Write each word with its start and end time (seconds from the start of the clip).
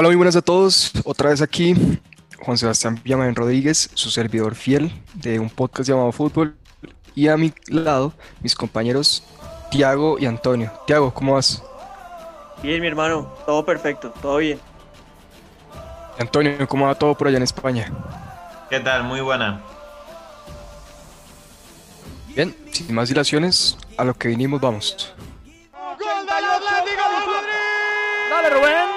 Hola, 0.00 0.10
muy 0.10 0.16
buenas 0.16 0.36
a 0.36 0.42
todos. 0.42 0.92
Otra 1.04 1.30
vez 1.30 1.42
aquí, 1.42 1.74
Juan 2.38 2.56
Sebastián 2.56 3.00
Villamán 3.02 3.34
Rodríguez, 3.34 3.90
su 3.94 4.10
servidor 4.10 4.54
fiel 4.54 4.92
de 5.14 5.40
un 5.40 5.50
podcast 5.50 5.88
llamado 5.88 6.12
Fútbol. 6.12 6.56
Y 7.16 7.26
a 7.26 7.36
mi 7.36 7.52
lado, 7.66 8.12
mis 8.40 8.54
compañeros 8.54 9.24
Tiago 9.72 10.16
y 10.20 10.26
Antonio. 10.26 10.70
Tiago, 10.86 11.12
¿cómo 11.12 11.34
vas? 11.34 11.64
Bien, 12.62 12.80
mi 12.80 12.86
hermano, 12.86 13.34
todo 13.44 13.64
perfecto, 13.64 14.14
todo 14.22 14.36
bien. 14.36 14.60
Antonio, 16.16 16.68
¿cómo 16.68 16.86
va 16.86 16.94
todo 16.94 17.16
por 17.16 17.26
allá 17.26 17.38
en 17.38 17.42
España? 17.42 17.92
¿Qué 18.70 18.78
tal? 18.78 19.02
Muy 19.02 19.20
buena. 19.20 19.60
Bien, 22.36 22.56
sin 22.70 22.94
más 22.94 23.08
dilaciones, 23.08 23.76
a 23.96 24.04
lo 24.04 24.14
que 24.14 24.28
vinimos 24.28 24.60
vamos. 24.60 25.12
¡Gol 25.72 26.24
del 26.24 26.44
Atlético 26.44 27.02
de 27.02 27.26
Madrid! 27.26 28.30
Dale, 28.30 28.50
Rubén. 28.50 28.87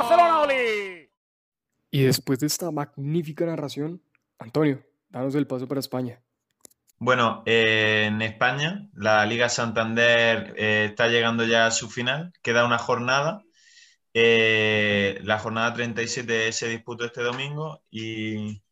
Barcelona, 0.00 0.40
Oli. 0.40 1.10
Y 1.90 2.02
después 2.02 2.38
de 2.40 2.46
esta 2.46 2.70
magnífica 2.70 3.44
narración, 3.46 4.02
Antonio, 4.38 4.82
danos 5.08 5.34
el 5.34 5.46
paso 5.46 5.66
para 5.68 5.80
España. 5.80 6.22
Bueno, 6.98 7.42
eh, 7.46 8.04
en 8.08 8.20
España 8.22 8.88
la 8.94 9.24
Liga 9.26 9.48
Santander 9.48 10.54
eh, 10.56 10.86
está 10.90 11.08
llegando 11.08 11.44
ya 11.44 11.66
a 11.66 11.70
su 11.70 11.88
final, 11.90 12.32
queda 12.42 12.64
una 12.66 12.78
jornada. 12.78 13.42
Eh, 14.12 15.18
la 15.22 15.38
jornada 15.38 15.72
37 15.72 16.52
se 16.52 16.68
disputó 16.68 17.04
este 17.04 17.22
domingo 17.22 17.82
y, 17.90 18.62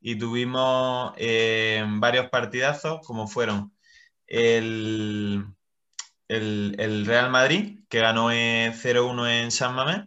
y 0.00 0.16
tuvimos 0.18 1.12
eh, 1.16 1.84
varios 1.86 2.28
partidazos, 2.30 3.00
como 3.06 3.28
fueron 3.28 3.72
el, 4.26 5.44
el- 6.28 6.74
el 6.78 7.06
Real 7.06 7.30
Madrid, 7.30 7.80
que 7.88 8.00
ganó 8.00 8.30
eh, 8.32 8.72
0-1 8.74 9.28
en 9.44 9.50
San 9.50 9.74
Mamés, 9.74 10.06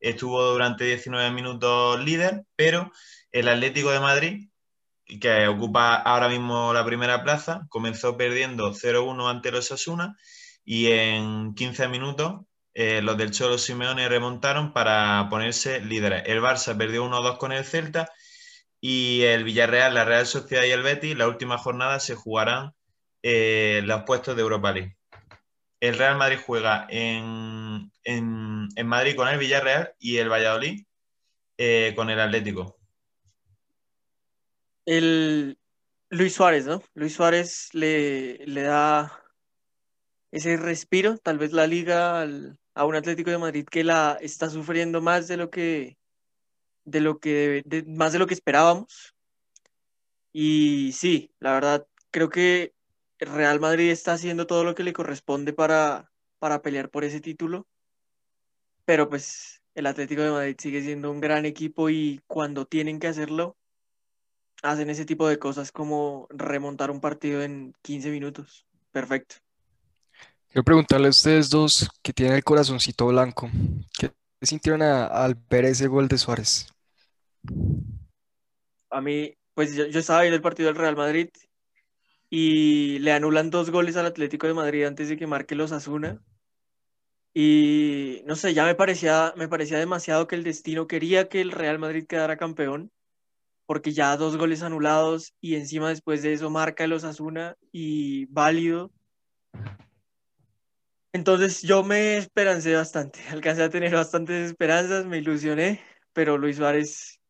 estuvo 0.00 0.42
durante 0.52 0.84
19 0.84 1.30
minutos 1.30 2.02
líder, 2.04 2.44
pero 2.56 2.90
el 3.32 3.48
Atlético 3.48 3.90
de 3.90 4.00
Madrid 4.00 4.50
que 5.18 5.48
ocupa 5.48 5.96
ahora 5.96 6.28
mismo 6.28 6.72
la 6.72 6.84
primera 6.84 7.22
plaza, 7.22 7.66
comenzó 7.68 8.16
perdiendo 8.16 8.72
0-1 8.72 9.28
ante 9.28 9.50
los 9.50 9.72
Asuna 9.72 10.16
y 10.64 10.88
en 10.88 11.54
15 11.54 11.88
minutos 11.88 12.42
eh, 12.74 13.02
los 13.02 13.16
del 13.16 13.32
Cholo 13.32 13.58
Simeone 13.58 14.08
remontaron 14.08 14.72
para 14.72 15.26
ponerse 15.28 15.80
líderes. 15.80 16.22
El 16.26 16.40
Barça 16.40 16.76
perdió 16.76 17.04
1-2 17.04 17.38
con 17.38 17.52
el 17.52 17.64
Celta 17.64 18.08
y 18.80 19.22
el 19.22 19.44
Villarreal, 19.44 19.94
la 19.94 20.04
Real 20.04 20.26
Sociedad 20.26 20.64
y 20.64 20.70
el 20.70 20.82
Betis, 20.82 21.16
la 21.16 21.28
última 21.28 21.58
jornada 21.58 22.00
se 22.00 22.14
jugarán 22.14 22.74
eh, 23.22 23.82
los 23.84 24.04
puestos 24.04 24.36
de 24.36 24.42
Europa 24.42 24.72
League. 24.72 24.96
El 25.80 25.96
Real 25.98 26.16
Madrid 26.18 26.38
juega 26.44 26.86
en, 26.90 27.90
en- 28.04 28.68
en 28.76 28.86
Madrid 28.86 29.16
con 29.16 29.28
el 29.28 29.38
Villarreal 29.38 29.94
y 29.98 30.18
el 30.18 30.28
Valladolid 30.30 30.84
eh, 31.58 31.92
con 31.96 32.10
el 32.10 32.20
Atlético. 32.20 32.76
El 34.86 35.58
Luis 36.10 36.34
Suárez, 36.34 36.66
¿no? 36.66 36.82
Luis 36.94 37.14
Suárez 37.14 37.68
le, 37.72 38.38
le 38.46 38.62
da 38.62 39.22
ese 40.30 40.56
respiro, 40.56 41.18
tal 41.18 41.38
vez 41.38 41.52
la 41.52 41.66
liga 41.66 42.20
al- 42.22 42.58
a 42.74 42.84
un 42.84 42.94
Atlético 42.94 43.30
de 43.30 43.38
Madrid 43.38 43.66
que 43.70 43.84
la 43.84 44.16
está 44.20 44.48
sufriendo 44.48 45.00
más 45.00 45.28
de 45.28 45.36
lo 45.36 45.50
que 45.50 45.96
de 46.84 47.00
lo 47.00 47.18
que 47.20 47.62
más 47.86 48.12
de 48.12 48.18
lo 48.18 48.26
que 48.26 48.34
esperábamos. 48.34 49.14
Y 50.32 50.92
sí, 50.92 51.32
la 51.40 51.52
verdad, 51.52 51.86
creo 52.10 52.28
que 52.30 52.72
el 53.20 53.32
Real 53.32 53.60
Madrid 53.60 53.90
está 53.90 54.14
haciendo 54.14 54.46
todo 54.46 54.64
lo 54.64 54.74
que 54.74 54.82
le 54.82 54.92
corresponde 54.92 55.52
para, 55.52 56.10
para 56.38 56.62
pelear 56.62 56.90
por 56.90 57.04
ese 57.04 57.20
título, 57.20 57.66
pero 58.84 59.08
pues 59.08 59.62
el 59.74 59.86
Atlético 59.86 60.22
de 60.22 60.30
Madrid 60.30 60.56
sigue 60.58 60.82
siendo 60.82 61.10
un 61.10 61.20
gran 61.20 61.46
equipo 61.46 61.90
y 61.90 62.20
cuando 62.26 62.66
tienen 62.66 62.98
que 62.98 63.08
hacerlo, 63.08 63.56
hacen 64.62 64.90
ese 64.90 65.04
tipo 65.04 65.28
de 65.28 65.38
cosas 65.38 65.70
como 65.72 66.26
remontar 66.30 66.90
un 66.90 67.00
partido 67.00 67.42
en 67.42 67.74
15 67.82 68.10
minutos. 68.10 68.66
Perfecto. 68.90 69.36
Quiero 70.48 70.64
preguntarle 70.64 71.06
a 71.06 71.10
ustedes 71.10 71.48
dos 71.48 71.88
que 72.02 72.12
tienen 72.12 72.34
el 72.34 72.42
corazoncito 72.44 73.06
blanco, 73.06 73.48
¿qué 73.98 74.12
sintieron 74.42 74.82
a- 74.82 75.06
al 75.06 75.36
ver 75.48 75.66
ese 75.66 75.86
gol 75.86 76.08
de 76.08 76.18
Suárez? 76.18 76.66
A 78.90 79.00
mí, 79.00 79.32
pues 79.54 79.74
yo, 79.74 79.86
yo 79.86 80.00
estaba 80.00 80.22
viendo 80.22 80.36
el 80.36 80.42
partido 80.42 80.66
del 80.68 80.76
Real 80.76 80.96
Madrid 80.96 81.28
y 82.30 83.00
le 83.00 83.12
anulan 83.12 83.50
dos 83.50 83.70
goles 83.70 83.96
al 83.96 84.06
Atlético 84.06 84.46
de 84.46 84.54
Madrid 84.54 84.84
antes 84.84 85.08
de 85.08 85.16
que 85.18 85.26
marque 85.26 85.56
los 85.56 85.72
Asuna. 85.72 86.22
Y 87.34 88.22
no 88.24 88.36
sé, 88.36 88.54
ya 88.54 88.64
me 88.64 88.76
parecía, 88.76 89.34
me 89.36 89.48
parecía 89.48 89.78
demasiado 89.78 90.26
que 90.28 90.36
el 90.36 90.44
destino 90.44 90.86
quería 90.86 91.28
que 91.28 91.40
el 91.40 91.50
Real 91.50 91.78
Madrid 91.80 92.06
quedara 92.06 92.36
campeón, 92.36 92.92
porque 93.66 93.92
ya 93.92 94.16
dos 94.16 94.36
goles 94.36 94.62
anulados 94.62 95.34
y 95.40 95.56
encima 95.56 95.90
después 95.90 96.22
de 96.22 96.32
eso 96.32 96.50
marca 96.50 96.84
el 96.84 96.92
Osasuna 96.92 97.56
y 97.72 98.26
válido. 98.26 98.92
Entonces 101.12 101.62
yo 101.62 101.82
me 101.82 102.16
esperancé 102.16 102.74
bastante, 102.74 103.20
alcancé 103.30 103.64
a 103.64 103.70
tener 103.70 103.92
bastantes 103.92 104.46
esperanzas, 104.46 105.04
me 105.06 105.18
ilusioné, 105.18 105.80
pero 106.12 106.38
Luis 106.38 106.56
Suárez 106.56 107.20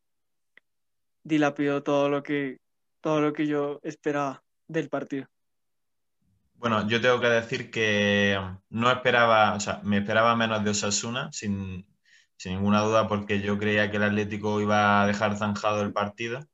dilapidó 1.22 1.82
todo 1.82 2.11
lo 2.11 2.22
que, 2.22 2.59
todo 3.00 3.21
lo 3.22 3.32
que 3.32 3.47
yo 3.47 3.81
esperaba 3.82 4.43
del 4.70 4.88
partido. 4.88 5.26
Bueno, 6.54 6.86
yo 6.88 7.00
tengo 7.00 7.20
que 7.20 7.28
decir 7.28 7.70
que 7.70 8.38
no 8.69 8.91
esperaba, 8.91 9.54
o 9.54 9.60
sea, 9.60 9.81
me 9.82 9.98
esperaba 9.98 10.36
menos 10.36 10.62
de 10.64 10.70
Osasuna, 10.70 11.31
sin, 11.32 11.86
sin 12.36 12.53
ninguna 12.54 12.82
duda, 12.82 13.08
porque 13.08 13.41
yo 13.41 13.58
creía 13.58 13.91
que 13.91 13.97
el 13.97 14.03
Atlético 14.04 14.60
iba 14.60 15.03
a 15.03 15.06
dejar 15.06 15.36
zanjado 15.38 15.82
el 15.82 15.92
partido 15.94 16.47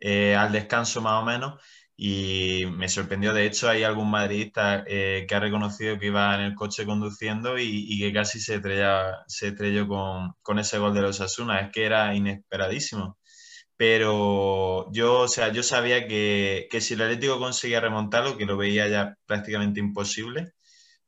eh, 0.00 0.36
al 0.36 0.52
descanso 0.52 1.02
más 1.02 1.22
o 1.22 1.26
menos, 1.26 1.60
y 1.96 2.64
me 2.72 2.88
sorprendió. 2.88 3.34
De 3.34 3.46
hecho, 3.46 3.68
hay 3.70 3.84
algún 3.84 4.10
madridista 4.10 4.84
eh, 4.88 5.26
que 5.28 5.36
ha 5.36 5.40
reconocido 5.40 5.98
que 5.98 6.08
iba 6.08 6.34
en 6.36 6.42
el 6.42 6.56
coche 6.56 6.86
conduciendo 6.86 7.58
y, 7.58 7.98
que 8.00 8.12
casi 8.12 8.40
se 8.40 8.56
estrella- 8.56 9.24
se 9.28 9.48
estrelló 9.50 9.88
con, 9.88 10.34
con 10.42 10.58
ese 10.60 10.78
gol 10.78 10.94
de 10.94 11.02
los 11.02 11.20
Osasuna. 11.20 11.60
Es 11.60 11.72
que 11.72 11.86
era 11.86 12.14
inesperadísimo. 12.16 13.18
Pero 13.80 14.92
yo, 14.92 15.20
o 15.20 15.28
sea, 15.28 15.48
yo 15.52 15.62
sabía 15.62 16.06
que, 16.06 16.68
que 16.70 16.82
si 16.82 16.94
el 16.94 17.00
Atlético 17.02 17.38
conseguía 17.38 17.80
remontarlo, 17.80 18.36
que 18.36 18.44
lo 18.44 18.58
veía 18.58 18.88
ya 18.88 19.16
prácticamente 19.26 19.80
imposible, 19.80 20.52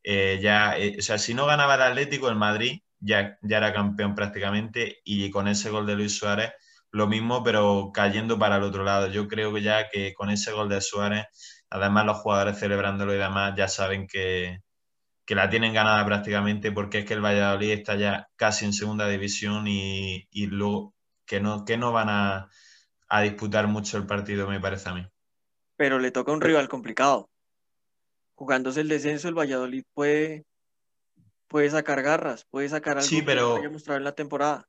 eh, 0.03 0.41
ya, 0.43 0.79
eh, 0.79 0.97
o 0.99 1.03
sea, 1.03 1.19
si 1.19 1.35
no 1.35 1.47
ganaba 1.47 1.75
el 1.77 1.83
Atlético, 1.83 2.29
el 2.31 2.37
Madrid 2.37 2.81
ya, 3.01 3.39
ya 3.43 3.59
era 3.59 3.75
campeón 3.75 4.15
prácticamente 4.15 5.01
y 5.05 5.31
con 5.31 5.49
ese 5.49 5.71
gol 5.71 5.87
de 5.87 5.97
Luis 5.97 6.17
Suárez 6.19 6.53
lo 6.93 7.09
mismo, 7.09 7.43
pero 7.45 7.91
cayendo 7.95 8.39
para 8.39 8.57
el 8.57 8.63
otro 8.65 8.85
lado. 8.85 9.09
Yo 9.09 9.29
creo 9.29 9.53
que 9.55 9.63
ya 9.63 9.89
que 9.91 10.15
con 10.15 10.31
ese 10.31 10.53
gol 10.53 10.69
de 10.71 10.81
Suárez, 10.81 11.27
además 11.71 12.07
los 12.07 12.19
jugadores 12.19 12.59
celebrándolo 12.59 13.15
y 13.15 13.19
demás 13.19 13.55
ya 13.57 13.69
saben 13.69 14.07
que, 14.07 14.61
que 15.27 15.35
la 15.35 15.51
tienen 15.51 15.75
ganada 15.75 16.05
prácticamente 16.07 16.73
porque 16.73 17.01
es 17.01 17.07
que 17.07 17.15
el 17.15 17.25
Valladolid 17.25 17.71
está 17.73 17.97
ya 17.97 18.29
casi 18.37 18.65
en 18.67 18.73
segunda 18.73 19.09
división 19.09 19.67
y, 19.69 20.27
y 20.31 20.47
luego 20.47 20.95
que 21.33 21.41
no, 21.41 21.65
que 21.65 21.79
no 21.79 21.93
van 21.93 22.11
a, 22.11 22.51
a 23.09 23.23
disputar 23.23 23.67
mucho 23.67 23.97
el 23.97 24.05
partido, 24.05 24.47
me 24.47 24.61
parece 24.61 24.91
a 24.91 24.95
mí. 24.95 25.07
Pero 25.77 25.99
le 25.99 26.11
toca 26.11 26.31
un 26.31 26.43
rival 26.43 26.69
complicado. 26.69 27.31
Jugándose 28.35 28.83
el 28.83 28.89
descenso, 28.89 29.29
el 29.29 29.35
Valladolid 29.35 29.83
puede, 29.95 30.45
puede 31.49 31.71
sacar 31.71 32.03
garras, 32.03 32.45
puede 32.51 32.69
sacar 32.69 32.99
algo 32.99 33.09
Sí, 33.09 33.21
que 33.21 33.23
pero- 33.23 33.49
no 33.55 33.57
haya 33.57 33.71
mostrado 33.71 33.97
en 33.97 34.05
la 34.05 34.13
temporada. 34.15 34.69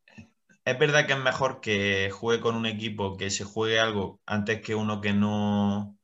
Es 0.64 0.80
verdad 0.80 1.06
que 1.06 1.12
es 1.12 1.20
mejor 1.20 1.60
que 1.60 2.10
juegue 2.10 2.40
con 2.42 2.56
un 2.56 2.66
equipo 2.66 3.18
que 3.18 3.30
se 3.30 3.44
juegue 3.44 3.82
algo 3.82 4.22
antes 4.26 4.62
que 4.62 4.74
uno 4.74 5.02
que 5.02 5.12
no, 5.12 5.98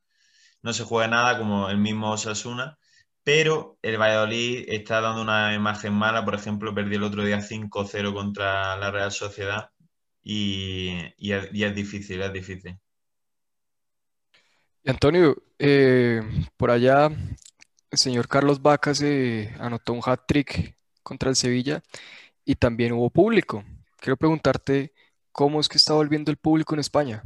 no 0.61 0.73
se 0.73 0.83
juegue 0.83 1.07
nada, 1.07 1.37
como 1.37 1.69
el 1.69 1.77
mismo 1.77 2.11
Osasuna, 2.11 2.77
pero 3.23 3.77
el 3.81 3.97
Valladolid 3.97 4.65
está 4.67 4.99
dando 4.99 5.21
una 5.21 5.53
imagen 5.55 5.93
mala, 5.93 6.25
por 6.25 6.35
ejemplo, 6.35 6.75
perdió 6.75 6.97
el 6.97 7.05
otro 7.05 7.23
día 7.23 7.39
5-0 7.39 8.13
contra 8.13 8.75
la 8.75 8.91
Real 8.91 9.13
Sociedad 9.13 9.69
y, 10.23 10.97
y 11.17 11.33
es, 11.33 11.49
y 11.53 11.63
es 11.63 11.75
difícil, 11.75 12.21
es 12.21 12.33
difícil. 12.33 12.79
Antonio, 14.85 15.35
eh, 15.59 16.21
por 16.57 16.71
allá 16.71 17.07
el 17.91 17.97
señor 17.97 18.27
Carlos 18.27 18.61
Vacas 18.61 19.01
eh, 19.01 19.53
anotó 19.59 19.93
un 19.93 20.01
hat-trick 20.05 20.75
contra 21.03 21.29
el 21.29 21.35
Sevilla 21.35 21.83
y 22.45 22.55
también 22.55 22.93
hubo 22.93 23.09
público. 23.09 23.63
Quiero 23.99 24.17
preguntarte 24.17 24.93
cómo 25.31 25.59
es 25.61 25.69
que 25.69 25.77
está 25.77 25.93
volviendo 25.93 26.31
el 26.31 26.37
público 26.37 26.75
en 26.75 26.81
España. 26.81 27.23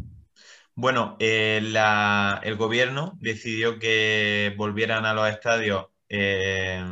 Bueno, 0.76 1.18
eh, 1.20 1.60
la- 1.64 2.40
el 2.44 2.56
gobierno 2.58 3.14
decidió 3.20 3.80
que 3.80 4.54
volvieran 4.58 5.06
a 5.06 5.14
los 5.14 5.30
estadios 5.30 5.88
eh, 6.10 6.84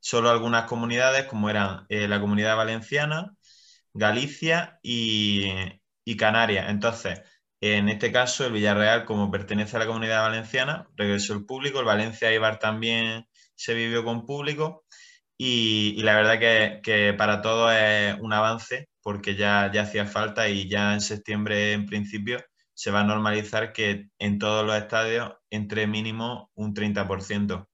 solo 0.00 0.30
algunas 0.30 0.64
comunidades, 0.66 1.26
como 1.26 1.50
eran 1.50 1.86
eh, 1.88 2.08
la 2.08 2.20
Comunidad 2.20 2.56
Valenciana, 2.56 3.34
Galicia 3.94 4.78
y, 4.82 5.76
Canarias. 6.18 6.68
Entonces, 6.70 7.22
en 7.60 7.88
este 7.88 8.10
caso, 8.10 8.44
el 8.44 8.52
Villarreal, 8.52 9.04
como 9.04 9.30
pertenece 9.30 9.76
a 9.76 9.80
la 9.80 9.86
Comunidad 9.86 10.22
Valenciana, 10.22 10.88
regresó 10.96 11.34
el 11.34 11.46
público. 11.46 11.78
El 11.78 11.86
Valencia 11.86 12.30
Eibar 12.30 12.58
también 12.58 13.26
se 13.54 13.74
vivió 13.74 14.04
con 14.04 14.26
público. 14.26 14.84
Y, 15.38 16.02
la 16.02 16.16
verdad 16.16 16.38
que, 16.40 16.80
que 16.82 17.14
para 17.14 17.42
todos 17.42 17.72
es 17.74 18.16
un 18.20 18.32
avance, 18.32 18.88
porque 19.02 19.36
ya, 19.36 19.70
ya 19.72 19.82
hacía 19.82 20.06
falta 20.06 20.48
y 20.48 20.68
ya 20.68 20.94
en 20.94 21.00
septiembre, 21.00 21.72
en 21.72 21.86
principio 21.86 22.38
se 22.80 22.90
va 22.90 23.00
a 23.00 23.04
normalizar 23.04 23.74
que 23.74 24.08
en 24.18 24.38
todos 24.38 24.64
los 24.64 24.74
estadios 24.74 25.34
entre 25.50 25.86
mínimo 25.86 26.50
un 26.54 26.72
30%. 26.74 27.68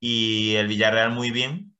Y 0.00 0.54
el 0.54 0.66
Villarreal 0.68 1.10
muy 1.10 1.30
bien, 1.30 1.75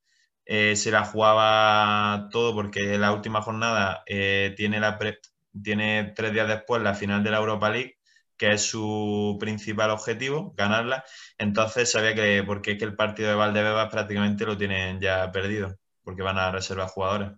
eh, 0.47 0.75
se 0.75 0.91
la 0.91 1.05
jugaba 1.05 2.29
todo 2.31 2.53
porque 2.55 2.97
la 2.97 3.13
última 3.13 3.41
jornada 3.41 4.03
eh, 4.07 4.53
tiene, 4.57 4.79
la 4.79 4.97
pre- 4.97 5.19
tiene 5.63 6.13
tres 6.15 6.33
días 6.33 6.47
después 6.47 6.81
la 6.81 6.95
final 6.95 7.23
de 7.23 7.31
la 7.31 7.37
Europa 7.39 7.69
League, 7.69 7.97
que 8.37 8.53
es 8.53 8.63
su 8.63 9.37
principal 9.39 9.91
objetivo, 9.91 10.53
ganarla. 10.57 11.03
Entonces 11.37 11.91
sabía 11.91 12.15
que, 12.15 12.43
porque 12.45 12.73
es 12.73 12.79
que 12.79 12.85
el 12.85 12.95
partido 12.95 13.29
de 13.29 13.35
Valdebebas 13.35 13.89
prácticamente 13.91 14.45
lo 14.45 14.57
tienen 14.57 14.99
ya 15.01 15.31
perdido, 15.31 15.75
porque 16.03 16.21
van 16.23 16.37
a 16.39 16.51
reservar 16.51 16.87
jugadores. 16.89 17.31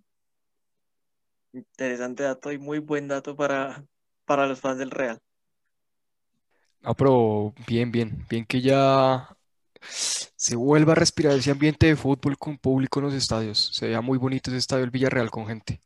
Interesante 1.54 2.24
dato 2.24 2.52
y 2.52 2.58
muy 2.58 2.80
buen 2.80 3.08
dato 3.08 3.36
para, 3.36 3.86
para 4.26 4.48
los 4.48 4.60
fans 4.60 4.80
del 4.80 4.90
Real. 4.90 5.22
No, 6.82 6.96
pero 6.96 7.54
bien, 7.68 7.92
bien, 7.92 8.26
bien 8.30 8.46
que 8.46 8.62
ya 8.62 9.38
se 9.82 10.56
vuelva 10.56 10.94
a 10.94 10.96
respirar 10.96 11.34
ese 11.34 11.52
ambiente 11.52 11.88
de 11.88 11.96
fútbol 11.96 12.38
con 12.38 12.58
público 12.58 13.00
en 13.00 13.06
los 13.06 13.14
estadios. 13.14 13.72
Se 13.74 13.86
veía 13.88 14.02
muy 14.02 14.18
bonito 14.18 14.50
ese 14.50 14.58
estadio 14.58 14.82
del 14.82 14.92
Villarreal 14.92 15.30
con 15.30 15.48
gente. 15.48 15.82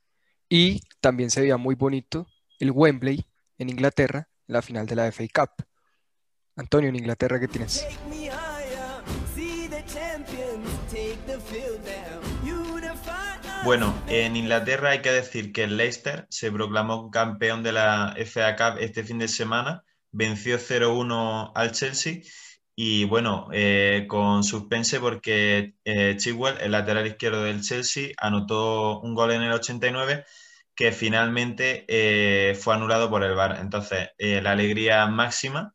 Y 0.49 0.81
también 1.01 1.31
se 1.31 1.41
veía 1.41 1.57
muy 1.57 1.75
bonito 1.75 2.27
el 2.59 2.71
Wembley 2.71 3.25
en 3.57 3.69
Inglaterra, 3.69 4.29
en 4.47 4.53
la 4.53 4.61
final 4.61 4.85
de 4.85 4.95
la 4.95 5.11
FA 5.11 5.23
Cup. 5.33 5.65
Antonio, 6.55 6.89
en 6.89 6.95
Inglaterra, 6.95 7.39
¿qué 7.39 7.47
tienes? 7.47 7.85
Bueno, 13.63 13.95
en 14.07 14.35
Inglaterra 14.35 14.89
hay 14.89 15.01
que 15.01 15.11
decir 15.11 15.53
que 15.53 15.63
el 15.63 15.77
Leicester 15.77 16.27
se 16.29 16.51
proclamó 16.51 17.09
campeón 17.09 17.63
de 17.63 17.71
la 17.71 18.13
FA 18.25 18.55
Cup 18.55 18.79
este 18.79 19.03
fin 19.03 19.19
de 19.19 19.29
semana, 19.29 19.83
venció 20.11 20.57
0-1 20.59 21.53
al 21.55 21.71
Chelsea 21.71 22.21
y 22.75 23.05
bueno, 23.05 23.49
eh, 23.53 24.05
con 24.09 24.43
suspense 24.43 24.99
porque 24.99 25.75
eh, 25.85 26.15
Chilwell, 26.17 26.57
el 26.61 26.71
lateral 26.71 27.07
izquierdo 27.07 27.43
del 27.43 27.61
Chelsea, 27.61 28.09
anotó 28.17 28.99
un 29.01 29.13
gol 29.15 29.31
en 29.31 29.43
el 29.43 29.51
89 29.53 30.25
que 30.75 30.91
finalmente 30.91 31.85
eh, 31.87 32.55
fue 32.55 32.73
anulado 32.75 33.09
por 33.09 33.23
el 33.23 33.35
VAR. 33.35 33.59
Entonces, 33.61 34.09
eh, 34.17 34.41
la 34.41 34.51
alegría 34.51 35.05
máxima 35.07 35.73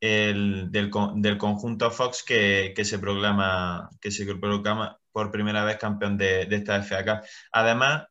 el- 0.00 0.70
del, 0.72 0.90
del 1.16 1.38
conjunto 1.38 1.90
Fox 1.90 2.22
que, 2.24 2.72
que 2.76 2.84
se 2.84 2.98
proclama, 2.98 3.88
que 4.00 4.10
se 4.10 4.24
proclama 4.36 4.98
por 5.12 5.30
primera 5.30 5.64
vez 5.64 5.76
campeón 5.78 6.16
de, 6.18 6.46
de 6.46 6.56
esta 6.56 6.76
FA 6.78 7.04
Cup. 7.04 7.26
Además, 7.52 8.06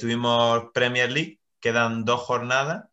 tuvimos 0.00 0.66
Premier 0.74 1.10
League, 1.12 1.40
quedan 1.60 2.04
dos 2.04 2.20
jornadas 2.22 2.84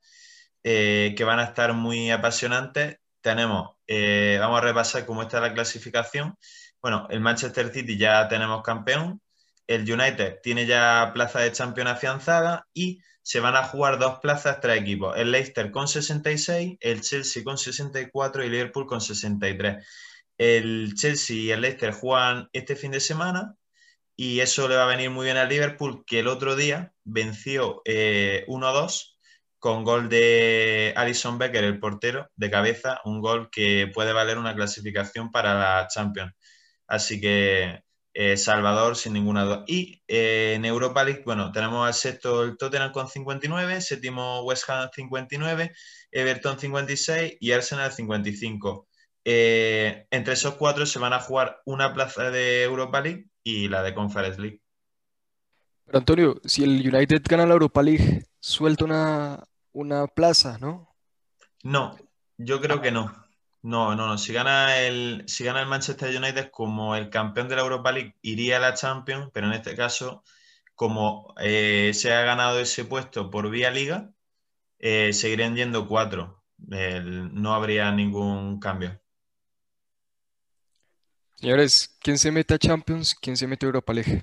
que 0.63 1.23
van 1.25 1.39
a 1.39 1.43
estar 1.45 1.73
muy 1.73 2.11
apasionantes. 2.11 2.97
Tenemos, 3.29 3.75
eh, 3.85 4.37
vamos 4.39 4.57
a 4.57 4.61
repasar 4.61 5.05
cómo 5.05 5.21
está 5.21 5.39
la 5.39 5.53
clasificación. 5.53 6.35
Bueno, 6.81 7.05
el 7.11 7.19
Manchester 7.19 7.71
City 7.71 7.95
ya 7.95 8.27
tenemos 8.27 8.63
campeón, 8.63 9.21
el 9.67 9.81
United 9.81 10.39
tiene 10.41 10.65
ya 10.65 11.11
plaza 11.13 11.41
de 11.41 11.51
campeón 11.51 11.89
afianzada 11.89 12.65
y 12.73 13.03
se 13.21 13.39
van 13.39 13.55
a 13.55 13.63
jugar 13.65 13.99
dos 13.99 14.17
plazas, 14.17 14.61
tres 14.61 14.81
equipos. 14.81 15.15
El 15.15 15.31
Leicester 15.31 15.69
con 15.69 15.87
66, 15.87 16.77
el 16.79 17.01
Chelsea 17.01 17.43
con 17.43 17.59
64 17.59 18.43
y 18.43 18.49
Liverpool 18.49 18.87
con 18.87 18.99
63. 18.99 19.85
El 20.39 20.95
Chelsea 20.95 21.35
y 21.35 21.51
el 21.51 21.61
Leicester 21.61 21.91
juegan 21.91 22.49
este 22.51 22.75
fin 22.75 22.89
de 22.89 22.99
semana 22.99 23.53
y 24.15 24.39
eso 24.39 24.67
le 24.67 24.75
va 24.75 24.85
a 24.85 24.95
venir 24.95 25.11
muy 25.11 25.25
bien 25.25 25.37
al 25.37 25.49
Liverpool, 25.49 26.03
que 26.07 26.21
el 26.21 26.27
otro 26.27 26.55
día 26.55 26.93
venció 27.03 27.83
eh, 27.85 28.43
1-2 28.47 29.18
con 29.59 29.83
gol 29.83 30.09
de 30.09 30.93
Alison 30.95 31.37
Becker, 31.37 31.63
el 31.63 31.79
portero, 31.79 32.29
de 32.35 32.49
cabeza, 32.49 33.01
un 33.05 33.21
gol 33.21 33.49
que 33.51 33.91
puede 33.93 34.13
valer 34.13 34.37
una 34.37 34.55
clasificación 34.55 35.31
para 35.31 35.53
la 35.53 35.87
Champions. 35.87 36.33
Así 36.87 37.21
que 37.21 37.83
eh, 38.13 38.37
Salvador, 38.37 38.95
sin 38.95 39.13
ninguna 39.13 39.43
duda. 39.43 39.63
Y 39.67 40.01
eh, 40.07 40.53
en 40.55 40.65
Europa 40.65 41.03
League, 41.03 41.23
bueno, 41.25 41.51
tenemos 41.51 41.85
al 41.85 41.93
sexto 41.93 42.43
el 42.43 42.57
Tottenham 42.57 42.91
con 42.91 43.07
59, 43.07 43.81
séptimo 43.81 44.41
West 44.43 44.69
Ham 44.69 44.89
59, 44.93 45.71
Everton 46.11 46.59
56 46.59 47.37
y 47.39 47.51
Arsenal 47.51 47.91
55. 47.91 48.87
Eh, 49.25 50.07
entre 50.09 50.33
esos 50.33 50.55
cuatro 50.55 50.85
se 50.85 50.99
van 50.99 51.13
a 51.13 51.19
jugar 51.19 51.61
una 51.65 51.93
plaza 51.93 52.31
de 52.31 52.63
Europa 52.63 53.01
League 53.01 53.27
y 53.43 53.67
la 53.67 53.83
de 53.83 53.93
Conference 53.93 54.41
League. 54.41 54.61
Pero 55.85 55.99
Antonio, 55.99 56.41
si 56.45 56.63
el 56.63 56.93
United 56.93 57.21
gana 57.27 57.45
la 57.45 57.53
Europa 57.53 57.83
League, 57.83 58.23
suelta 58.39 58.85
una, 58.85 59.43
una 59.73 60.07
plaza, 60.07 60.57
¿no? 60.59 60.95
No, 61.63 61.97
yo 62.37 62.61
creo 62.61 62.81
que 62.81 62.91
no. 62.91 63.13
No, 63.61 63.95
no, 63.95 64.07
no. 64.07 64.17
Si 64.17 64.31
gana 64.33 64.77
el, 64.79 65.23
si 65.27 65.43
gana 65.43 65.61
el 65.61 65.67
Manchester 65.67 66.15
United 66.15 66.49
como 66.51 66.95
el 66.95 67.09
campeón 67.09 67.49
de 67.49 67.55
la 67.55 67.61
Europa 67.63 67.91
League, 67.91 68.15
iría 68.21 68.57
a 68.57 68.59
la 68.59 68.73
Champions, 68.73 69.29
pero 69.33 69.47
en 69.47 69.53
este 69.53 69.75
caso, 69.75 70.23
como 70.75 71.33
eh, 71.39 71.91
se 71.93 72.13
ha 72.13 72.21
ganado 72.21 72.59
ese 72.59 72.85
puesto 72.85 73.29
por 73.29 73.49
vía 73.49 73.71
liga, 73.71 74.11
eh, 74.79 75.13
seguirían 75.13 75.55
yendo 75.55 75.87
cuatro. 75.87 76.43
El- 76.71 77.33
no 77.35 77.53
habría 77.55 77.91
ningún 77.93 78.59
cambio. 78.59 79.01
Señores, 81.35 81.97
¿quién 82.01 82.19
se 82.19 82.31
mete 82.31 82.53
a 82.53 82.59
Champions? 82.59 83.15
¿Quién 83.19 83.35
se 83.35 83.47
mete 83.47 83.65
a 83.65 83.69
Europa 83.69 83.93
League? 83.93 84.21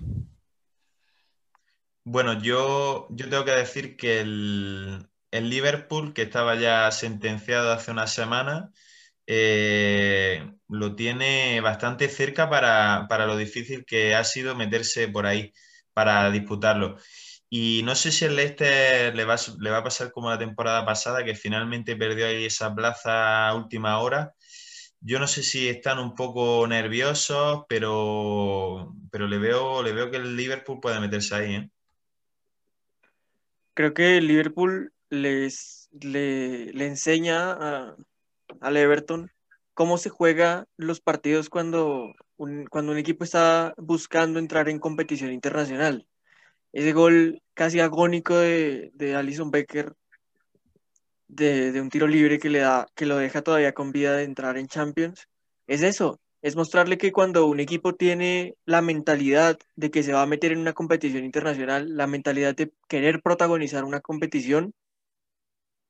Bueno, 2.09 2.41
yo, 2.41 3.09
yo 3.11 3.29
tengo 3.29 3.45
que 3.45 3.51
decir 3.51 3.97
que 3.97 4.21
el, 4.21 5.09
el 5.33 5.51
Liverpool, 5.51 6.15
que 6.15 6.23
estaba 6.23 6.55
ya 6.55 6.91
sentenciado 6.93 7.73
hace 7.73 7.91
una 7.91 8.07
semana, 8.07 8.71
eh, 9.27 10.53
lo 10.69 10.97
tiene 10.97 11.61
bastante 11.63 12.09
cerca 12.11 12.51
para, 12.51 13.07
para 13.09 13.27
lo 13.27 13.37
difícil 13.39 13.85
que 13.87 14.15
ha 14.17 14.25
sido 14.25 14.55
meterse 14.57 15.09
por 15.09 15.27
ahí 15.27 15.53
para 15.95 16.31
disputarlo. 16.31 16.99
Y 17.51 17.83
no 17.85 17.95
sé 17.97 18.13
si 18.13 18.27
el 18.27 18.37
Leicester 18.37 19.17
le 19.17 19.25
va, 19.25 19.37
le 19.61 19.71
va 19.71 19.79
a 19.79 19.85
pasar 19.85 20.13
como 20.13 20.31
la 20.31 20.39
temporada 20.39 20.85
pasada, 20.87 21.25
que 21.25 21.35
finalmente 21.37 21.97
perdió 21.97 22.27
ahí 22.27 22.45
esa 22.47 22.75
plaza 22.75 23.49
a 23.49 23.55
última 23.57 24.01
hora. 24.01 24.35
Yo 25.01 25.19
no 25.21 25.27
sé 25.29 25.43
si 25.45 25.69
están 25.69 25.99
un 26.01 26.15
poco 26.15 26.67
nerviosos, 26.69 27.65
pero, 27.69 28.95
pero 29.13 29.29
le 29.29 29.39
veo, 29.39 29.83
le 29.83 29.93
veo 29.93 30.11
que 30.11 30.19
el 30.19 30.37
Liverpool 30.37 30.81
puede 30.81 31.01
meterse 31.01 31.35
ahí, 31.37 31.55
¿eh? 31.57 31.71
Creo 33.77 33.93
que 33.93 34.23
Liverpool 34.23 34.95
les, 35.11 35.91
le, 36.01 36.73
le 36.73 36.87
enseña 36.87 37.53
a- 37.53 37.97
al 38.63 38.77
Everton 38.79 39.31
cómo 39.75 39.99
se 39.99 40.09
juega 40.09 40.65
los 40.79 41.03
partidos 41.03 41.51
cuando 41.51 42.15
un, 42.39 42.65
cuando 42.69 42.93
un 42.93 42.99
equipo 42.99 43.23
está 43.23 43.75
buscando 43.77 44.39
entrar 44.39 44.71
en 44.71 44.79
competición 44.79 45.31
internacional. 45.31 46.09
Ese 46.73 46.95
gol 46.95 47.43
casi 47.53 47.79
agónico 47.81 48.39
de, 48.39 48.93
de 48.95 49.15
Alison 49.15 49.51
Becker 49.51 49.93
de, 51.29 51.71
de 51.71 51.81
un 51.83 51.91
tiro 51.91 52.07
libre 52.07 52.39
que 52.39 52.49
le 52.49 52.61
da, 52.61 52.87
que 52.95 53.05
lo 53.05 53.19
deja 53.19 53.43
todavía 53.43 53.75
con 53.75 53.93
vida 53.93 54.17
de 54.17 54.25
entrar 54.25 54.57
en 54.57 54.69
Champions, 54.69 55.29
es 55.67 55.83
eso, 55.83 56.19
es 56.47 56.55
mostrarle 56.55 56.97
que 56.97 57.11
cuando 57.11 57.47
un 57.47 57.59
equipo 57.59 57.97
tiene 57.97 58.55
la 58.67 58.81
mentalidad 58.81 59.59
de 59.75 59.91
que 59.91 60.05
se 60.05 60.13
va 60.13 60.23
a 60.23 60.27
meter 60.27 60.53
en 60.53 60.61
una 60.61 60.75
competición 60.75 61.25
internacional, 61.25 61.97
la 61.97 62.07
mentalidad 62.07 62.55
de 62.55 62.73
querer 62.87 63.21
protagonizar 63.21 63.83
una 63.83 64.01
competición, 64.01 64.73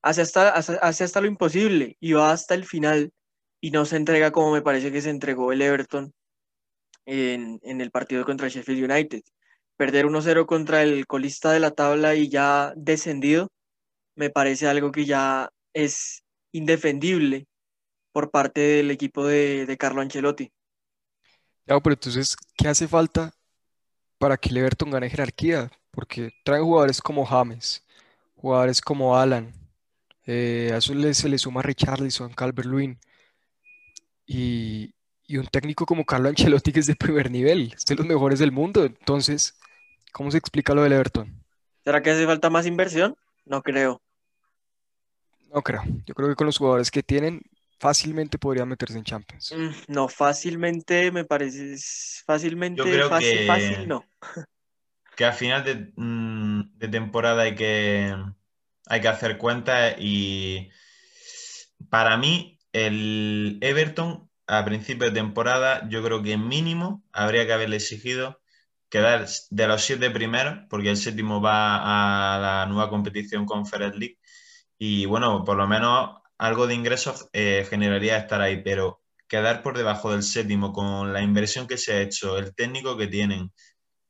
hace 0.01 0.23
hasta, 0.23 0.49
hace, 0.49 1.05
hasta 1.05 1.21
lo 1.21 1.27
imposible 1.27 1.99
y 2.01 2.15
va 2.15 2.33
hasta 2.33 2.55
el 2.55 2.65
final 2.65 3.13
y 3.61 3.71
no 3.71 3.85
se 3.85 3.97
entrega 3.97 4.31
como 4.31 4.51
me 4.51 4.63
parece 4.63 4.91
que 4.91 5.03
se 5.03 5.11
entregó 5.11 5.53
el 5.53 5.61
Everton 5.61 6.15
en, 7.05 7.61
en 7.63 7.83
el 7.83 7.91
partido 7.91 8.25
contra 8.25 8.47
el 8.47 8.53
Sheffield 8.55 8.91
United. 8.91 9.21
Perder 9.77 10.07
1-0 10.07 10.47
contra 10.47 10.83
el 10.83 11.07
colista 11.07 11.53
de 11.53 11.61
la 11.61 11.73
tabla 11.73 12.15
y 12.15 12.31
ya 12.31 12.73
descendido, 12.77 13.53
me 14.15 14.31
parece 14.31 14.69
algo 14.69 14.91
que 14.91 15.05
ya 15.05 15.51
es 15.75 16.25
indefendible 16.53 17.47
por 18.17 18.31
parte 18.31 18.63
del 18.63 18.91
equipo 18.91 19.27
de, 19.27 19.67
de 19.67 19.77
Carlo 19.77 20.01
Ancelotti. 20.01 20.51
Tiago, 21.67 21.83
pero 21.83 21.93
entonces, 21.93 22.35
¿qué 22.57 22.67
hace 22.67 22.89
falta 22.89 23.35
para 24.17 24.39
que 24.39 24.49
el 24.49 24.57
Everton 24.57 24.91
gane 24.91 25.11
jerarquía? 25.11 25.71
Porque 25.91 26.33
trae 26.43 26.63
jugadores 26.63 27.03
como 27.03 27.27
James, 27.27 27.85
jugadores 28.35 28.81
como 28.81 29.19
Alan, 29.19 29.53
eh, 30.25 30.71
a 30.73 30.79
eso 30.79 30.95
se 31.13 31.29
le 31.29 31.37
suma 31.37 31.61
Richarlison, 31.61 32.33
Calvert-Lewin 32.33 32.99
y, 34.25 34.95
y 35.27 35.37
un 35.37 35.47
técnico 35.49 35.85
como 35.85 36.07
Carlo 36.07 36.31
Ancelotti 36.31 36.73
que 36.73 36.81
es 36.81 36.87
de 36.87 36.97
primer 36.97 37.31
nivel, 37.31 37.75
es 37.77 37.85
de 37.85 37.97
los 37.97 38.07
mejores 38.07 38.39
del 38.39 38.51
mundo. 38.51 38.83
Entonces, 38.87 39.59
¿cómo 40.13 40.31
se 40.31 40.39
explica 40.39 40.73
lo 40.73 40.85
del 40.85 40.95
Everton? 40.95 41.45
¿Será 41.85 42.01
que 42.01 42.13
hace 42.13 42.25
falta 42.25 42.49
más 42.49 42.65
inversión? 42.65 43.15
No 43.45 43.61
creo. 43.61 44.01
No 45.53 45.61
creo. 45.61 45.83
Yo 46.07 46.15
creo 46.15 46.31
que 46.31 46.35
con 46.35 46.47
los 46.47 46.57
jugadores 46.57 46.91
que 46.91 47.03
tienen, 47.03 47.43
fácilmente 47.79 48.39
podrían 48.39 48.69
meterse 48.69 48.99
en 48.99 49.05
Champions. 49.05 49.53
Mm, 49.57 49.71
No, 49.95 50.09
fácilmente 50.09 51.11
me 51.13 51.25
parece, 51.25 51.77
fácilmente, 52.27 52.83
creo 52.83 53.09
fácil, 53.09 53.41
que- 53.41 53.47
fácil, 53.47 53.89
no. 53.89 54.05
que 55.17 55.25
al 55.25 55.33
final 55.35 55.65
de, 55.65 55.93
mm, 55.97 56.79
de 56.79 56.89
temporada 56.89 57.43
hay 57.43 57.55
que, 57.55 58.15
hay 58.87 59.01
que 59.01 59.09
hacer 59.09 59.39
cuentas 59.39 59.97
y 59.99 60.69
para 61.91 62.17
mí 62.17 62.59
el 62.73 63.59
Everton 63.61 64.31
a 64.47 64.65
principio 64.65 65.07
de 65.09 65.13
temporada 65.15 65.89
yo 65.89 66.03
creo 66.03 66.23
que 66.23 66.37
mínimo 66.37 67.05
habría 67.13 67.47
que 67.47 67.53
haberle 67.53 67.77
exigido 67.77 68.41
quedar 68.89 69.27
de 69.51 69.67
los 69.67 69.83
siete 69.83 70.11
primeros 70.11 70.61
porque 70.71 70.91
el 70.91 70.97
séptimo 70.97 71.41
va 71.41 72.35
a 72.37 72.39
la 72.39 72.67
nueva 72.67 72.89
competición 72.91 73.47
Conference 73.47 73.99
League 73.99 74.19
y 74.79 75.07
bueno, 75.07 75.45
por 75.45 75.57
lo 75.57 75.67
menos 75.67 76.21
algo 76.39 76.67
de 76.67 76.75
ingresos 76.75 77.29
eh, 77.33 77.67
generaría 77.69 78.17
estar 78.17 78.41
ahí, 78.41 78.63
pero 78.63 79.01
quedar 79.29 79.63
por 79.63 79.77
debajo 79.77 80.13
del 80.13 80.23
séptimo 80.23 80.73
con 80.73 81.13
la 81.13 81.23
inversión 81.23 81.67
que 81.67 81.79
se 81.79 81.95
ha 81.95 82.01
hecho, 82.01 82.39
el 82.39 82.55
técnico 82.55 82.97
que 82.97 83.07
tienen, 83.07 83.53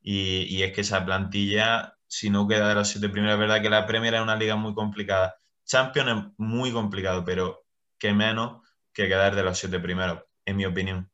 y, 0.01 0.63
es 0.63 0.73
que 0.73 0.83
esa 0.83 1.05
plantilla, 1.05 1.95
si 2.07 2.31
no 2.31 2.47
queda 2.47 2.69
de 2.69 2.77
los 2.77 2.89
siete 2.89 3.09
primeros, 3.09 3.35
es 3.35 3.41
verdad 3.41 3.61
que 3.61 3.71
la 3.71 3.87
Premier 3.87 4.15
es 4.15 4.21
una 4.21 4.37
liga 4.37 4.55
muy 4.55 4.73
complicada. 4.73 5.35
Champions 5.65 6.11
es 6.11 6.33
muy 6.37 6.71
complicado, 6.71 7.25
pero 7.25 7.65
que 7.99 8.13
menos 8.13 8.63
que 8.93 9.09
quedar 9.09 9.35
de 9.35 9.43
los 9.43 9.59
siete 9.59 9.81
primeros, 9.81 10.23
en 10.45 10.57
mi 10.57 10.65
opinión. 10.65 11.11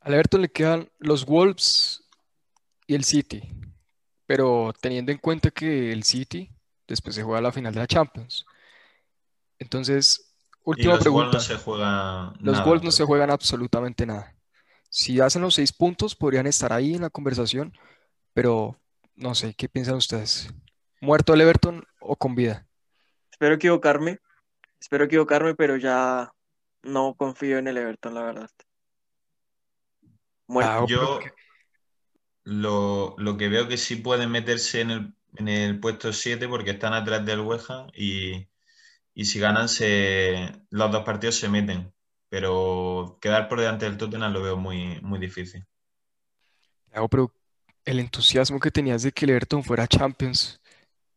Al 0.00 0.14
Everton 0.14 0.42
le 0.42 0.50
quedan 0.50 0.88
los 0.98 1.26
Wolves 1.26 2.04
y 2.86 2.94
el 2.94 3.02
City, 3.02 3.42
pero 4.24 4.72
teniendo 4.80 5.10
en 5.10 5.18
cuenta 5.18 5.50
que 5.50 5.90
el 5.92 6.04
City 6.04 6.48
después 6.86 7.16
se 7.16 7.24
juega 7.24 7.40
la 7.40 7.52
final 7.52 7.74
de 7.74 7.80
la 7.80 7.86
Champions. 7.88 8.46
Entonces, 9.62 10.34
Y 10.58 10.60
última 10.64 10.94
los 10.94 11.04
Wolves 11.04 11.30
pregunta. 11.30 11.36
no 11.38 11.40
se 11.40 11.56
juegan 11.56 12.32
Los 12.40 12.52
nada, 12.58 12.64
Wolves 12.64 12.84
no 12.84 12.90
se 12.90 13.02
porque- 13.02 13.08
juegan 13.08 13.30
absolutamente 13.30 14.04
nada. 14.06 14.36
Si 14.90 15.20
hacen 15.20 15.40
los 15.42 15.54
seis 15.54 15.72
puntos, 15.72 16.14
podrían 16.14 16.46
estar 16.46 16.72
ahí 16.72 16.94
en 16.94 17.02
la 17.02 17.10
conversación, 17.10 17.72
pero 18.34 18.78
no 19.14 19.34
sé, 19.34 19.54
¿qué 19.54 19.68
piensan 19.68 19.94
ustedes? 19.96 20.52
¿Muerto 21.00 21.32
el 21.34 21.40
Everton 21.40 21.84
o 22.00 22.14
con 22.16 22.34
vida? 22.34 22.66
Espero 23.30 23.54
equivocarme, 23.54 24.18
espero 24.78 25.04
equivocarme, 25.06 25.54
pero 25.54 25.76
ya 25.76 26.30
no 26.82 27.14
confío 27.14 27.58
en 27.58 27.68
el 27.68 27.78
Everton, 27.78 28.14
la 28.14 28.22
verdad. 28.22 28.50
Muerto. 30.46 30.70
Ah, 30.72 30.86
Yo 30.86 31.20
lo, 32.44 33.14
lo 33.18 33.36
que 33.36 33.48
veo 33.48 33.68
que 33.68 33.76
sí 33.76 33.96
pueden 33.96 34.30
meterse 34.30 34.80
en 34.80 34.90
el, 34.90 35.14
en 35.36 35.48
el 35.48 35.80
puesto 35.80 36.12
7 36.12 36.48
porque 36.48 36.70
están 36.72 36.92
atrás 36.92 37.24
del 37.24 37.40
West 37.40 37.70
Ham 37.70 37.88
y, 37.94 38.46
y 39.14 39.24
si 39.26 39.38
ganan 39.40 39.68
se, 39.68 40.52
los 40.70 40.90
dos 40.92 41.04
partidos 41.04 41.36
se 41.36 41.48
meten. 41.48 41.92
Pero 42.28 43.18
quedar 43.20 43.48
por 43.48 43.60
delante 43.60 43.84
del 43.86 43.98
Tottenham 43.98 44.32
lo 44.32 44.42
veo 44.42 44.56
muy, 44.56 45.00
muy 45.02 45.18
difícil. 45.18 45.66
Tiago, 46.90 47.08
pero 47.08 47.34
el 47.84 47.98
entusiasmo 48.00 48.60
que 48.60 48.70
tenías 48.70 49.02
de 49.02 49.12
que 49.12 49.24
el 49.24 49.32
Everton 49.32 49.64
fuera 49.64 49.86
Champions, 49.88 50.60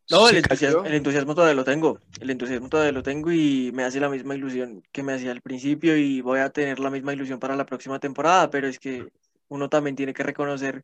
No, 0.10 0.28
¿se 0.28 0.32
el 0.32 0.38
entusiasmo, 0.38 0.84
el 0.84 0.94
entusiasmo 0.94 1.34
todavía 1.34 1.56
lo 1.56 1.64
tengo. 1.64 2.00
El 2.20 2.30
entusiasmo 2.30 2.70
todavía 2.70 2.92
lo 2.92 3.02
tengo 3.04 3.32
y 3.32 3.72
me 3.74 3.84
hace 3.84 4.00
la 4.00 4.10
misma 4.10 4.36
ilusión 4.36 4.84
que 4.92 5.02
me 5.04 5.14
hacía 5.14 5.32
al 5.32 5.42
principio 5.42 5.98
y 5.98 6.22
voy 6.22 6.40
a 6.40 6.52
tener 6.52 6.80
la 6.80 6.92
misma 6.92 7.14
ilusión 7.14 7.40
para 7.40 7.56
la 7.56 7.66
próxima 7.66 8.00
temporada, 8.00 8.50
pero 8.52 8.68
es 8.68 8.80
que 8.80 9.12
uno 9.48 9.68
también 9.70 9.96
tiene 9.96 10.14
que 10.14 10.24
reconocer 10.24 10.84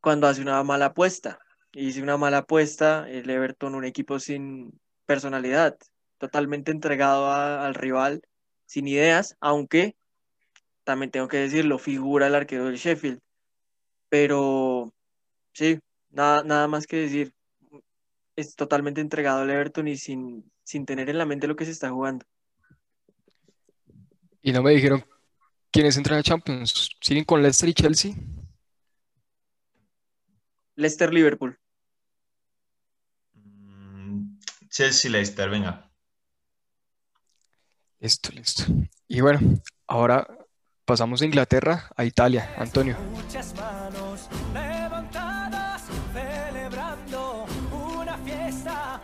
cuando 0.00 0.26
hace 0.28 0.42
una 0.42 0.62
mala 0.64 0.86
apuesta. 0.86 1.40
Y 1.72 1.88
hice 1.88 2.02
una 2.02 2.16
mala 2.16 2.38
apuesta, 2.38 3.08
el 3.10 3.28
Everton, 3.30 3.74
un 3.74 3.84
equipo 3.84 4.18
sin 4.20 4.80
personalidad, 5.06 5.78
totalmente 6.18 6.70
entregado 6.72 7.26
a- 7.26 7.66
al 7.66 7.74
rival, 7.74 8.22
sin 8.66 8.86
ideas, 8.88 9.36
aunque 9.40 9.96
también 10.84 11.10
tengo 11.10 11.28
que 11.28 11.38
decirlo, 11.38 11.78
figura 11.78 12.26
el 12.26 12.34
arquero 12.34 12.66
del 12.66 12.76
Sheffield. 12.76 13.20
Pero 14.08 14.92
sí, 15.52 15.78
nada, 16.10 16.42
nada 16.44 16.68
más 16.68 16.86
que 16.86 16.96
decir 16.96 17.32
es 18.36 18.54
totalmente 18.54 19.00
entregado 19.00 19.42
al 19.42 19.50
Everton 19.50 19.88
y 19.88 19.96
sin, 19.96 20.50
sin 20.62 20.86
tener 20.86 21.10
en 21.10 21.18
la 21.18 21.26
mente 21.26 21.48
lo 21.48 21.56
que 21.56 21.64
se 21.64 21.72
está 21.72 21.90
jugando. 21.90 22.24
Y 24.42 24.52
no 24.52 24.62
me 24.62 24.70
dijeron 24.72 25.04
quiénes 25.72 25.96
entran 25.96 26.20
a 26.20 26.22
Champions. 26.22 26.96
¿Siguen 27.00 27.24
con 27.24 27.42
Leicester 27.42 27.68
y 27.68 27.74
Chelsea? 27.74 28.14
Leicester 30.76 31.12
Liverpool. 31.12 31.58
Mm, 33.34 34.38
Chelsea-Leicester, 34.68 35.50
venga. 35.50 35.87
Listo, 38.00 38.30
listo. 38.32 38.62
Y 39.08 39.20
bueno, 39.20 39.40
ahora 39.88 40.26
pasamos 40.84 41.18
de 41.18 41.26
Inglaterra 41.26 41.90
a 41.96 42.04
Italia. 42.04 42.54
Antonio. 42.56 42.96
Muchas 43.10 43.52
manos 43.56 44.28
levantadas, 44.54 45.82
celebrando 46.12 47.46
una 47.72 48.16
fiesta. 48.18 49.00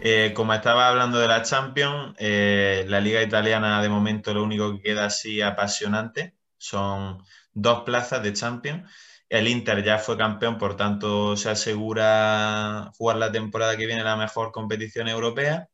Eh, 0.00 0.32
como 0.34 0.54
estaba 0.54 0.88
hablando 0.88 1.18
de 1.18 1.28
la 1.28 1.42
Champions, 1.42 2.14
eh, 2.18 2.86
la 2.88 3.00
liga 3.00 3.22
italiana 3.22 3.82
de 3.82 3.90
momento 3.90 4.32
lo 4.32 4.42
único 4.42 4.72
que 4.76 4.82
queda 4.82 5.04
así 5.04 5.42
apasionante 5.42 6.34
son 6.56 7.22
dos 7.52 7.82
plazas 7.82 8.22
de 8.22 8.32
Champions. 8.32 8.90
El 9.28 9.48
Inter 9.48 9.84
ya 9.84 9.98
fue 9.98 10.16
campeón, 10.16 10.56
por 10.56 10.76
tanto 10.76 11.36
se 11.36 11.50
asegura 11.50 12.90
jugar 12.96 13.18
la 13.18 13.30
temporada 13.30 13.76
que 13.76 13.86
viene 13.86 14.02
la 14.02 14.16
mejor 14.16 14.50
competición 14.50 15.08
europea. 15.08 15.68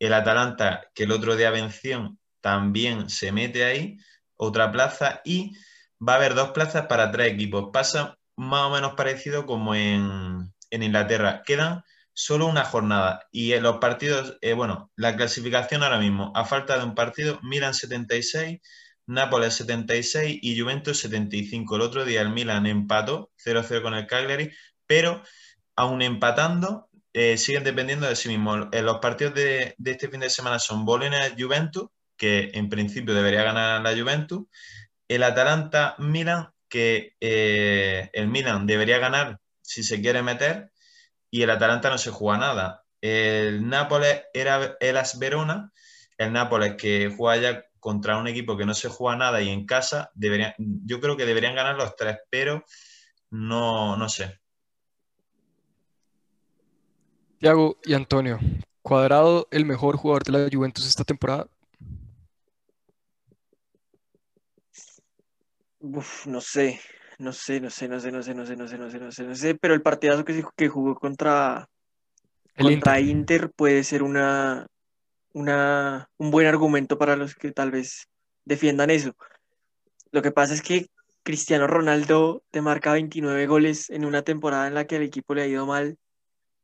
El 0.00 0.14
Atalanta, 0.14 0.88
que 0.94 1.04
el 1.04 1.12
otro 1.12 1.36
día 1.36 1.50
venció, 1.50 2.16
también 2.40 3.08
se 3.08 3.30
mete 3.30 3.64
ahí, 3.64 3.98
otra 4.36 4.72
plaza, 4.72 5.20
y 5.24 5.52
va 6.06 6.14
a 6.14 6.16
haber 6.16 6.34
dos 6.34 6.50
plazas 6.50 6.86
para 6.86 7.12
tres 7.12 7.32
equipos. 7.32 7.70
Pasa 7.72 8.18
más 8.36 8.62
o 8.62 8.70
menos 8.70 8.94
parecido 8.94 9.46
como 9.46 9.76
en, 9.76 10.52
en 10.70 10.82
Inglaterra. 10.82 11.42
Quedan 11.44 11.84
solo 12.12 12.46
una 12.46 12.64
jornada. 12.64 13.26
Y 13.30 13.52
en 13.52 13.62
los 13.62 13.78
partidos, 13.78 14.36
eh, 14.40 14.52
bueno, 14.52 14.90
la 14.96 15.16
clasificación 15.16 15.82
ahora 15.82 15.98
mismo, 15.98 16.32
a 16.34 16.44
falta 16.44 16.78
de 16.78 16.84
un 16.84 16.94
partido, 16.94 17.38
Milan 17.42 17.74
76, 17.74 18.60
Nápoles 19.06 19.54
76 19.54 20.38
y 20.40 20.60
Juventus 20.60 20.98
75. 21.00 21.76
El 21.76 21.82
otro 21.82 22.04
día 22.04 22.20
el 22.20 22.30
Milan 22.30 22.66
empató 22.66 23.32
0-0 23.44 23.82
con 23.82 23.94
el 23.94 24.06
Cagliari, 24.06 24.52
pero 24.86 25.22
aún 25.74 26.02
empatando, 26.02 26.89
eh, 27.12 27.36
siguen 27.36 27.64
dependiendo 27.64 28.06
de 28.06 28.16
sí 28.16 28.28
mismos. 28.28 28.68
En 28.72 28.86
los 28.86 28.98
partidos 28.98 29.34
de, 29.34 29.74
de 29.78 29.90
este 29.90 30.08
fin 30.08 30.20
de 30.20 30.30
semana 30.30 30.58
son 30.58 30.84
Bolonia-Juventus, 30.84 31.88
que 32.16 32.50
en 32.54 32.68
principio 32.68 33.14
debería 33.14 33.42
ganar 33.42 33.82
la 33.82 33.98
Juventus, 33.98 34.46
el 35.08 35.22
Atalanta-Milan, 35.22 36.50
que 36.68 37.16
eh, 37.20 38.10
el 38.12 38.28
Milan 38.28 38.66
debería 38.66 38.98
ganar 38.98 39.40
si 39.62 39.82
se 39.82 40.00
quiere 40.00 40.22
meter, 40.22 40.70
y 41.30 41.42
el 41.42 41.50
Atalanta 41.50 41.90
no 41.90 41.98
se 41.98 42.10
juega 42.10 42.38
nada. 42.38 42.84
El 43.00 43.68
Nápoles 43.68 44.24
era 44.34 44.76
el 44.80 44.96
As 44.96 45.18
Verona, 45.18 45.72
el 46.18 46.32
Nápoles 46.32 46.74
que 46.76 47.12
juega 47.16 47.40
ya 47.40 47.64
contra 47.78 48.18
un 48.18 48.28
equipo 48.28 48.56
que 48.56 48.66
no 48.66 48.74
se 48.74 48.88
juega 48.88 49.16
nada 49.16 49.40
y 49.40 49.48
en 49.48 49.64
casa, 49.64 50.10
deberían, 50.14 50.54
yo 50.58 51.00
creo 51.00 51.16
que 51.16 51.24
deberían 51.24 51.54
ganar 51.54 51.76
los 51.76 51.96
tres, 51.96 52.18
pero 52.28 52.64
no, 53.30 53.96
no 53.96 54.08
sé. 54.08 54.39
Tiago 57.40 57.78
y 57.84 57.94
Antonio. 57.94 58.38
Cuadrado, 58.82 59.48
el 59.50 59.64
mejor 59.64 59.96
jugador 59.96 60.24
de 60.24 60.32
la 60.32 60.48
Juventus 60.52 60.86
esta 60.86 61.04
temporada. 61.04 61.48
Uf, 65.78 66.26
no 66.26 66.42
sé, 66.42 66.78
no 67.18 67.32
sé, 67.32 67.58
no 67.62 67.70
sé, 67.70 67.88
no 67.88 67.98
sé, 67.98 68.12
no 68.12 68.22
sé, 68.22 68.34
no 68.34 68.44
sé, 68.44 68.56
no 68.56 68.68
sé, 68.68 68.76
no 68.76 68.90
sé, 68.90 68.98
no 69.00 69.10
sé, 69.10 69.22
no 69.24 69.34
sé, 69.34 69.54
pero 69.54 69.72
el 69.72 69.80
partidazo 69.80 70.22
que, 70.26 70.68
jugó 70.68 70.94
contra, 70.96 71.66
El 72.56 72.66
contra 72.66 73.00
Inter. 73.00 73.16
Inter 73.16 73.50
puede 73.56 73.84
ser 73.84 74.02
una, 74.02 74.66
una, 75.32 76.10
un 76.18 76.30
buen 76.30 76.46
argumento 76.46 76.98
para 76.98 77.16
los 77.16 77.34
que 77.34 77.52
tal 77.52 77.70
vez 77.70 78.06
defiendan 78.44 78.90
eso. 78.90 79.16
Lo 80.12 80.20
que 80.20 80.30
pasa 80.30 80.52
es 80.52 80.60
que 80.60 80.88
Cristiano 81.22 81.66
Ronaldo 81.66 82.42
te 82.50 82.60
marca 82.60 82.92
29 82.92 83.46
goles 83.46 83.88
en 83.88 84.04
una 84.04 84.20
temporada 84.20 84.68
en 84.68 84.74
la 84.74 84.86
que 84.86 84.96
al 84.96 85.02
equipo 85.02 85.34
le 85.34 85.42
ha 85.42 85.46
ido 85.46 85.64
mal 85.64 85.96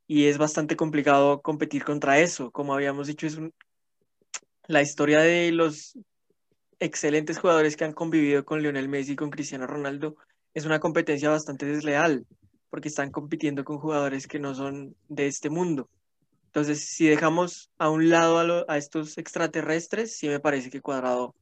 y 0.06 0.26
es 0.26 0.38
bastante 0.38 0.76
complicado 0.76 1.42
competir 1.42 1.84
contra 1.84 2.18
eso. 2.18 2.50
Como 2.50 2.74
habíamos 2.74 3.06
dicho, 3.06 3.26
es 3.26 3.38
la 4.66 4.82
historia 4.82 5.20
de 5.20 5.52
los 5.52 5.98
excelentes 6.78 7.38
jugadores 7.38 7.76
que 7.76 7.84
han 7.84 7.92
convivido 7.92 8.44
con 8.44 8.62
Lionel 8.62 8.88
Messi 8.88 9.12
y 9.12 9.16
con 9.16 9.30
Cristiano 9.30 9.66
Ronaldo 9.66 10.16
es 10.54 10.64
una 10.64 10.80
competencia 10.80 11.28
bastante 11.28 11.66
desleal, 11.66 12.26
porque 12.70 12.88
están 12.88 13.10
compitiendo 13.10 13.62
con 13.62 13.78
jugadores 13.78 14.26
que 14.26 14.38
no 14.38 14.54
son 14.54 14.96
de 15.08 15.26
este 15.26 15.50
mundo. 15.50 15.90
Entonces, 16.46 16.88
si 16.88 17.06
dejamos 17.06 17.70
a 17.76 17.90
un 17.90 18.08
lado 18.08 18.38
a, 18.38 18.64
a 18.72 18.78
estos 18.78 19.18
extraterrestres, 19.18 20.16
sí 20.16 20.28
me 20.28 20.40
parece 20.40 20.70
que 20.70 20.80
Cuadrado 20.80 21.34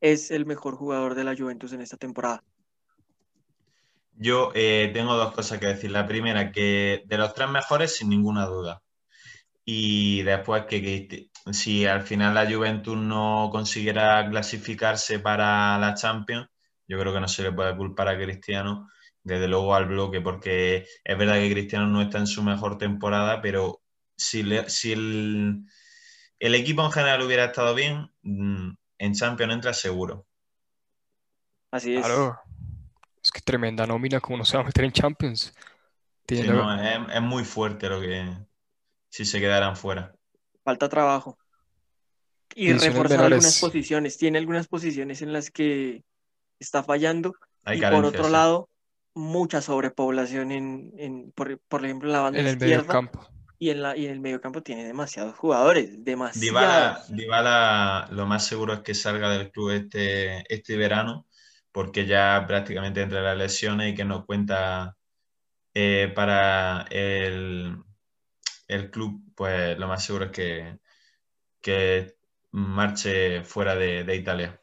es 0.00 0.30
el 0.30 0.46
mejor 0.46 0.76
jugador 0.76 1.16
de 1.16 1.24
la 1.24 1.36
Juventus 1.36 1.72
en 1.72 1.80
esta 1.80 1.96
temporada. 1.96 2.44
Yo 4.14 4.52
eh, 4.54 4.90
tengo 4.94 5.16
dos 5.16 5.34
cosas 5.34 5.58
que 5.58 5.66
decir. 5.66 5.90
La 5.90 6.06
primera, 6.06 6.52
que 6.52 7.02
de 7.06 7.18
los 7.18 7.34
tres 7.34 7.48
mejores, 7.50 7.96
sin 7.96 8.08
ninguna 8.10 8.46
duda. 8.46 8.82
Y 9.64 10.22
después 10.22 10.64
que, 10.66 10.82
que 10.82 11.30
si 11.52 11.86
al 11.86 12.02
final 12.02 12.34
la 12.34 12.50
Juventus 12.50 12.96
no 12.96 13.48
consiguiera 13.52 14.28
clasificarse 14.30 15.20
para 15.20 15.78
la 15.78 15.94
Champions, 15.94 16.48
yo 16.88 16.98
creo 16.98 17.12
que 17.14 17.20
no 17.20 17.28
se 17.28 17.42
le 17.44 17.52
puede 17.52 17.76
culpar 17.76 18.08
a 18.08 18.16
Cristiano, 18.18 18.88
desde 19.22 19.48
luego 19.48 19.74
al 19.74 19.86
bloque, 19.86 20.20
porque 20.20 20.86
es 21.04 21.18
verdad 21.18 21.34
que 21.36 21.52
Cristiano 21.52 21.86
no 21.86 22.02
está 22.02 22.18
en 22.18 22.26
su 22.26 22.42
mejor 22.42 22.78
temporada, 22.78 23.40
pero 23.42 23.82
si, 24.16 24.42
le- 24.42 24.68
si 24.68 24.92
el, 24.92 25.64
el 26.40 26.54
equipo 26.54 26.84
en 26.84 26.92
general 26.92 27.22
hubiera 27.22 27.46
estado 27.46 27.74
bien, 27.74 28.10
mm, 28.22 28.70
en 28.98 29.14
Champions 29.14 29.54
entra 29.54 29.72
seguro. 29.74 30.26
Así 31.70 31.94
es. 31.96 32.06
Claro. 32.06 32.36
Es 33.22 33.30
que 33.30 33.40
tremenda 33.40 33.86
nómina, 33.86 34.20
como 34.20 34.38
no 34.38 34.44
se 34.44 34.56
va 34.56 34.62
a 34.62 34.66
meter 34.66 34.84
en 34.84 34.92
Champions. 34.92 35.54
Sí, 36.28 36.42
no, 36.42 36.74
es, 36.82 36.98
es 37.14 37.22
muy 37.22 37.44
fuerte 37.44 37.88
lo 37.88 38.00
que 38.00 38.26
si 39.10 39.24
se 39.24 39.38
quedaran 39.40 39.76
fuera. 39.76 40.14
Falta 40.64 40.88
trabajo. 40.88 41.38
Y 42.54 42.66
Divisiones 42.66 42.94
reforzar 42.94 43.18
menores. 43.18 43.36
algunas 43.36 43.60
posiciones. 43.60 44.18
Tiene 44.18 44.38
algunas 44.38 44.68
posiciones 44.68 45.22
en 45.22 45.32
las 45.32 45.50
que 45.50 46.02
está 46.58 46.82
fallando. 46.82 47.34
Hay 47.64 47.78
y 47.78 47.82
por 47.82 48.04
otro 48.04 48.24
sí. 48.24 48.30
lado, 48.30 48.68
mucha 49.14 49.60
sobrepoblación 49.62 50.52
en, 50.52 50.92
en- 50.98 51.32
por, 51.32 51.58
por 51.68 51.84
ejemplo, 51.84 52.08
en 52.08 52.12
la 52.12 52.20
banda 52.20 52.40
en 52.40 52.46
el 52.46 52.56
medio 52.58 52.76
izquierda 52.76 52.92
campo. 52.92 53.26
y 53.58 53.70
en 53.70 53.82
la 53.82 53.96
y 53.96 54.06
en 54.06 54.12
el 54.12 54.20
medio 54.20 54.40
campo 54.40 54.62
tiene 54.62 54.84
demasiados 54.84 55.36
jugadores, 55.36 55.90
Dybala, 56.04 56.32
demasiados. 56.32 57.08
Dybala, 57.16 58.08
lo 58.10 58.26
más 58.26 58.46
seguro 58.46 58.74
es 58.74 58.80
que 58.80 58.94
salga 58.94 59.30
del 59.30 59.50
club 59.50 59.70
este, 59.70 60.44
este 60.54 60.76
verano, 60.76 61.26
porque 61.72 62.06
ya 62.06 62.44
prácticamente 62.46 63.02
entre 63.02 63.22
las 63.22 63.36
lesiones 63.36 63.92
y 63.92 63.94
que 63.94 64.04
no 64.04 64.26
cuenta 64.26 64.96
eh, 65.74 66.12
para 66.14 66.82
el, 66.90 67.76
el 68.68 68.90
club, 68.90 69.22
pues 69.34 69.78
lo 69.78 69.88
más 69.88 70.04
seguro 70.04 70.26
es 70.26 70.30
que, 70.30 70.78
que 71.60 72.14
marche 72.50 73.42
fuera 73.42 73.74
de, 73.74 74.04
de 74.04 74.16
Italia. 74.16 74.60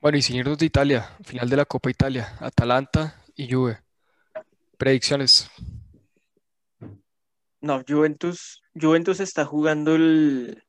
Bueno, 0.00 0.18
y 0.18 0.22
sin 0.22 0.36
irnos 0.36 0.58
de 0.58 0.66
Italia, 0.66 1.16
final 1.22 1.48
de 1.48 1.56
la 1.56 1.64
Copa 1.64 1.88
Italia, 1.88 2.36
Atalanta 2.40 3.22
y 3.36 3.50
Juve. 3.50 3.78
Predicciones. 4.76 5.50
No, 7.60 7.82
Juventus, 7.88 8.62
Juventus 8.74 9.20
está 9.20 9.46
jugando 9.46 9.94
el, 9.94 10.62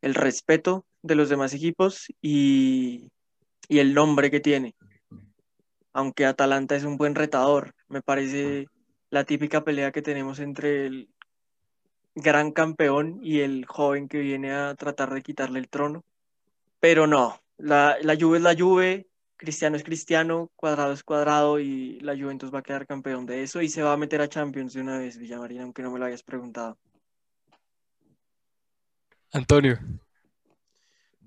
el 0.00 0.14
respeto 0.14 0.86
de 1.02 1.14
los 1.16 1.28
demás 1.28 1.52
equipos 1.52 2.06
y, 2.22 3.10
y 3.68 3.78
el 3.78 3.94
nombre 3.94 4.30
que 4.30 4.40
tiene. 4.40 4.74
Aunque 5.92 6.26
Atalanta 6.26 6.74
es 6.74 6.84
un 6.84 6.96
buen 6.96 7.14
retador, 7.14 7.74
me 7.88 8.02
parece 8.02 8.66
la 9.10 9.24
típica 9.24 9.64
pelea 9.64 9.92
que 9.92 10.02
tenemos 10.02 10.38
entre 10.38 10.86
el 10.86 11.08
gran 12.14 12.50
campeón 12.52 13.20
y 13.22 13.40
el 13.40 13.66
joven 13.66 14.08
que 14.08 14.18
viene 14.18 14.52
a 14.52 14.74
tratar 14.74 15.12
de 15.12 15.22
quitarle 15.22 15.60
el 15.60 15.68
trono. 15.68 16.04
Pero 16.80 17.06
no, 17.06 17.40
la, 17.56 17.96
la 18.02 18.16
Juve 18.16 18.38
es 18.38 18.42
la 18.42 18.56
Juve, 18.56 19.06
Cristiano 19.36 19.76
es 19.76 19.84
Cristiano, 19.84 20.50
Cuadrado 20.56 20.92
es 20.92 21.04
Cuadrado 21.04 21.60
y 21.60 22.00
la 22.00 22.16
Juventus 22.16 22.52
va 22.52 22.58
a 22.58 22.62
quedar 22.62 22.86
campeón 22.86 23.24
de 23.24 23.42
eso 23.42 23.62
y 23.62 23.68
se 23.68 23.82
va 23.82 23.92
a 23.92 23.96
meter 23.96 24.20
a 24.20 24.28
Champions 24.28 24.74
de 24.74 24.80
una 24.80 24.98
vez, 24.98 25.18
Villamarina, 25.18 25.62
aunque 25.62 25.82
no 25.82 25.90
me 25.90 25.98
lo 25.98 26.04
hayas 26.04 26.22
preguntado. 26.22 26.76
Antonio, 29.32 29.78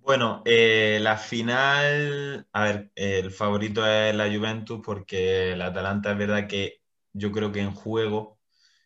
Bueno, 0.03 0.41
eh, 0.45 0.97
la 1.01 1.15
final, 1.17 2.47
a 2.51 2.63
ver, 2.63 2.91
el 2.95 3.31
favorito 3.31 3.85
es 3.85 4.13
la 4.15 4.25
Juventus 4.33 4.81
porque 4.83 5.53
el 5.53 5.61
Atalanta 5.61 6.11
es 6.11 6.17
verdad 6.17 6.47
que 6.47 6.81
yo 7.13 7.31
creo 7.31 7.51
que 7.51 7.59
en 7.61 7.71
juego 7.73 8.39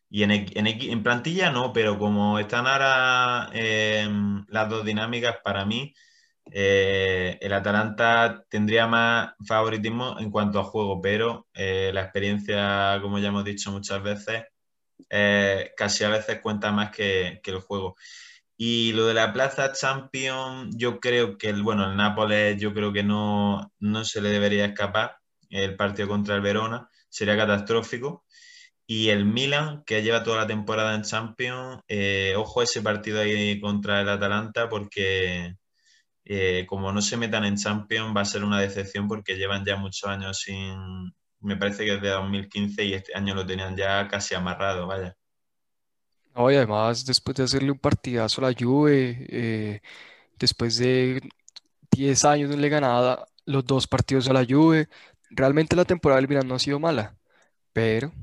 y 0.09 0.23
en, 0.23 0.31
en, 0.31 0.67
en 0.67 1.03
plantilla 1.03 1.51
no, 1.51 1.73
pero 1.73 1.99
como 1.99 2.39
están 2.39 2.67
ahora 2.67 3.49
eh, 3.53 4.07
las 4.49 4.69
dos 4.69 4.85
dinámicas, 4.85 5.37
para 5.43 5.65
mí 5.65 5.93
eh, 6.51 7.37
el 7.41 7.53
Atalanta 7.53 8.45
tendría 8.49 8.87
más 8.87 9.33
favoritismo 9.47 10.17
en 10.19 10.31
cuanto 10.31 10.59
a 10.59 10.65
juego, 10.65 11.01
pero 11.01 11.47
eh, 11.53 11.91
la 11.93 12.03
experiencia, 12.03 12.99
como 13.01 13.19
ya 13.19 13.29
hemos 13.29 13.45
dicho 13.45 13.71
muchas 13.71 14.03
veces, 14.03 14.45
casi 15.77 16.03
a 16.03 16.09
veces 16.09 16.39
cuenta 16.41 16.71
más 16.71 16.91
que, 16.91 17.39
que 17.43 17.51
el 17.51 17.59
juego. 17.59 17.95
Y 18.57 18.93
lo 18.93 19.05
de 19.07 19.13
la 19.13 19.33
Plaza 19.33 19.73
Champions, 19.73 20.75
yo 20.77 20.99
creo 20.99 21.37
que 21.37 21.49
el, 21.49 21.63
bueno, 21.63 21.89
el 21.89 21.97
Nápoles 21.97 22.59
yo 22.59 22.73
creo 22.73 22.93
que 22.93 23.03
no, 23.03 23.71
no 23.79 24.05
se 24.05 24.21
le 24.21 24.29
debería 24.29 24.65
escapar 24.65 25.17
el 25.49 25.75
partido 25.75 26.07
contra 26.07 26.35
el 26.35 26.41
Verona, 26.41 26.89
sería 27.09 27.37
catastrófico. 27.37 28.25
Y 28.87 29.09
el 29.09 29.25
Milan, 29.25 29.83
que 29.85 30.03
lleva 30.03 30.23
toda 30.23 30.39
la 30.39 30.47
temporada 30.47 30.95
en 30.95 31.03
Champions, 31.03 31.81
eh, 31.87 32.35
ojo 32.37 32.61
ese 32.63 32.81
partido 32.81 33.21
ahí 33.21 33.59
contra 33.59 34.01
el 34.01 34.09
Atalanta, 34.09 34.69
porque 34.69 35.55
eh, 36.25 36.65
como 36.67 36.91
no 36.91 37.01
se 37.01 37.17
metan 37.17 37.45
en 37.45 37.57
Champions 37.57 38.15
va 38.15 38.21
a 38.21 38.25
ser 38.25 38.43
una 38.43 38.59
decepción 38.59 39.07
porque 39.07 39.37
llevan 39.37 39.65
ya 39.65 39.77
muchos 39.77 40.09
años 40.09 40.39
sin, 40.39 40.75
me 41.39 41.57
parece 41.57 41.85
que 41.85 41.93
desde 41.93 42.09
2015 42.09 42.83
y 42.85 42.93
este 42.93 43.15
año 43.15 43.35
lo 43.35 43.45
tenían 43.45 43.77
ya 43.77 44.07
casi 44.07 44.35
amarrado, 44.35 44.87
vaya. 44.87 45.15
No, 46.35 46.51
y 46.51 46.55
además 46.55 47.05
después 47.05 47.37
de 47.37 47.43
hacerle 47.43 47.71
un 47.71 47.79
partidazo 47.79 48.41
a 48.45 48.49
la 48.49 48.55
Juve, 48.57 49.25
eh, 49.29 49.81
después 50.37 50.77
de 50.77 51.21
10 51.91 52.25
años 52.25 52.49
no 52.49 52.57
le 52.57 52.69
ganaba 52.69 53.25
los 53.45 53.65
dos 53.65 53.87
partidos 53.87 54.27
a 54.29 54.33
la 54.33 54.45
Juve, 54.47 54.89
realmente 55.29 55.75
la 55.75 55.85
temporada 55.85 56.19
del 56.21 56.29
Milan 56.29 56.47
no 56.47 56.55
ha 56.55 56.59
sido 56.59 56.79
mala, 56.79 57.17
pero 57.73 58.13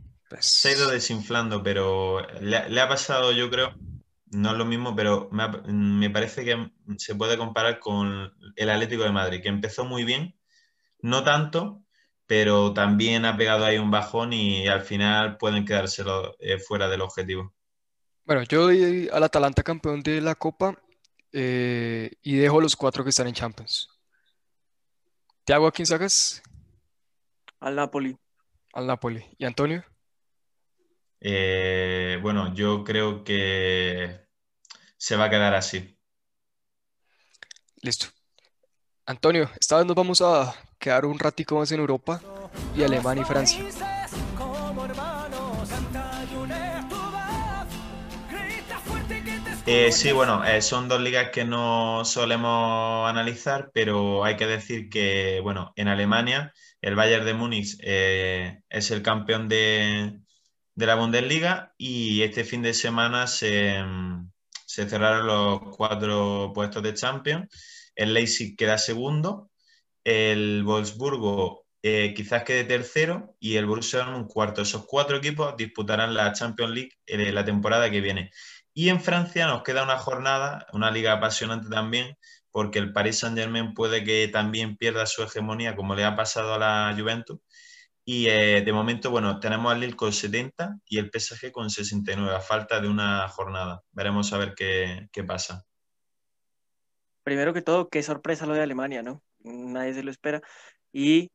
Se 0.41 0.71
ha 0.71 0.73
ido 0.73 0.85
pues 0.87 0.95
desinflando, 0.95 1.63
pero 1.63 2.21
le, 2.41 2.81
ha 2.81 2.89
pasado, 2.89 3.33
yo 3.33 3.51
creo, 3.51 3.75
no 4.27 4.53
es 4.53 4.59
lo 4.59 4.65
mismo, 4.67 4.97
pero 4.97 5.31
me, 5.33 6.11
parece 6.11 6.45
que 6.45 6.71
se 6.99 7.15
puede 7.15 7.39
comparar 7.39 7.79
con 7.81 8.33
el 8.57 8.71
Atlético 8.71 9.05
de 9.05 9.13
Madrid, 9.13 9.43
que 9.43 9.49
empezó 9.49 9.85
muy 9.85 10.05
bien, 10.05 10.37
no 11.01 11.25
tanto, 11.25 11.85
pero 12.27 12.75
también 12.75 13.25
ha 13.27 13.37
pegado 13.37 13.65
ahí 13.67 13.79
un 13.79 13.91
bajón 13.91 14.33
y 14.33 14.69
al 14.69 14.83
final 14.83 15.39
pueden 15.39 15.65
quedárselo 15.67 16.37
eh, 16.41 16.59
fuera 16.59 16.89
del 16.89 17.03
objetivo. 17.03 17.55
Bueno, 18.25 18.43
yo 18.45 18.63
doy 18.63 19.09
al 19.13 19.23
Atalanta 19.23 19.63
campeón 19.63 20.03
de 20.03 20.21
la 20.21 20.35
Copa 20.35 20.77
eh, 21.33 22.11
y 22.23 22.37
dejo 22.37 22.61
los 22.61 22.77
cuatro 22.77 23.03
que 23.03 23.11
están 23.11 23.27
en 23.27 23.35
Champions. 23.35 23.89
Thiago, 25.45 25.67
¿a 25.67 25.73
quién 25.73 25.87
sacas? 25.87 26.43
Al 27.61 27.77
Napoli. 27.77 28.17
Al 28.75 28.87
Napoli. 28.87 29.25
¿Y 29.39 29.45
Antonio? 29.45 29.85
Eh, 31.21 32.19
bueno, 32.23 32.55
yo 32.55 32.85
creo 32.85 33.25
que 33.25 34.27
se 34.97 35.17
va 35.17 35.25
a 35.25 35.31
quedar 35.31 35.55
así. 35.55 35.99
Listo. 37.81 38.07
Antonio, 39.07 39.51
esta 39.61 39.79
vez 39.79 39.87
nos 39.87 39.97
vamos 39.97 40.21
a 40.23 40.55
quedar 40.79 41.05
un 41.07 41.19
ratico 41.19 41.57
más 41.57 41.71
en 41.73 41.81
Europa 41.81 42.21
y 42.77 42.83
Alemania 42.83 43.23
y 43.23 43.27
Francia. 43.27 43.65
Eh, 49.65 49.93
sí, 49.93 50.11
bueno, 50.11 50.45
eh, 50.45 50.61
son 50.61 50.89
dos 50.89 51.01
ligas 51.01 51.31
que 51.31 51.45
no 51.45 52.05
solemos 52.05 53.09
analizar, 53.09 53.71
pero 53.73 54.25
hay 54.25 54.37
que 54.37 54.47
decir 54.47 54.89
que, 54.89 55.39
bueno, 55.41 55.73
en 55.77 55.87
Alemania 55.87 56.53
el 56.81 56.97
Bayern 56.97 57.25
de 57.25 57.35
Múnich 57.35 57.77
eh, 57.81 58.61
es 58.69 58.91
el 58.91 59.03
campeón 59.03 59.49
de, 59.49 60.19
de 60.75 60.87
la 60.87 60.97
Bundesliga 60.97 61.75
y 61.79 62.23
este 62.23 62.43
fin 62.43 62.63
de 62.63 62.75
semana 62.75 63.29
se, 63.29 63.77
se 64.67 64.89
cerraron 64.89 65.27
los 65.29 65.77
cuatro 65.77 66.51
puestos 66.53 66.83
de 66.83 66.95
Champions. 66.95 67.49
El 67.95 68.15
Leipzig 68.15 68.57
queda 68.57 68.79
segundo, 68.79 69.51
el 70.03 70.65
Wolfsburgo 70.65 71.63
eh, 71.85 72.15
quizás 72.15 72.45
quede 72.45 72.65
tercero 72.65 73.35
y 73.41 73.57
el 73.57 73.67
Borussia 73.67 74.01
Dortmund 74.01 74.29
cuarto. 74.29 74.63
Esos 74.63 74.87
cuatro 74.87 75.17
equipos 75.17 75.57
disputarán 75.57 76.15
la 76.15 76.33
Champions 76.33 76.73
League 76.75 76.93
eh, 77.07 77.33
la 77.33 77.45
temporada 77.45 77.91
que 77.91 78.01
viene. 78.01 78.31
Y 78.75 78.89
en 78.89 79.01
Francia 79.01 79.47
nos 79.47 79.63
queda 79.63 79.83
una 79.85 79.99
jornada, 79.99 80.67
una 80.73 80.91
liga 80.91 81.13
apasionante 81.15 81.69
también, 81.69 82.17
porque 82.51 82.79
el 82.79 82.93
Paris 82.93 83.19
Saint-Germain 83.21 83.75
puede 83.75 84.05
que 84.05 84.29
también 84.29 84.77
pierda 84.77 85.07
su 85.07 85.23
hegemonía, 85.23 85.77
como 85.77 85.95
le 85.95 86.05
ha 86.05 86.17
pasado 86.17 86.55
a 86.55 86.59
la 86.59 86.95
Juventus. 86.99 87.39
Y 88.05 88.29
eh, 88.29 88.63
de 88.63 88.73
momento, 88.73 89.11
bueno, 89.11 89.41
tenemos 89.41 89.73
al 89.73 89.81
Lille 89.81 89.97
con 89.97 90.13
70 90.13 90.79
y 90.87 90.99
el 90.99 91.11
PSG 91.11 91.53
con 91.53 91.71
69, 91.71 92.35
a 92.37 92.41
falta 92.41 92.81
de 92.81 92.89
una 92.89 93.29
jornada. 93.29 93.83
Veremos 93.93 94.33
a 94.33 94.39
ver 94.39 94.55
qué, 94.55 95.09
qué 95.13 95.25
pasa. 95.25 95.65
primero 97.23 97.53
que 97.55 97.63
todo, 97.63 97.89
qué 97.89 98.03
sorpresa 98.03 98.47
lo 98.47 98.55
de 98.55 98.63
Alemania, 98.63 99.03
¿no? 99.03 99.23
Nadie 99.41 99.95
se 99.95 100.03
lo 100.03 100.11
espera. 100.11 100.43
Y 100.93 101.31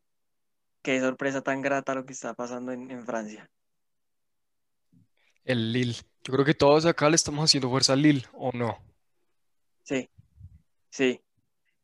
qué 0.84 1.00
sorpresa 1.02 1.42
tan 1.42 1.62
grata 1.62 1.96
lo 1.96 2.06
que 2.06 2.14
está 2.14 2.34
pasando 2.36 2.72
en, 2.72 2.92
en 2.92 3.06
Francia. 3.06 3.50
El 5.48 5.74
Lille. 5.74 5.96
Yo 6.24 6.32
creo 6.34 6.46
que 6.46 6.54
todos 6.54 6.86
acá 6.86 7.10
le 7.10 7.16
estamos 7.16 7.44
haciendo 7.46 7.72
fuerza 7.72 7.94
al 7.94 8.04
Lille, 8.04 8.24
¿o 8.34 8.52
no? 8.54 8.78
Sí, 9.84 10.10
sí, 10.92 11.22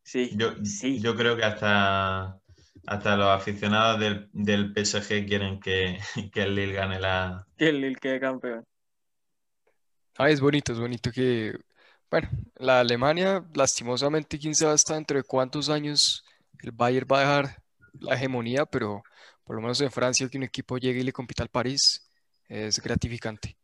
sí, 0.03 0.39
Yo, 0.39 0.53
sí. 0.63 0.99
yo 0.99 1.15
creo 1.15 1.35
que 1.37 1.43
hasta, 1.43 2.39
hasta 2.87 3.15
los 3.17 3.27
aficionados 3.29 3.99
del, 3.99 4.29
del 4.33 4.73
PSG 4.73 5.25
quieren 5.27 5.59
que, 5.59 5.99
que 6.33 6.43
el 6.43 6.55
Lille 6.55 6.73
gane 6.73 6.99
la... 6.99 7.47
Que 7.57 7.69
el 7.69 7.81
Lille 7.81 7.95
quede 7.99 8.19
campeón. 8.19 8.63
Ah, 10.17 10.29
es 10.29 10.39
bonito, 10.41 10.73
es 10.73 10.79
bonito 10.79 11.11
que, 11.11 11.57
bueno, 12.09 12.29
la 12.55 12.79
Alemania, 12.81 13.43
lastimosamente, 13.55 14.37
quién 14.39 14.53
sabe 14.53 14.73
hasta 14.73 14.93
dentro 14.95 15.17
de 15.17 15.23
cuántos 15.23 15.69
años 15.69 16.23
el 16.59 16.71
Bayern 16.71 17.07
va 17.11 17.17
a 17.17 17.19
dejar 17.21 17.63
la 17.99 18.15
hegemonía, 18.15 18.65
pero 18.65 19.03
por 19.43 19.55
lo 19.55 19.61
menos 19.61 19.81
en 19.81 19.91
Francia 19.91 20.29
que 20.29 20.37
un 20.37 20.43
equipo 20.43 20.77
llegue 20.77 20.99
y 20.99 21.03
le 21.03 21.13
compita 21.13 21.41
al 21.43 21.49
París 21.49 22.11
es 22.49 22.79
gratificante. 22.79 23.55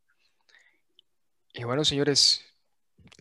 Y 1.53 1.63
bueno, 1.63 1.83
señores, 1.83 2.43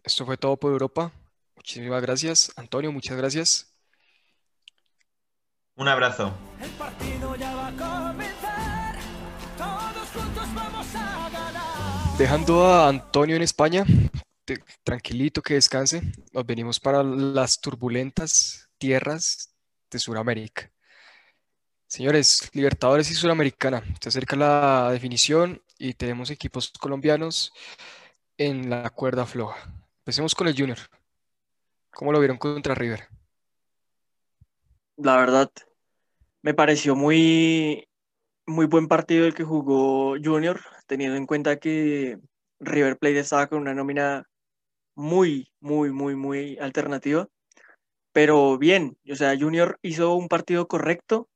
esto 0.04 0.24
fue 0.26 0.36
todo 0.36 0.56
por 0.56 0.72
Europa. 0.72 1.12
Muchísimas 1.56 2.02
gracias. 2.02 2.52
Antonio, 2.56 2.92
muchas 2.92 3.16
gracias. 3.16 3.72
Un 5.76 5.88
abrazo. 5.88 6.36
El 6.60 6.70
partido 6.72 7.36
ya 7.36 7.54
va 7.54 7.68
a 7.68 8.10
comenzar. 8.10 8.98
Todos 9.56 10.08
juntos 10.10 10.54
vamos 10.54 10.86
a 10.94 11.30
ganar. 11.30 12.18
Dejando 12.18 12.66
a 12.66 12.88
Antonio 12.88 13.36
en 13.36 13.42
España, 13.42 13.84
te- 14.44 14.62
tranquilito 14.82 15.40
que 15.40 15.54
descanse, 15.54 16.02
nos 16.32 16.44
venimos 16.44 16.80
para 16.80 17.02
las 17.02 17.60
turbulentas 17.60 18.68
tierras 18.78 19.54
de 19.90 19.98
Sudamérica. 19.98 20.70
Señores, 21.88 22.50
Libertadores 22.52 23.10
y 23.10 23.14
Sudamericana, 23.14 23.82
se 23.98 24.10
acerca 24.10 24.36
la 24.36 24.90
definición 24.92 25.62
y 25.78 25.94
tenemos 25.94 26.28
equipos 26.28 26.70
colombianos 26.78 27.50
en 28.36 28.68
la 28.68 28.90
cuerda 28.90 29.24
floja. 29.24 29.72
Empecemos 30.00 30.34
con 30.34 30.48
el 30.48 30.54
Junior. 30.54 30.76
¿Cómo 31.90 32.12
lo 32.12 32.18
vieron 32.18 32.36
contra 32.36 32.74
River? 32.74 33.08
La 34.96 35.16
verdad, 35.16 35.50
me 36.42 36.52
pareció 36.52 36.94
muy, 36.94 37.88
muy 38.46 38.66
buen 38.66 38.86
partido 38.86 39.24
el 39.24 39.34
que 39.34 39.44
jugó 39.44 40.16
Junior, 40.22 40.60
teniendo 40.86 41.16
en 41.16 41.24
cuenta 41.24 41.58
que 41.58 42.18
River 42.60 42.98
Plate 42.98 43.20
estaba 43.20 43.46
con 43.46 43.60
una 43.60 43.72
nómina 43.72 44.28
muy, 44.94 45.50
muy, 45.60 45.90
muy, 45.90 46.16
muy 46.16 46.58
alternativa. 46.58 47.28
Pero 48.12 48.58
bien, 48.58 48.98
o 49.10 49.14
sea, 49.14 49.38
Junior 49.38 49.78
hizo 49.80 50.14
un 50.14 50.28
partido 50.28 50.68
correcto, 50.68 51.30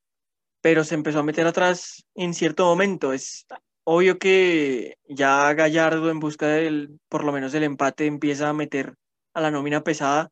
pero 0.62 0.84
se 0.84 0.94
empezó 0.94 1.18
a 1.18 1.24
meter 1.24 1.46
atrás 1.46 2.06
en 2.14 2.34
cierto 2.34 2.64
momento. 2.64 3.12
Es 3.12 3.46
obvio 3.84 4.18
que 4.18 4.96
ya 5.08 5.52
Gallardo, 5.54 6.10
en 6.10 6.20
busca 6.20 6.46
del, 6.48 6.98
por 7.08 7.24
lo 7.24 7.32
menos 7.32 7.52
del 7.52 7.64
empate, 7.64 8.06
empieza 8.06 8.48
a 8.48 8.54
meter 8.54 8.94
a 9.34 9.40
la 9.42 9.50
nómina 9.50 9.82
pesada, 9.84 10.30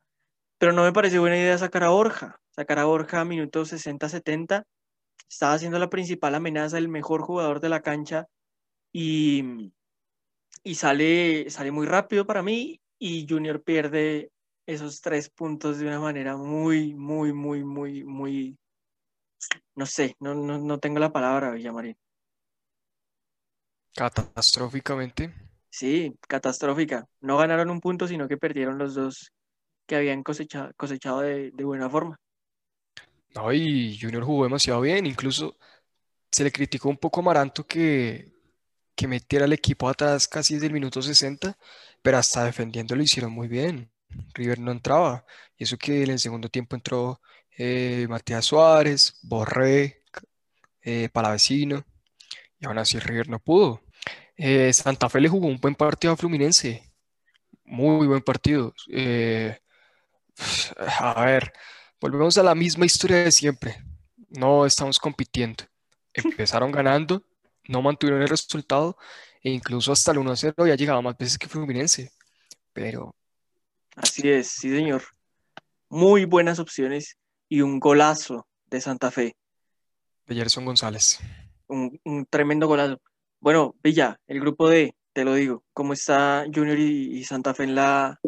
pero 0.58 0.72
no 0.72 0.84
me 0.84 0.92
parece 0.92 1.18
buena 1.18 1.36
idea 1.36 1.58
sacar 1.58 1.84
a 1.84 1.90
Borja. 1.90 2.40
Sacar 2.50 2.78
a 2.78 2.84
Borja 2.84 3.20
a 3.20 3.24
minutos 3.24 3.72
60-70 3.72 4.64
estaba 5.28 5.58
siendo 5.58 5.78
la 5.78 5.90
principal 5.90 6.34
amenaza, 6.34 6.78
el 6.78 6.88
mejor 6.88 7.22
jugador 7.22 7.60
de 7.60 7.68
la 7.68 7.82
cancha 7.82 8.26
y, 8.92 9.72
y 10.62 10.74
sale, 10.76 11.50
sale 11.50 11.70
muy 11.70 11.86
rápido 11.86 12.26
para 12.26 12.42
mí 12.42 12.80
y 12.98 13.26
Junior 13.28 13.62
pierde 13.62 14.30
esos 14.66 15.00
tres 15.00 15.30
puntos 15.30 15.78
de 15.78 15.86
una 15.86 16.00
manera 16.00 16.36
muy, 16.36 16.94
muy, 16.94 17.32
muy, 17.32 17.64
muy, 17.64 18.04
muy, 18.04 18.58
no 19.76 19.86
sé, 19.86 20.16
no, 20.20 20.34
no, 20.34 20.58
no 20.58 20.78
tengo 20.78 20.98
la 21.00 21.12
palabra, 21.12 21.50
Villamarín. 21.52 21.96
Catastróficamente. 23.94 25.32
Sí, 25.70 26.16
catastrófica. 26.28 27.06
No 27.20 27.36
ganaron 27.38 27.70
un 27.70 27.80
punto, 27.80 28.06
sino 28.08 28.28
que 28.28 28.36
perdieron 28.36 28.78
los 28.78 28.94
dos 28.94 29.32
que 29.86 29.96
habían 29.96 30.22
cosecha- 30.24 30.72
cosechado 30.76 31.20
de, 31.22 31.50
de 31.52 31.64
buena 31.64 31.90
forma. 31.90 32.18
No, 33.34 33.52
y 33.52 33.96
Junior 34.00 34.24
jugó 34.24 34.44
demasiado 34.44 34.80
bien, 34.80 35.06
incluso 35.06 35.56
se 36.32 36.44
le 36.44 36.52
criticó 36.52 36.88
un 36.90 36.98
poco 36.98 37.20
a 37.20 37.24
Maranto 37.24 37.66
que, 37.66 38.32
que 38.96 39.08
metiera 39.08 39.46
al 39.46 39.52
equipo 39.54 39.88
atrás 39.88 40.28
casi 40.28 40.54
desde 40.54 40.68
el 40.68 40.72
minuto 40.74 41.02
60, 41.02 41.58
pero 42.02 42.18
hasta 42.18 42.44
defendiendo 42.44 42.96
lo 42.96 43.02
hicieron 43.02 43.32
muy 43.32 43.48
bien. 43.48 43.92
River 44.34 44.60
no 44.60 44.72
entraba, 44.72 45.24
y 45.58 45.64
eso 45.64 45.78
que 45.78 46.04
en 46.04 46.10
el 46.12 46.20
segundo 46.20 46.48
tiempo 46.50 46.76
entró 46.76 47.20
eh, 47.56 48.06
Matías 48.08 48.44
Suárez, 48.44 49.18
Borré, 49.22 50.02
eh, 50.82 51.08
Palavecino, 51.12 51.84
y 52.58 52.66
aún 52.66 52.78
así 52.78 52.98
River 52.98 53.28
no 53.28 53.38
pudo. 53.38 53.82
Eh, 54.36 54.72
Santa 54.72 55.08
Fe 55.08 55.20
le 55.20 55.28
jugó 55.28 55.46
un 55.46 55.60
buen 55.60 55.74
partido 55.74 56.12
a 56.12 56.16
Fluminense, 56.16 56.82
muy 57.64 58.06
buen 58.06 58.22
partido. 58.22 58.74
A 60.98 61.24
ver, 61.24 61.52
volvemos 62.00 62.38
a 62.38 62.42
la 62.42 62.54
misma 62.54 62.86
historia 62.86 63.24
de 63.24 63.32
siempre. 63.32 63.76
No 64.30 64.64
estamos 64.66 64.98
compitiendo. 64.98 65.64
Empezaron 66.14 66.72
ganando, 66.72 67.22
no 67.68 67.82
mantuvieron 67.82 68.22
el 68.22 68.28
resultado 68.28 68.96
e 69.42 69.50
incluso 69.50 69.92
hasta 69.92 70.12
el 70.12 70.18
1-0 70.18 70.54
había 70.56 70.76
llegado 70.76 71.02
más 71.02 71.16
veces 71.16 71.38
que 71.38 71.48
Fluminense. 71.48 72.10
Pero 72.72 73.14
Así 73.96 74.30
es, 74.30 74.48
sí, 74.48 74.70
señor. 74.70 75.02
Muy 75.88 76.24
buenas 76.24 76.58
opciones 76.58 77.18
y 77.50 77.60
un 77.60 77.80
golazo 77.80 78.46
de 78.70 78.80
Santa 78.80 79.10
Fe. 79.10 79.36
de 80.26 80.34
Gerson 80.34 80.64
González. 80.64 81.18
Un, 81.66 82.00
un 82.04 82.24
tremendo 82.24 82.68
golazo. 82.68 83.02
Bueno, 83.40 83.74
Villa, 83.82 84.18
el 84.28 84.40
grupo 84.40 84.68
D, 84.68 84.94
te 85.12 85.24
lo 85.24 85.34
digo, 85.34 85.64
¿cómo 85.72 85.92
está 85.92 86.46
Junior 86.54 86.78
y, 86.78 87.18
y 87.18 87.24
Santa 87.24 87.52
Fe 87.52 87.64
en 87.64 87.74
la, 87.74 88.20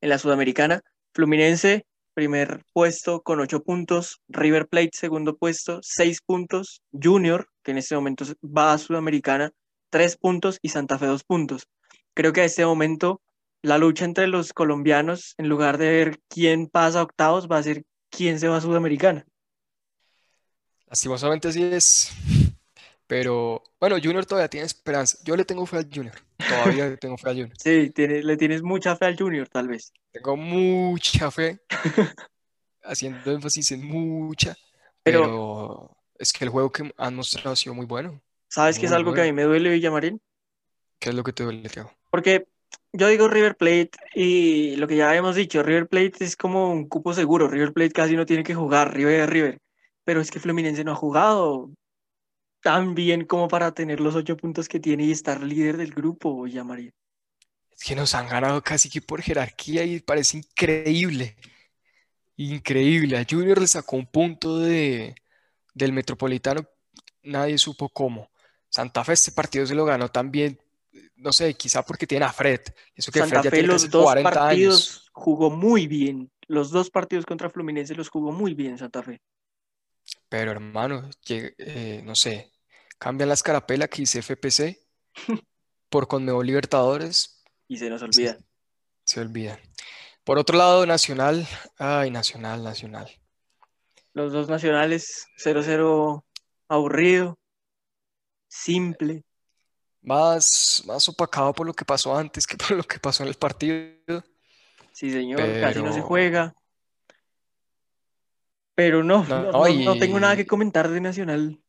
en 0.00 0.08
la 0.08 0.18
Sudamericana? 0.18 0.80
Fluminense, 1.12 1.84
primer 2.14 2.62
puesto 2.72 3.22
con 3.22 3.40
ocho 3.40 3.62
puntos. 3.64 4.20
River 4.28 4.68
Plate, 4.68 4.90
segundo 4.92 5.36
puesto, 5.36 5.80
seis 5.82 6.20
puntos. 6.24 6.82
Junior, 6.92 7.48
que 7.64 7.72
en 7.72 7.78
este 7.78 7.96
momento 7.96 8.24
va 8.44 8.72
a 8.72 8.78
Sudamericana, 8.78 9.50
tres 9.90 10.16
puntos 10.16 10.58
y 10.62 10.68
Santa 10.68 10.98
Fe 10.98 11.06
dos 11.06 11.24
puntos. 11.24 11.66
Creo 12.14 12.32
que 12.32 12.42
a 12.42 12.44
este 12.44 12.64
momento 12.64 13.20
la 13.62 13.78
lucha 13.78 14.04
entre 14.04 14.28
los 14.28 14.52
colombianos, 14.52 15.34
en 15.36 15.48
lugar 15.48 15.78
de 15.78 15.90
ver 15.90 16.20
quién 16.28 16.68
pasa 16.68 17.00
a 17.00 17.02
octavos, 17.02 17.48
va 17.48 17.58
a 17.58 17.62
ser 17.64 17.84
quién 18.10 18.38
se 18.40 18.48
va 18.48 18.56
a 18.56 18.60
Sudamericana. 18.60 19.24
Lastimosamente 20.86 21.48
así 21.48 21.62
es. 21.62 22.10
Pero 23.06 23.62
bueno, 23.80 23.96
Junior 24.02 24.24
todavía 24.26 24.48
tiene 24.48 24.66
esperanza. 24.66 25.18
Yo 25.24 25.34
le 25.36 25.44
tengo 25.44 25.64
fe 25.66 25.78
al 25.78 25.88
Junior. 25.92 26.14
Todavía 26.36 26.88
le 26.88 26.96
tengo 26.96 27.16
fe 27.16 27.28
al 27.30 27.36
Junior. 27.36 27.56
Sí, 27.58 27.90
tiene, 27.90 28.22
le 28.22 28.36
tienes 28.36 28.62
mucha 28.62 28.96
fe 28.96 29.06
al 29.06 29.16
Junior, 29.18 29.48
tal 29.48 29.68
vez. 29.68 29.92
Tengo 30.12 30.36
mucha 30.36 31.30
fe. 31.30 31.60
Haciendo 32.82 33.32
énfasis 33.32 33.72
en 33.72 33.84
mucha. 33.86 34.56
Pero- 35.02 35.22
Pero 35.22 35.96
es 36.18 36.32
que 36.32 36.44
el 36.44 36.50
juego 36.50 36.70
que 36.70 36.92
han 36.96 37.14
mostrado 37.14 37.50
ha 37.52 37.56
sido 37.56 37.74
muy 37.74 37.86
bueno. 37.86 38.20
¿Sabes 38.48 38.78
qué 38.78 38.86
es 38.86 38.92
algo 38.92 39.12
que 39.12 39.20
a 39.22 39.24
mí 39.24 39.32
me 39.32 39.42
duele, 39.42 39.70
Villamarín? 39.70 40.20
¿Qué 40.98 41.10
es 41.10 41.14
lo 41.14 41.22
que 41.22 41.32
te 41.34 41.44
duele, 41.44 41.68
Thiago? 41.68 41.92
Porque 42.10 42.48
yo 42.92 43.08
digo 43.08 43.28
River 43.28 43.56
Plate 43.56 43.90
y 44.14 44.76
lo 44.76 44.88
que 44.88 44.96
ya 44.96 45.08
habíamos 45.08 45.36
dicho, 45.36 45.62
River 45.62 45.88
Plate 45.88 46.24
es 46.24 46.36
como 46.36 46.70
un 46.70 46.88
cupo 46.88 47.12
seguro. 47.14 47.48
River 47.48 47.72
Plate 47.72 47.92
casi 47.92 48.16
no 48.16 48.26
tiene 48.26 48.44
que 48.44 48.54
jugar, 48.54 48.94
River 48.94 49.28
River. 49.30 49.58
Pero 50.04 50.20
es 50.20 50.30
que 50.30 50.40
Fluminense 50.40 50.84
no 50.84 50.92
ha 50.92 50.96
jugado 50.96 51.70
tan 52.62 52.94
bien 52.94 53.24
como 53.24 53.48
para 53.48 53.72
tener 53.72 54.00
los 54.00 54.14
ocho 54.14 54.36
puntos 54.36 54.68
que 54.68 54.80
tiene 54.80 55.04
y 55.04 55.12
estar 55.12 55.42
líder 55.42 55.76
del 55.76 55.92
grupo, 55.92 56.42
Villamarín. 56.42 56.92
Es 57.70 57.84
que 57.84 57.94
nos 57.94 58.14
han 58.14 58.28
ganado 58.28 58.62
casi 58.62 58.88
que 58.88 59.00
por 59.00 59.22
jerarquía 59.22 59.84
y 59.84 60.00
parece 60.00 60.38
increíble. 60.38 61.36
Increíble. 62.36 63.18
A 63.18 63.26
Junior 63.28 63.60
le 63.60 63.66
sacó 63.66 63.96
un 63.96 64.06
punto 64.06 64.58
de, 64.58 65.14
del 65.74 65.92
Metropolitano. 65.92 66.62
Nadie 67.22 67.58
supo 67.58 67.88
cómo. 67.88 68.30
Santa 68.68 69.04
Fe 69.04 69.12
este 69.12 69.32
partido 69.32 69.66
se 69.66 69.74
lo 69.74 69.84
ganó 69.84 70.08
también. 70.08 70.58
No 71.16 71.32
sé, 71.32 71.54
quizá 71.54 71.84
porque 71.84 72.06
tiene 72.06 72.24
a 72.24 72.32
Fred. 72.32 72.60
Eso 72.94 73.10
que 73.10 73.20
Santa 73.20 73.40
Fred 73.40 73.44
ya 73.44 73.50
Fe 73.50 73.56
tiene 73.56 73.68
los 73.72 73.90
dos 73.90 74.04
40 74.04 74.28
años. 74.30 74.38
partidos 74.46 75.10
jugó 75.12 75.50
muy 75.50 75.86
bien. 75.86 76.30
Los 76.46 76.70
dos 76.70 76.90
partidos 76.90 77.26
contra 77.26 77.50
Fluminense 77.50 77.94
los 77.94 78.08
jugó 78.08 78.32
muy 78.32 78.54
bien 78.54 78.78
Santa 78.78 79.02
Fe. 79.02 79.20
Pero 80.28 80.50
hermano, 80.52 81.08
lleg- 81.26 81.54
eh, 81.58 82.00
no 82.04 82.14
sé. 82.14 82.52
Cambian 82.98 83.28
la 83.28 83.34
escarapela 83.34 83.88
que 83.88 84.02
dice 84.02 84.20
FPC 84.22 84.78
por 85.88 86.08
Conmebol 86.08 86.46
Libertadores. 86.46 87.42
Y 87.68 87.76
se 87.76 87.90
nos 87.90 88.02
olvida. 88.02 88.38
Se 89.04 89.20
olvida. 89.20 89.58
Por 90.24 90.38
otro 90.38 90.56
lado, 90.58 90.84
Nacional. 90.86 91.46
Ay, 91.78 92.10
Nacional, 92.10 92.62
Nacional. 92.62 93.10
Los 94.14 94.32
dos 94.32 94.48
nacionales, 94.48 95.26
0-0 95.42 96.24
aburrido, 96.68 97.38
simple. 98.48 99.22
Más, 100.08 100.82
más 100.86 101.08
opacado 101.08 101.52
por 101.52 101.66
lo 101.66 101.74
que 101.74 101.84
pasó 101.84 102.16
antes 102.16 102.46
que 102.46 102.56
por 102.56 102.70
lo 102.72 102.82
que 102.82 102.98
pasó 102.98 103.22
en 103.22 103.28
el 103.28 103.34
partido. 103.34 103.92
Sí, 104.92 105.10
señor, 105.12 105.40
casi 105.60 105.82
no 105.82 105.92
se 105.92 106.00
juega. 106.00 106.54
Pero 108.74 109.02
no, 109.02 109.24
No, 109.24 109.42
no, 109.42 109.52
no- 109.52 109.68
no 109.68 109.96
y- 109.96 109.98
tengo 109.98 110.18
nada 110.20 110.36
que 110.36 110.46
comentar 110.46 110.88
de 110.88 111.00
Nacional. 111.00 111.60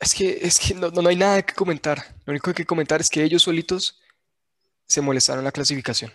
Es 0.00 0.14
que, 0.14 0.38
es 0.42 0.58
que 0.58 0.74
no, 0.74 0.90
no, 0.90 1.02
no 1.02 1.08
hay 1.10 1.16
nada 1.16 1.42
que 1.42 1.52
comentar. 1.54 1.98
Lo 2.24 2.30
único 2.32 2.44
que 2.44 2.50
hay 2.50 2.54
que 2.54 2.66
comentar 2.66 3.00
es 3.00 3.10
que 3.10 3.22
ellos 3.22 3.42
solitos 3.42 4.00
se 4.86 5.02
molestaron 5.02 5.44
la 5.44 5.52
clasificación. 5.52 6.10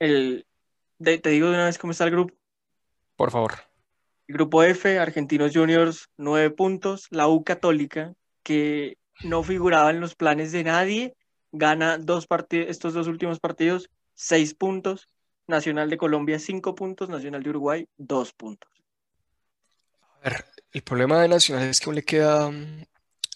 El, 0.00 0.44
de- 0.98 1.18
te 1.18 1.30
digo 1.30 1.48
de 1.48 1.54
una 1.54 1.66
vez 1.66 1.78
cómo 1.78 1.92
está 1.92 2.04
el 2.04 2.10
grupo. 2.10 2.34
Por 3.16 3.30
favor. 3.30 3.54
El 4.28 4.34
grupo 4.34 4.62
F, 4.64 4.98
Argentinos 4.98 5.52
Juniors, 5.54 6.08
nueve 6.16 6.50
puntos. 6.50 7.06
La 7.10 7.28
U 7.28 7.44
Católica, 7.44 8.14
que 8.42 8.98
no 9.24 9.42
figuraba 9.42 9.90
en 9.90 10.00
los 10.00 10.14
planes 10.14 10.52
de 10.52 10.64
nadie, 10.64 11.16
gana 11.52 11.98
dos 11.98 12.26
partidos, 12.26 12.68
estos 12.68 12.94
dos 12.94 13.06
últimos 13.06 13.40
partidos, 13.40 13.90
seis 14.14 14.54
puntos. 14.54 15.08
Nacional 15.48 15.88
de 15.90 15.96
Colombia, 15.96 16.38
cinco 16.40 16.74
puntos. 16.74 17.08
Nacional 17.08 17.42
de 17.42 17.50
Uruguay, 17.50 17.88
dos 17.96 18.32
puntos. 18.32 18.70
A 20.22 20.28
ver, 20.30 20.44
el 20.72 20.82
problema 20.82 21.20
de 21.22 21.28
Nacional 21.28 21.68
es 21.68 21.78
que 21.80 21.86
aún 21.86 21.94
le 21.94 22.02
queda 22.04 22.50
mm, 22.50 22.82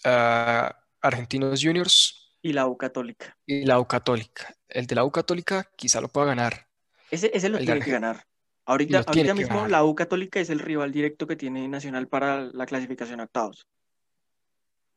a 0.05 0.75
Argentinos 1.01 1.61
Juniors 1.63 2.35
Y 2.43 2.53
la 2.53 2.67
U 2.67 2.77
Católica. 2.77 3.37
y 3.45 3.65
la 3.65 3.79
U 3.79 3.87
Católica. 3.87 4.55
El 4.67 4.87
de 4.87 4.95
la 4.95 5.03
U 5.05 5.11
Católica 5.11 5.69
quizá 5.75 6.01
lo 6.01 6.07
pueda 6.09 6.27
ganar. 6.27 6.67
Ese, 7.09 7.31
ese 7.33 7.49
lo 7.49 7.57
El 7.57 7.65
tiene 7.65 7.81
que 7.81 7.91
ganar. 7.91 8.25
Ahorita, 8.65 9.03
mismo 9.35 9.47
ganar. 9.57 9.71
la 9.71 9.83
U 9.83 9.95
Católica 9.95 10.39
es 10.39 10.49
el 10.49 10.59
rival 10.59 10.91
directo 10.91 11.27
que 11.27 11.35
tiene 11.35 11.67
Nacional 11.67 12.07
para 12.07 12.41
la 12.43 12.65
clasificación 12.65 13.19
a 13.19 13.23
octavos. 13.25 13.67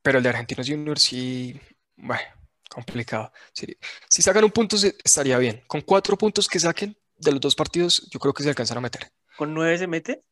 Pero 0.04 0.18
el 0.18 0.22
de 0.24 0.28
Argentinos 0.28 0.68
Juniors 0.68 1.00
sí, 1.02 1.58
bueno, 1.96 2.22
complicado. 2.68 3.32
Si, 3.54 3.66
si 4.08 4.20
sacan 4.20 4.44
un 4.44 4.50
punto 4.50 4.76
estaría 4.76 5.38
bien. 5.38 5.64
Con 5.66 5.80
cuatro 5.80 6.18
puntos 6.18 6.46
que 6.46 6.60
saquen 6.60 6.94
de 7.16 7.32
los 7.32 7.40
dos 7.40 7.54
partidos, 7.54 8.06
yo 8.10 8.20
creo 8.20 8.34
que 8.34 8.42
se 8.42 8.50
alcanzan 8.50 8.76
a 8.78 8.82
meter. 8.82 9.10
¿Con 9.36 9.54
nueve 9.54 9.78
se 9.78 9.86
mete? 9.86 10.24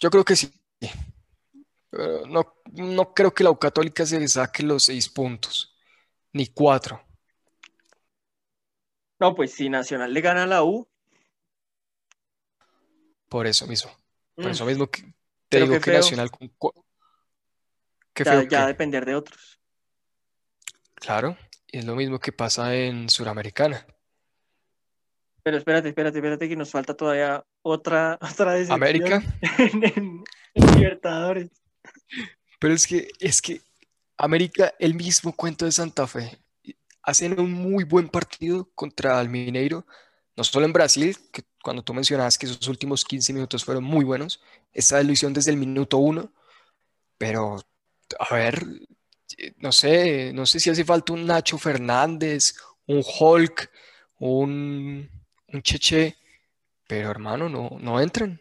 Yo 0.00 0.10
creo 0.10 0.24
que 0.24 0.34
sí. 0.34 0.50
Pero 1.90 2.26
no, 2.26 2.54
no 2.72 3.12
creo 3.12 3.34
que 3.34 3.44
la 3.44 3.50
U 3.50 3.58
Católica 3.58 4.06
se 4.06 4.26
saque 4.28 4.62
los 4.62 4.84
seis 4.84 5.10
puntos, 5.10 5.76
ni 6.32 6.46
cuatro. 6.46 7.02
No, 9.20 9.34
pues 9.34 9.52
si 9.52 9.68
Nacional 9.68 10.12
le 10.12 10.20
gana 10.20 10.42
a 10.44 10.46
la 10.46 10.64
U, 10.64 10.88
Por 13.28 13.46
eso 13.46 13.66
mismo. 13.66 13.90
Por 14.34 14.46
mm, 14.46 14.50
eso 14.50 14.64
mismo 14.66 14.90
que 14.90 15.02
te 15.02 15.12
Pero 15.48 15.64
digo 15.64 15.76
que 15.76 15.90
feo. 15.92 15.96
Nacional 15.98 16.30
con 16.30 16.48
cua- 16.58 16.81
Qué 18.14 18.24
ya, 18.24 18.32
feo 18.32 18.42
ya 18.42 18.60
que- 18.62 18.66
depender 18.66 19.04
de 19.06 19.14
otros. 19.14 19.58
Claro, 20.94 21.36
y 21.66 21.78
es 21.78 21.84
lo 21.84 21.96
mismo 21.96 22.18
que 22.20 22.32
pasa 22.32 22.74
en 22.74 23.08
Suramericana. 23.08 23.86
Pero 25.42 25.56
espérate, 25.58 25.88
espérate, 25.88 26.18
espérate 26.18 26.48
que 26.48 26.54
nos 26.56 26.70
falta 26.70 26.94
todavía 26.96 27.44
otra, 27.62 28.18
otra 28.20 28.52
decepción 28.52 28.74
América, 28.82 29.22
en, 29.58 29.84
en- 29.84 30.24
en 30.54 30.76
Libertadores. 30.76 31.50
pero 32.60 32.74
es 32.74 32.86
que 32.86 33.08
es 33.18 33.42
que 33.42 33.60
América, 34.16 34.72
el 34.78 34.94
mismo 34.94 35.34
cuento 35.34 35.64
de 35.64 35.72
Santa 35.72 36.06
Fe. 36.06 36.38
Hacen 37.04 37.40
un 37.40 37.50
muy 37.52 37.82
buen 37.82 38.08
partido 38.08 38.70
contra 38.76 39.20
el 39.20 39.28
Mineiro, 39.28 39.84
no 40.36 40.44
solo 40.44 40.66
en 40.66 40.72
Brasil, 40.72 41.16
que 41.32 41.42
cuando 41.60 41.82
tú 41.82 41.92
mencionabas 41.92 42.38
que 42.38 42.46
esos 42.46 42.68
últimos 42.68 43.04
15 43.04 43.32
minutos 43.32 43.64
fueron 43.64 43.82
muy 43.82 44.04
buenos, 44.04 44.40
lo 44.72 45.12
hicieron 45.12 45.32
desde 45.34 45.50
el 45.50 45.56
minuto 45.56 45.98
uno, 45.98 46.32
pero 47.18 47.58
a 48.18 48.34
ver, 48.34 48.64
eh, 49.38 49.52
no 49.58 49.72
sé, 49.72 50.32
no 50.32 50.46
sé 50.46 50.60
si 50.60 50.70
hace 50.70 50.84
falta 50.84 51.12
un 51.12 51.26
Nacho 51.26 51.58
Fernández, 51.58 52.54
un 52.86 53.02
Hulk, 53.20 53.70
un, 54.20 55.08
Cheche, 55.62 56.16
pero 56.88 57.10
hermano, 57.10 57.48
no, 57.48 57.70
no 57.80 58.00
entran. 58.00 58.40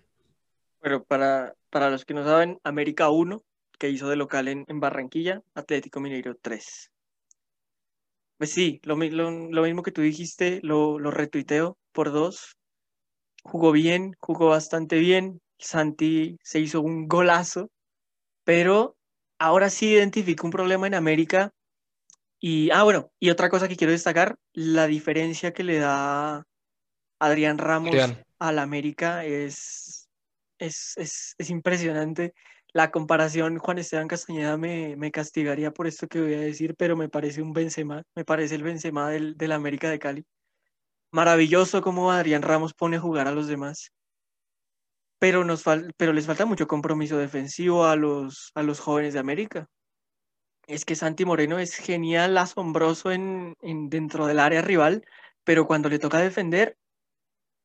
Pero 0.79 1.03
para, 1.05 1.55
para 1.71 1.89
los 1.89 2.05
que 2.05 2.13
no 2.13 2.23
saben, 2.23 2.60
América 2.63 3.10
1, 3.10 3.41
que 3.79 3.89
hizo 3.89 4.10
de 4.10 4.15
local 4.17 4.47
en, 4.47 4.65
Barranquilla, 4.79 5.41
Atlético 5.55 5.99
Mineiro 6.01 6.36
3. 6.36 6.91
Pues 8.38 8.51
sí, 8.51 8.79
lo- 8.84 8.95
lo 8.97 9.62
mismo 9.63 9.84
que 9.84 9.91
tú 9.91 10.01
dijiste, 10.01 10.60
lo, 10.63 10.99
lo 10.99 11.12
retuiteo 11.12 11.77
por 11.93 12.12
dos. 12.12 12.57
Jugó 13.43 13.71
bien, 13.71 14.13
jugó 14.19 14.49
bastante 14.49 14.99
bien. 14.99 15.41
Santi 15.60 16.38
se 16.43 16.60
hizo 16.60 16.81
un 16.81 17.07
golazo, 17.07 17.69
pero 18.45 18.97
ahora 19.41 19.71
sí 19.71 19.88
identifico 19.88 20.45
un 20.45 20.51
problema 20.51 20.86
en 20.86 20.93
América. 20.93 21.51
Y, 22.39 22.69
ah, 22.69 22.84
bueno, 22.84 23.12
y 23.19 23.32
otra 23.32 23.49
cosa 23.49 23.67
que 23.67 23.75
quiero 23.75 23.91
destacar, 23.91 24.36
la 24.54 24.86
diferencia 24.86 25.51
que 25.51 25.63
le 25.63 25.80
da 25.80 26.45
Adrián 27.19 27.58
Ramos 27.58 27.89
Adrián. 27.89 28.23
al 28.38 28.60
América 28.60 29.25
es, 29.25 30.08
es, 30.60 30.93
es, 30.97 31.36
es 31.39 31.49
impresionante. 31.49 32.34
La 32.71 32.91
comparación, 32.91 33.58
Juan 33.58 33.80
Esteban 33.80 34.08
Castañeda 34.08 34.58
me, 34.58 34.95
me 34.95 35.12
castigaría 35.12 35.71
por 35.71 35.88
esto 35.88 36.08
que 36.08 36.21
voy 36.21 36.36
a 36.36 36.39
decir, 36.39 36.75
pero 36.77 36.95
me 36.95 37.10
parece 37.10 37.41
un 37.41 37.51
Benzema, 37.51 38.04
me 38.15 38.23
parece 38.23 38.56
el 38.56 38.63
Benzema 38.63 39.10
del, 39.10 39.36
del 39.38 39.51
América 39.51 39.89
de 39.89 39.99
Cali. 39.99 40.25
Maravilloso 41.12 41.82
cómo 41.82 42.12
Adrián 42.12 42.43
Ramos 42.43 42.73
pone 42.73 42.97
a 42.97 43.01
jugar 43.01 43.27
a 43.27 43.32
los 43.32 43.47
demás, 43.47 43.91
pero, 45.21 45.39
nos 45.45 45.63
pero 45.99 46.13
les 46.13 46.25
falta 46.29 46.45
mucho 46.51 46.67
compromiso 46.67 47.17
defensivo 47.17 47.86
a 47.86 47.95
los, 47.95 48.51
a 48.55 48.63
los 48.63 48.79
jóvenes 48.86 49.13
de 49.13 49.19
América. 49.21 49.67
Es 50.67 50.86
que 50.86 50.95
Santi 50.95 51.25
Moreno 51.25 51.60
es 51.60 51.75
genial, 51.75 52.38
asombroso 52.38 53.12
en, 53.12 53.55
en- 53.62 53.89
dentro 53.89 54.25
del 54.27 54.39
área 54.39 54.62
rival, 54.62 55.03
pero 55.43 55.67
cuando 55.67 55.89
le 55.89 55.99
toca 55.99 56.19
defender, 56.19 56.77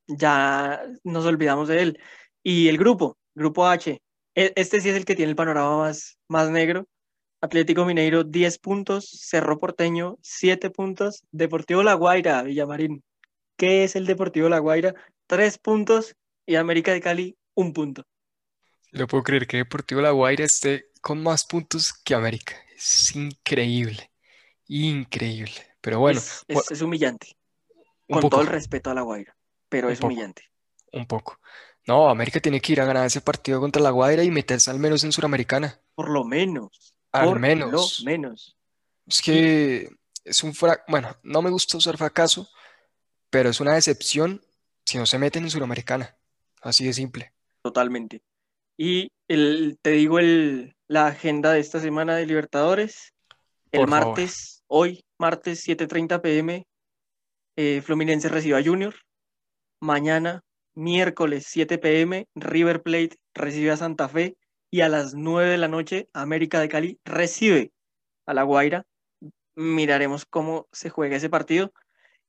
ya 0.07 0.83
nos 1.05 1.27
olvidamos 1.27 1.69
de 1.69 1.83
él. 1.83 2.01
Y 2.43 2.69
el 2.69 2.79
grupo, 2.79 3.19
grupo 3.35 3.67
H, 3.67 4.01
e- 4.35 4.53
este 4.57 4.81
sí 4.81 4.89
es 4.91 4.97
el 4.97 5.05
que 5.05 5.17
tiene 5.17 5.31
el 5.31 5.37
panorama 5.37 5.79
más, 5.79 6.19
más 6.29 6.51
negro. 6.51 6.87
Atlético 7.43 7.85
Mineiro 7.87 8.25
10 8.25 8.59
puntos, 8.59 9.09
Cerro 9.11 9.59
Porteño 9.61 10.19
7 10.23 10.71
puntos, 10.71 11.25
Deportivo 11.33 11.83
La 11.85 11.95
Guaira, 11.95 12.43
Villamarín. 12.43 13.05
¿Qué 13.57 13.85
es 13.85 13.97
el 13.97 14.07
Deportivo 14.07 14.49
La 14.49 14.59
Guaira? 14.61 14.95
3 15.27 15.59
puntos 15.59 16.17
y 16.47 16.57
América 16.57 16.93
de 16.93 17.01
Cali 17.01 17.37
1 17.57 17.73
punto. 17.73 18.03
No 18.93 19.07
puedo 19.07 19.23
creer 19.25 19.47
que 19.47 19.57
Deportivo 19.59 20.01
La 20.01 20.11
Guaira 20.13 20.45
esté 20.45 20.87
con 21.01 21.23
más 21.23 21.45
puntos 21.45 21.93
que 21.93 22.15
América. 22.15 22.57
Es 22.77 23.15
increíble, 23.17 24.11
increíble. 24.69 25.53
Pero 25.81 26.01
bueno, 26.01 26.19
es, 26.19 26.45
es- 26.49 26.71
es 26.71 26.83
humillante, 26.83 27.37
un 28.09 28.15
con 28.15 28.21
poco, 28.23 28.31
todo 28.37 28.41
el 28.43 28.47
respeto 28.49 28.91
a 28.91 28.95
La 28.95 29.03
Guaira, 29.03 29.37
pero 29.69 29.89
Un 29.89 29.93
es 29.93 29.99
poco. 30.01 30.13
humillante. 30.13 30.43
un 30.93 31.07
poco. 31.07 31.39
No, 31.87 32.09
América 32.09 32.41
tiene 32.41 32.61
que 32.61 32.73
ir 32.73 32.81
a 32.81 32.85
ganar 32.85 33.07
ese 33.07 33.21
partido 33.21 33.61
contra 33.61 33.81
La 33.83 33.91
Guaira 33.91 34.25
y 34.25 34.31
meterse 34.31 34.71
al 34.71 34.79
menos 34.79 35.05
en 35.05 35.13
Suramericana. 35.13 35.81
Por 35.95 36.11
lo 36.11 36.25
menos. 36.25 36.95
Al 37.13 37.27
por 37.29 37.39
menos. 37.39 38.01
lo 38.01 38.05
menos. 38.05 38.57
Es 39.07 39.23
que 39.23 39.89
es 40.25 40.43
un 40.43 40.53
fracaso. 40.55 40.85
Bueno, 40.89 41.17
no 41.23 41.43
me 41.43 41.51
gusta 41.51 41.77
usar 41.77 41.97
fracaso, 41.97 42.49
pero 43.31 43.51
es 43.51 43.61
una 43.61 43.75
decepción 43.75 44.45
si 44.85 44.99
no 44.99 45.07
se 45.07 45.19
meten 45.19 45.45
en 45.45 45.51
Suramericana. 45.51 46.17
Así 46.61 46.85
de 46.85 46.93
simple. 46.93 47.33
Totalmente. 47.67 48.23
Y 48.79 49.11
el, 49.27 49.77
te 49.83 49.91
digo 49.91 50.21
el, 50.21 50.77
la 50.87 51.09
agenda 51.09 51.53
de 51.53 51.59
esta 51.59 51.81
semana 51.81 52.15
de 52.15 52.25
Libertadores. 52.25 53.13
El 53.73 53.81
Por 53.81 53.91
favor. 53.91 54.07
martes, 54.07 54.63
hoy, 54.69 55.05
martes 55.19 55.67
7:30 55.67 56.23
pm, 56.23 56.65
eh, 57.57 57.83
Fluminense 57.83 58.29
recibe 58.29 58.57
a 58.57 58.63
Junior. 58.63 58.95
Mañana, 59.81 60.43
miércoles 60.77 61.47
7 61.49 61.79
pm, 61.79 62.29
River 62.37 62.85
Plate 62.85 63.17
recibe 63.35 63.73
a 63.73 63.77
Santa 63.77 64.09
Fe. 64.09 64.37
Y 64.71 64.83
a 64.83 64.89
las 64.89 65.15
9 65.15 65.51
de 65.51 65.59
la 65.59 65.67
noche, 65.67 66.09
América 66.13 66.61
de 66.61 66.69
Cali 66.69 67.01
recibe 67.05 67.73
a 68.27 68.33
La 68.33 68.45
Guaira. 68.45 68.85
Miraremos 69.57 70.25
cómo 70.25 70.69
se 70.71 70.89
juega 70.89 71.17
ese 71.17 71.31
partido. 71.31 71.73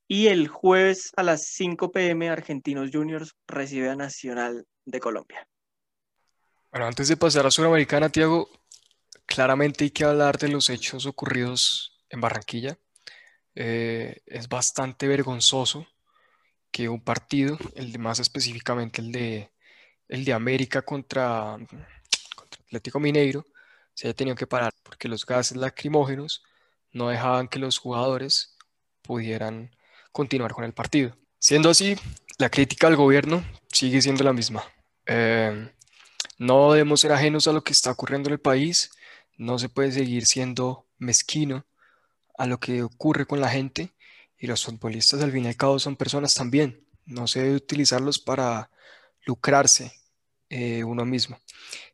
Y 0.07 0.29
el 0.29 0.47
jueves 0.47 1.11
a 1.15 1.21
las 1.21 1.45
5 1.49 1.91
pm, 1.91 2.27
Argentinos 2.27 2.89
Juniors 2.91 3.35
recibe 3.47 3.91
a 3.91 3.95
Nacional 3.95 4.65
de 4.87 4.99
Colombia. 4.99 5.47
Bueno, 6.71 6.87
antes 6.87 7.07
de 7.07 7.17
pasar 7.17 7.45
a 7.45 7.51
Suramericana, 7.51 8.09
Tiago, 8.09 8.49
claramente 9.25 9.83
hay 9.83 9.91
que 9.91 10.05
hablar 10.05 10.37
de 10.37 10.47
los 10.47 10.69
hechos 10.69 11.05
ocurridos 11.05 11.99
en 12.09 12.21
Barranquilla. 12.21 12.77
Eh, 13.53 14.21
es 14.25 14.47
bastante 14.47 15.07
vergonzoso 15.07 15.87
que 16.71 16.89
un 16.89 17.03
partido, 17.03 17.57
el 17.75 17.97
más 17.99 18.19
específicamente 18.19 19.01
el 19.01 19.11
de, 19.11 19.51
el 20.07 20.25
de 20.25 20.33
América 20.33 20.81
contra, 20.81 21.57
contra 22.35 22.61
Atlético 22.65 22.99
Mineiro, 22.99 23.45
se 23.93 24.07
haya 24.07 24.15
tenido 24.15 24.35
que 24.35 24.47
parar 24.47 24.73
porque 24.83 25.07
los 25.07 25.25
gases 25.25 25.57
lacrimógenos 25.57 26.43
no 26.91 27.09
dejaban 27.09 27.47
que 27.47 27.59
los 27.59 27.77
jugadores 27.77 28.55
pudieran 29.01 29.75
continuar 30.11 30.53
con 30.53 30.63
el 30.63 30.73
partido. 30.73 31.17
Siendo 31.39 31.69
así, 31.69 31.95
la 32.37 32.49
crítica 32.49 32.87
al 32.87 32.95
gobierno 32.95 33.43
sigue 33.71 34.01
siendo 34.01 34.23
la 34.23 34.33
misma. 34.33 34.63
Eh, 35.07 35.71
no 36.37 36.71
debemos 36.71 37.01
ser 37.01 37.11
ajenos 37.11 37.47
a 37.47 37.53
lo 37.53 37.63
que 37.63 37.73
está 37.73 37.91
ocurriendo 37.91 38.29
en 38.29 38.33
el 38.33 38.39
país. 38.39 38.91
No 39.37 39.57
se 39.57 39.69
puede 39.69 39.91
seguir 39.91 40.25
siendo 40.25 40.85
mezquino 40.97 41.65
a 42.37 42.45
lo 42.45 42.59
que 42.59 42.83
ocurre 42.83 43.25
con 43.25 43.41
la 43.41 43.49
gente. 43.49 43.93
Y 44.37 44.47
los 44.47 44.63
futbolistas, 44.63 45.21
al 45.23 45.31
fin 45.31 45.45
y 45.45 45.47
al 45.47 45.55
cabo, 45.55 45.79
son 45.79 45.95
personas 45.95 46.33
también. 46.35 46.85
No 47.05 47.27
se 47.27 47.41
debe 47.41 47.55
utilizarlos 47.55 48.19
para 48.19 48.69
lucrarse 49.25 49.91
eh, 50.49 50.83
uno 50.83 51.05
mismo. 51.05 51.39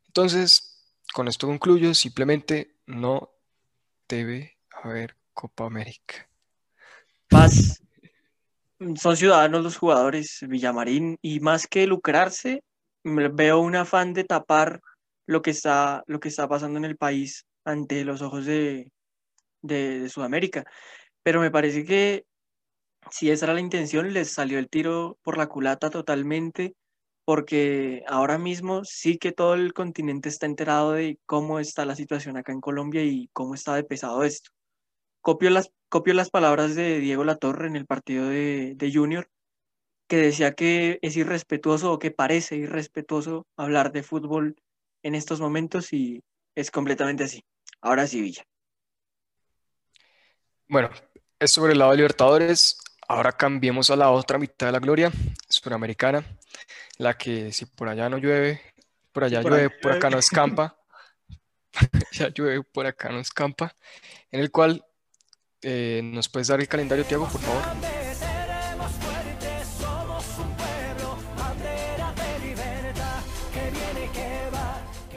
Entonces, 0.07 0.83
con 1.13 1.27
esto 1.27 1.47
concluyo, 1.47 1.93
simplemente 1.93 2.75
no 2.85 3.31
debe 4.07 4.57
haber 4.83 5.15
Copa 5.33 5.65
América. 5.65 6.27
Son 8.97 9.17
ciudadanos 9.17 9.63
los 9.63 9.77
jugadores 9.77 10.39
Villamarín 10.47 11.17
y 11.21 11.39
más 11.39 11.67
que 11.67 11.87
lucrarse, 11.87 12.63
veo 13.03 13.59
un 13.59 13.75
afán 13.75 14.13
de 14.13 14.23
tapar 14.23 14.81
lo 15.25 15.41
que 15.41 15.51
está, 15.51 16.03
lo 16.07 16.19
que 16.19 16.29
está 16.29 16.47
pasando 16.47 16.79
en 16.79 16.85
el 16.85 16.97
país 16.97 17.45
ante 17.65 18.03
los 18.05 18.21
ojos 18.21 18.45
de, 18.45 18.91
de, 19.61 20.09
Sudamérica. 20.09 20.65
Pero 21.23 21.41
me 21.41 21.51
parece 21.51 21.85
que 21.85 22.25
si 23.11 23.31
esa 23.31 23.45
era 23.45 23.53
la 23.53 23.61
intención, 23.61 24.13
les 24.13 24.31
salió 24.31 24.59
el 24.59 24.69
tiro 24.69 25.17
por 25.23 25.37
la 25.37 25.47
culata 25.47 25.89
totalmente, 25.89 26.75
porque 27.25 28.03
ahora 28.07 28.37
mismo 28.37 28.83
sí 28.85 29.17
que 29.17 29.31
todo 29.31 29.53
el 29.55 29.73
continente 29.73 30.29
está 30.29 30.45
enterado 30.45 30.93
de 30.93 31.19
cómo 31.25 31.59
está 31.59 31.85
la 31.85 31.95
situación 31.95 32.37
acá 32.37 32.51
en 32.51 32.61
Colombia 32.61 33.03
y 33.03 33.29
cómo 33.33 33.55
está 33.55 33.75
de 33.75 33.83
pesado 33.83 34.23
esto. 34.23 34.51
Copio 35.21 35.49
las, 35.49 35.71
copio 35.89 36.13
las 36.13 36.29
palabras 36.29 36.75
de 36.75 36.99
Diego 36.99 37.23
Latorre 37.23 37.67
en 37.67 37.77
el 37.77 37.85
partido 37.85 38.27
de, 38.27 38.73
de 38.75 38.93
Junior, 38.93 39.29
que 40.07 40.17
decía 40.17 40.53
que 40.53 40.99
es 41.01 41.15
irrespetuoso 41.17 41.91
o 41.91 41.99
que 41.99 42.11
parece 42.11 42.55
irrespetuoso 42.55 43.47
hablar 43.57 43.91
de 43.91 44.03
fútbol 44.03 44.55
en 45.01 45.15
estos 45.15 45.41
momentos 45.41 45.93
y 45.93 46.23
es 46.55 46.71
completamente 46.71 47.23
así. 47.23 47.43
Ahora 47.81 48.07
sí, 48.07 48.21
Villa. 48.21 48.43
Bueno, 50.67 50.89
es 51.39 51.51
sobre 51.51 51.73
el 51.73 51.79
lado 51.79 51.91
de 51.91 51.97
Libertadores. 51.97 52.77
Ahora 53.07 53.33
cambiemos 53.33 53.89
a 53.89 53.95
la 53.95 54.09
otra 54.11 54.37
mitad 54.37 54.67
de 54.67 54.71
la 54.71 54.79
gloria, 54.79 55.11
suramericana, 55.49 56.23
la 56.97 57.17
que 57.17 57.51
si 57.51 57.65
por 57.65 57.89
allá 57.89 58.09
no 58.09 58.17
llueve, 58.17 58.61
por 59.11 59.25
allá 59.25 59.41
por 59.41 59.51
llueve, 59.51 59.65
allá 59.65 59.81
por 59.81 59.91
acá 59.91 60.07
llueve. 60.07 60.15
no 60.15 60.19
escampa, 60.19 60.77
ya 62.13 62.29
llueve, 62.29 62.63
por 62.63 62.85
acá 62.85 63.09
no 63.09 63.19
escampa, 63.19 63.75
en 64.31 64.39
el 64.39 64.51
cual 64.51 64.85
eh, 65.61 66.01
nos 66.03 66.29
puedes 66.29 66.47
dar 66.47 66.61
el 66.61 66.67
calendario, 66.67 67.05
Tiago, 67.05 67.27
por 67.27 67.41
favor. 67.41 68.02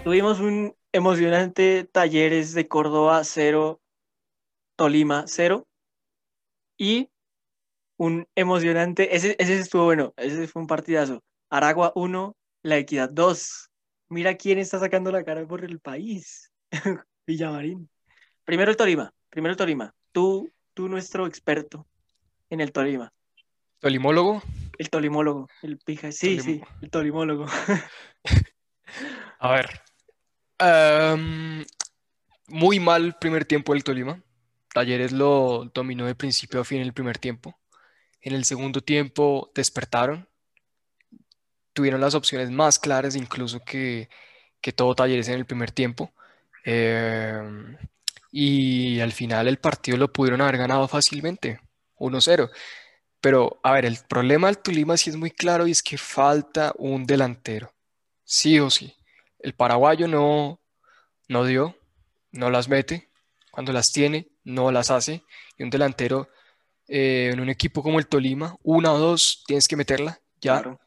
Tuvimos 0.06 0.38
un 0.38 0.72
emocionante 0.92 1.82
Talleres 1.82 2.54
de 2.54 2.68
Córdoba 2.68 3.24
0, 3.24 3.80
Tolima 4.76 5.24
0 5.26 5.66
y 6.78 7.10
un 7.96 8.28
emocionante, 8.36 9.16
ese, 9.16 9.34
ese 9.40 9.58
estuvo 9.58 9.84
bueno, 9.84 10.14
ese 10.16 10.46
fue 10.46 10.62
un 10.62 10.68
partidazo. 10.68 11.24
Aragua 11.50 11.90
1, 11.96 12.36
La 12.62 12.78
Equidad 12.78 13.10
2. 13.10 13.72
Mira 14.08 14.36
quién 14.36 14.60
está 14.60 14.78
sacando 14.78 15.10
la 15.10 15.24
cara 15.24 15.44
por 15.44 15.64
el 15.64 15.80
país. 15.80 16.52
Villamarín. 17.26 17.90
Primero 18.44 18.70
el 18.70 18.76
Tolima, 18.76 19.12
primero 19.28 19.50
el 19.50 19.56
Tolima. 19.56 19.92
Tú, 20.12 20.52
tú 20.72 20.88
nuestro 20.88 21.26
experto 21.26 21.84
en 22.48 22.60
el 22.60 22.70
Tolima. 22.70 23.12
Tolimólogo, 23.80 24.40
El 24.78 24.88
tolimólogo, 24.88 25.48
el 25.62 25.78
pija. 25.78 26.12
Sí, 26.12 26.38
sí, 26.38 26.62
el 26.80 26.90
tolimólogo. 26.90 27.46
a 29.40 29.50
ver, 29.50 29.68
muy 32.48 32.80
mal 32.80 33.16
primer 33.18 33.44
tiempo 33.44 33.72
del 33.72 33.84
Tolima. 33.84 34.22
Talleres 34.72 35.12
lo 35.12 35.70
dominó 35.74 36.06
de 36.06 36.14
principio 36.14 36.60
a 36.60 36.64
fin 36.64 36.80
el 36.80 36.92
primer 36.92 37.18
tiempo. 37.18 37.58
En 38.20 38.34
el 38.34 38.44
segundo 38.44 38.80
tiempo 38.80 39.50
despertaron, 39.54 40.28
tuvieron 41.72 42.00
las 42.00 42.14
opciones 42.14 42.50
más 42.50 42.78
claras 42.78 43.16
incluso 43.16 43.60
que, 43.64 44.08
que 44.60 44.72
todo 44.72 44.94
Talleres 44.94 45.28
en 45.28 45.34
el 45.34 45.46
primer 45.46 45.70
tiempo. 45.70 46.12
Em, 46.64 47.76
y 48.32 49.00
al 49.00 49.12
final 49.12 49.48
el 49.48 49.58
partido 49.58 49.96
lo 49.96 50.12
pudieron 50.12 50.40
haber 50.40 50.58
ganado 50.58 50.88
fácilmente, 50.88 51.60
1-0. 51.96 52.50
Pero, 53.20 53.60
a 53.62 53.72
ver, 53.72 53.86
el 53.86 53.98
problema 54.08 54.48
del 54.48 54.58
Tolima 54.58 54.96
sí 54.96 55.10
es 55.10 55.16
muy 55.16 55.30
claro 55.30 55.66
y 55.66 55.70
es 55.72 55.82
que 55.82 55.98
falta 55.98 56.72
un 56.76 57.06
delantero, 57.06 57.72
sí 58.24 58.58
o 58.60 58.70
sí. 58.70 58.94
El 59.46 59.54
paraguayo 59.54 60.08
no, 60.08 60.60
no 61.28 61.44
dio, 61.44 61.78
no 62.32 62.50
las 62.50 62.68
mete, 62.68 63.10
cuando 63.52 63.72
las 63.72 63.92
tiene, 63.92 64.26
no 64.42 64.72
las 64.72 64.90
hace. 64.90 65.22
Y 65.56 65.62
un 65.62 65.70
delantero 65.70 66.28
eh, 66.88 67.30
en 67.32 67.38
un 67.38 67.48
equipo 67.48 67.80
como 67.80 68.00
el 68.00 68.08
Tolima, 68.08 68.56
una 68.64 68.92
o 68.92 68.98
dos, 68.98 69.44
tienes 69.46 69.68
que 69.68 69.76
meterla, 69.76 70.20
ya. 70.40 70.62
Claro. 70.62 70.80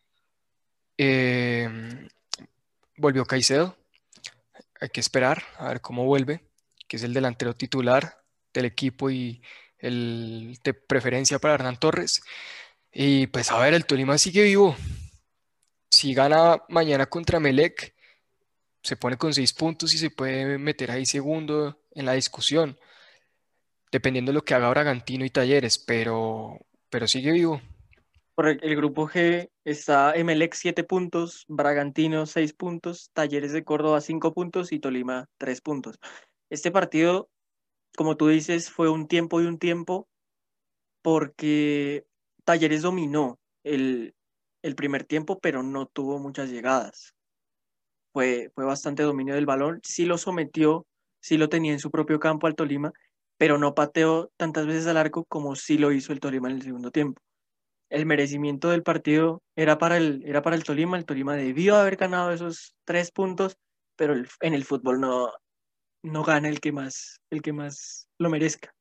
Eh, 0.98 1.70
volvió 2.98 3.24
Caicedo, 3.24 3.78
hay 4.82 4.90
que 4.90 5.00
esperar 5.00 5.42
a 5.58 5.70
ver 5.70 5.80
cómo 5.80 6.04
vuelve, 6.04 6.44
que 6.90 6.98
es 6.98 7.04
el 7.04 7.14
delantero 7.14 7.56
titular 7.56 8.22
del 8.54 8.66
equipo 8.66 9.10
y 9.10 9.42
el 9.78 10.60
de 10.66 10.74
preferencia 10.74 11.40
para 11.40 11.54
Hernán 11.54 11.80
Torres. 11.80 12.22
Y 12.92 13.28
pues 13.28 13.52
a 13.52 13.60
ver, 13.60 13.74
el 13.74 13.86
Tolima 13.86 14.18
sigue 14.18 14.44
vivo. 14.44 14.76
Si 15.90 16.14
gana 16.14 16.62
mañana 16.68 17.06
contra 17.06 17.40
Melec, 17.40 17.98
se 18.82 18.96
pone 18.96 19.18
con 19.18 19.34
seis 19.34 19.54
puntos 19.54 19.94
y 19.94 19.98
se 19.98 20.10
puede 20.10 20.58
meter 20.58 20.92
ahí 20.92 21.06
segundo 21.06 21.80
en 21.92 22.06
la 22.06 22.14
discusión, 22.14 22.78
dependiendo 23.92 24.32
de 24.32 24.36
lo 24.36 24.44
que 24.44 24.54
haga 24.54 24.70
Bragantino 24.70 25.26
y 25.26 25.30
Talleres, 25.30 25.78
pero, 25.80 26.60
pero 26.90 27.08
sigue 27.08 27.32
vivo. 27.32 27.62
El 28.38 28.76
grupo 28.78 29.10
G 29.10 29.50
está 29.66 30.14
Emelec 30.14 30.54
7 30.54 30.86
puntos, 30.86 31.44
Bragantino 31.50 32.26
6 32.26 32.54
puntos, 32.54 33.12
Talleres 33.12 33.52
de 33.52 33.66
Córdoba 33.66 34.00
5 34.00 34.34
puntos 34.34 34.72
y 34.72 34.80
Tolima 34.80 35.28
3 35.40 35.60
puntos. 35.60 36.00
Este 36.50 36.72
partido, 36.72 37.30
como 37.98 38.16
tú 38.16 38.30
dices, 38.30 38.70
fue 38.70 38.90
un 38.90 39.10
tiempo 39.10 39.42
y 39.42 39.46
un 39.46 39.60
tiempo 39.60 40.08
porque 41.02 42.06
Talleres 42.46 42.82
dominó 42.82 43.40
el, 43.64 44.16
el 44.62 44.76
primer 44.76 45.04
tiempo, 45.04 45.40
pero 45.40 45.62
no 45.62 45.88
tuvo 45.88 46.18
muchas 46.18 46.50
llegadas. 46.50 47.14
Fue, 48.20 48.52
fue 48.54 48.66
bastante 48.66 49.04
dominio 49.04 49.36
del 49.36 49.46
balón, 49.46 49.80
sí 49.82 50.06
lo 50.06 50.18
sometió, 50.18 50.86
sí 51.22 51.38
lo 51.38 51.48
tenía 51.48 51.72
en 51.72 51.80
su 51.80 51.90
propio 51.90 52.20
campo 52.20 52.48
al 52.48 52.56
Tolima, 52.56 52.92
pero 53.38 53.58
no 53.58 53.74
pateó 53.74 54.30
tantas 54.36 54.68
veces 54.68 54.88
al 54.88 54.98
arco 54.98 55.24
como 55.24 55.56
sí 55.56 55.78
lo 55.78 55.94
hizo 55.94 56.12
el 56.12 56.20
Tolima 56.20 56.50
en 56.50 56.58
el 56.58 56.64
segundo 56.64 56.92
tiempo 56.92 57.22
el 57.90 58.06
merecimiento 58.06 58.70
del 58.70 58.84
partido 58.84 59.42
era 59.56 59.78
para 59.78 59.98
el, 59.98 60.24
era 60.26 60.42
para 60.42 60.56
el 60.56 60.64
Tolima. 60.64 60.98
El 60.98 61.06
Tolima 61.06 61.36
debió 61.36 61.76
haber 61.76 61.96
ganado 61.96 62.32
esos 62.32 62.76
tres 62.86 63.12
puntos, 63.12 63.58
pero 63.96 64.14
en 64.14 64.54
el 64.54 64.64
fútbol 64.64 65.00
no, 65.00 65.32
no 66.04 66.24
gana 66.24 66.50
el 66.50 66.60
que 66.60 66.72
más, 66.72 67.20
el 67.30 67.42
que 67.42 67.54
más 67.54 68.08
lo 68.18 68.30
merezca. 68.30 68.74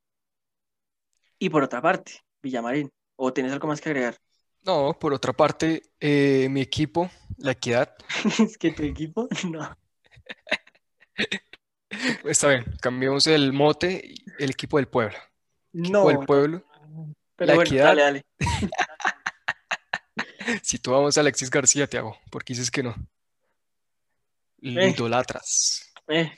Y 1.39 1.51
por 1.51 1.63
otra 1.63 1.81
parte, 1.81 2.21
Villamarín, 2.43 2.91
¿o 3.17 3.33
tienes 3.33 3.53
algo 3.53 3.69
más 3.69 3.81
que 3.81 3.91
agregar? 3.91 4.17
No, 4.65 4.93
por 4.99 5.15
otra 5.15 5.33
parte, 5.33 5.83
eh, 6.01 6.49
mi 6.51 6.61
equipo, 6.61 7.09
La 7.39 7.53
Equidad, 7.53 7.95
es 8.41 8.59
que 8.59 8.73
tu 8.73 8.83
equipo, 8.83 9.29
no. 9.51 9.77
está 12.25 12.49
bien, 12.49 12.65
cambiamos 12.81 13.27
el 13.27 13.53
mote, 13.53 14.03
y 14.05 14.25
el 14.43 14.51
equipo 14.51 14.77
del 14.79 14.89
pueblo. 14.89 15.17
No, 15.73 16.07
del 16.09 16.19
pueblo. 16.21 16.65
pero 17.37 17.49
La 17.49 17.55
bueno, 17.55 17.69
Equidad. 17.69 17.85
dale, 17.87 18.03
dale. 18.03 18.23
Si 20.63 20.79
tú 20.79 20.93
vamos 20.93 21.17
a 21.17 21.21
Alexis 21.21 21.51
García, 21.51 21.87
te 21.87 21.99
hago, 21.99 22.19
porque 22.31 22.55
dices 22.55 22.71
que 22.71 22.83
no. 22.83 22.95
Lo 24.61 24.81
Eh. 24.81 24.89
idolatras. 24.91 25.93
Eh, 26.09 26.33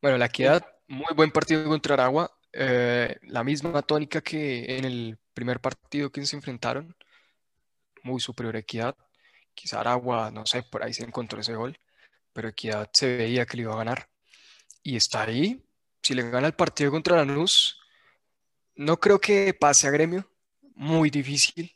Bueno, 0.00 0.16
La 0.16 0.26
Equidad, 0.26 0.64
muy 0.86 1.12
buen 1.16 1.30
partido 1.32 1.64
contra 1.64 1.94
Aragua. 1.94 2.30
eh, 2.52 3.16
la 3.22 3.42
misma 3.44 3.82
tónica 3.82 4.20
que 4.20 4.76
en 4.78 4.84
el 4.84 5.18
primer 5.34 5.60
partido 5.60 6.10
que 6.10 6.24
se 6.24 6.36
enfrentaron. 6.36 6.94
Muy 8.04 8.20
superior 8.20 8.54
a 8.56 8.60
Equidad. 8.60 8.96
Quizá 9.60 9.80
Aragua, 9.80 10.30
no 10.30 10.46
sé, 10.46 10.62
por 10.62 10.82
ahí 10.82 10.94
se 10.94 11.04
encontró 11.04 11.38
ese 11.38 11.54
gol. 11.54 11.78
Pero 12.32 12.48
Equidad 12.48 12.88
se 12.94 13.16
veía 13.18 13.44
que 13.44 13.58
le 13.58 13.64
iba 13.64 13.74
a 13.74 13.78
ganar. 13.78 14.08
Y 14.82 14.96
está 14.96 15.24
ahí. 15.24 15.62
Si 16.02 16.14
le 16.14 16.30
gana 16.30 16.46
el 16.46 16.54
partido 16.54 16.90
contra 16.90 17.16
Lanús, 17.16 17.78
no 18.74 18.98
creo 18.98 19.20
que 19.20 19.52
pase 19.52 19.86
a 19.86 19.90
Gremio. 19.90 20.26
Muy 20.74 21.10
difícil. 21.10 21.70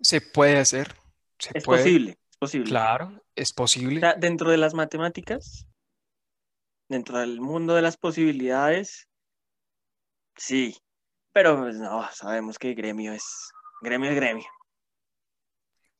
Se 0.00 0.22
puede 0.22 0.58
hacer. 0.58 0.94
Se 1.38 1.50
es 1.52 1.64
puede. 1.64 1.82
posible, 1.82 2.18
es 2.30 2.36
posible. 2.38 2.68
Claro, 2.70 3.22
es 3.34 3.52
O 3.52 3.54
posible. 3.56 4.00
sea, 4.00 4.14
dentro 4.14 4.50
de 4.50 4.56
las 4.56 4.72
matemáticas, 4.72 5.66
dentro 6.88 7.18
del 7.18 7.42
mundo 7.42 7.74
de 7.74 7.82
las 7.82 7.98
posibilidades, 7.98 9.06
sí. 10.34 10.78
Pero 11.32 11.58
pues, 11.58 11.76
no, 11.76 12.08
sabemos 12.12 12.58
que 12.58 12.72
gremio 12.72 13.12
es 13.12 13.50
gremio 13.82 14.08
es 14.08 14.16
gremio. 14.16 14.46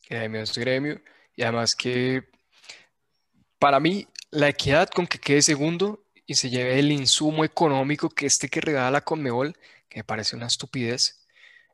Gremio 0.08 0.42
es 0.42 0.56
gremio. 0.56 1.00
Y 1.34 1.42
además 1.42 1.74
que 1.74 2.24
para 3.58 3.80
mí 3.80 4.06
la 4.30 4.48
equidad 4.48 4.88
con 4.88 5.06
que 5.06 5.18
quede 5.18 5.42
segundo 5.42 6.04
y 6.26 6.34
se 6.34 6.50
lleve 6.50 6.78
el 6.78 6.90
insumo 6.92 7.44
económico 7.44 8.08
que 8.08 8.26
este 8.26 8.48
que 8.48 8.60
regala 8.60 8.90
la 8.90 9.00
Conmebol, 9.00 9.54
que 9.88 10.00
me 10.00 10.04
parece 10.04 10.36
una 10.36 10.46
estupidez, 10.46 11.24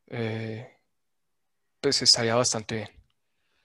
eh, 0.08 0.70
pues 1.80 2.02
estaría 2.02 2.34
bastante 2.34 2.74
bien. 2.76 2.88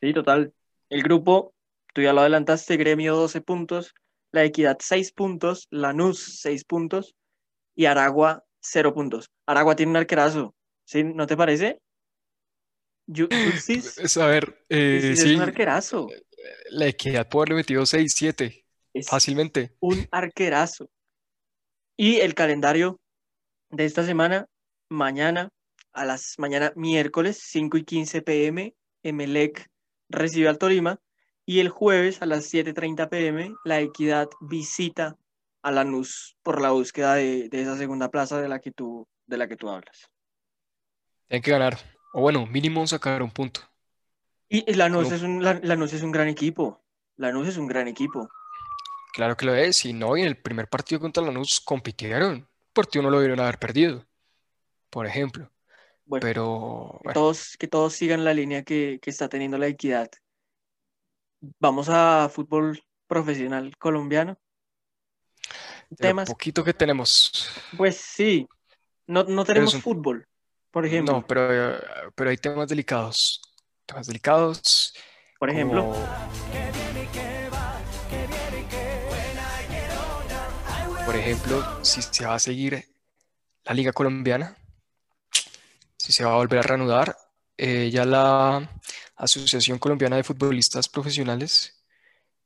Sí, 0.02 0.14
total. 0.14 0.54
El 0.90 1.04
grupo 1.04 1.54
tú 1.94 2.02
ya 2.02 2.14
lo 2.14 2.22
adelantaste, 2.22 2.78
Gremio 2.78 3.16
12 3.16 3.42
puntos, 3.42 3.94
La 4.32 4.44
Equidad 4.44 4.78
6 4.80 5.12
puntos, 5.12 5.68
Lanús 5.72 6.40
6 6.42 6.64
puntos 6.64 7.16
y 7.76 7.86
Aragua 7.86 8.46
0 8.62 8.94
puntos. 8.94 9.32
Aragua 9.46 9.76
tiene 9.76 9.92
un 9.92 9.98
arquerazo, 9.98 10.56
¿sí? 10.86 11.04
¿No 11.04 11.28
te 11.28 11.36
parece? 11.36 11.82
Yu- 13.08 13.28
Yulcis- 13.30 13.98
Es, 14.04 14.18
a 14.18 14.28
ver, 14.28 14.64
eh, 14.70 15.16
sí, 15.16 15.30
es 15.30 15.36
un 15.36 15.42
arquerazo, 15.42 16.08
la 16.70 16.88
equidad 16.88 17.28
puede 17.28 17.44
haberle 17.44 17.56
metido 17.56 17.86
6, 17.86 18.14
7, 18.16 18.66
es 18.94 19.08
fácilmente. 19.10 19.76
un 19.80 20.08
arquerazo. 20.12 20.90
Y 21.96 22.18
el 22.18 22.36
calendario 22.36 23.00
de 23.70 23.86
esta 23.86 24.06
semana, 24.06 24.48
mañana, 24.90 25.50
a 25.94 26.06
las 26.06 26.36
mañana 26.38 26.72
miércoles 26.76 27.40
5 27.42 27.78
y 27.78 27.84
15 27.84 28.22
pm, 28.22 28.76
Emelec 29.04 29.68
recibe 30.10 30.48
al 30.48 30.58
Tolima 30.60 31.00
y 31.46 31.60
el 31.60 31.70
jueves 31.70 32.22
a 32.22 32.26
las 32.28 32.54
7.30 32.54 33.10
pm, 33.10 33.54
la 33.64 33.80
Equidad 33.80 34.28
visita 34.42 35.18
a 35.64 35.72
Lanús 35.72 36.38
por 36.44 36.62
la 36.62 36.72
búsqueda 36.72 37.16
de, 37.16 37.50
de 37.50 37.62
esa 37.62 37.78
segunda 37.78 38.12
plaza 38.12 38.40
de 38.42 38.48
la 38.48 38.60
que 38.60 38.72
tú, 38.72 39.08
de 39.26 39.38
la 39.38 39.48
que 39.48 39.56
tú 39.56 39.70
hablas. 39.70 40.08
Tienen 41.28 41.42
que 41.42 41.52
ganar. 41.52 41.78
O 42.14 42.22
bueno, 42.22 42.46
mínimo 42.46 42.86
sacar 42.88 43.22
un 43.22 43.32
punto. 43.32 43.62
Y 44.50 44.74
Lanús 44.74 45.12
es 45.12 45.22
un, 45.22 45.44
Lan- 45.44 45.62
Lanús 45.64 45.94
es 45.94 46.02
un 46.04 46.12
gran 46.12 46.28
equipo. 46.28 46.82
Lanús 47.18 47.48
es 47.50 47.58
un 47.58 47.68
gran 47.68 47.88
equipo. 47.88 48.30
Claro 49.14 49.36
que 49.36 49.46
lo 49.46 49.54
es. 49.56 49.84
Y 49.86 49.94
no, 49.94 50.16
y 50.16 50.22
en 50.22 50.28
el 50.28 50.38
primer 50.38 50.68
partido 50.70 51.02
contra 51.02 51.24
Lanús 51.24 51.60
compitieron. 51.60 52.34
El 52.36 52.48
partido 52.74 53.04
no 53.04 53.10
lo 53.10 53.20
debieron 53.20 53.40
haber 53.44 53.58
perdido, 53.60 54.06
por 54.90 55.06
ejemplo. 55.06 55.52
Bueno, 56.06 56.22
Pero 56.22 57.02
que 57.04 57.14
todos, 57.14 57.58
que 57.58 57.68
todos 57.68 57.94
sigan 57.94 58.24
la 58.24 58.34
línea 58.34 58.64
que, 58.64 59.00
que 59.02 59.10
está 59.10 59.28
teniendo 59.28 59.58
la 59.58 59.68
equidad. 59.68 60.10
Vamos 61.60 61.90
a 61.90 62.30
fútbol 62.32 62.82
profesional 63.08 63.76
colombiano. 63.78 64.38
de 65.90 65.96
Temas, 65.98 66.30
poquito 66.30 66.64
que 66.64 66.74
tenemos. 66.74 67.50
pues 67.76 67.98
sí, 67.98 68.48
no, 69.08 69.24
no 69.24 69.44
tenemos 69.44 69.74
un- 69.74 69.82
fútbol, 69.82 70.28
por 70.78 70.86
ejemplo. 70.86 71.12
No, 71.16 71.26
pero, 71.26 71.76
pero 72.14 72.30
hay 72.30 72.38
temas 72.38 72.68
delicados. 72.68 73.42
Temas 73.88 74.06
delicados. 74.06 74.94
por 75.40 75.50
ejemplo, 75.50 75.86
como- 75.86 76.08
Por 81.04 81.16
ejemplo, 81.16 81.84
si 81.84 82.04
se 82.04 82.28
va 82.28 82.36
a 82.36 82.40
seguir 82.40 82.86
la 83.64 83.74
Liga 83.74 83.92
Colombiana, 83.92 84.56
si 85.98 86.12
se 86.12 86.24
va 86.24 86.34
a 86.34 86.36
volver 86.36 86.60
a 86.60 86.62
reanudar, 86.62 87.18
eh, 87.58 87.90
ya 87.92 88.06
la 88.06 88.70
Asociación 89.16 89.80
Colombiana 89.80 90.18
de 90.18 90.24
Futbolistas 90.24 90.88
Profesionales 90.88 91.82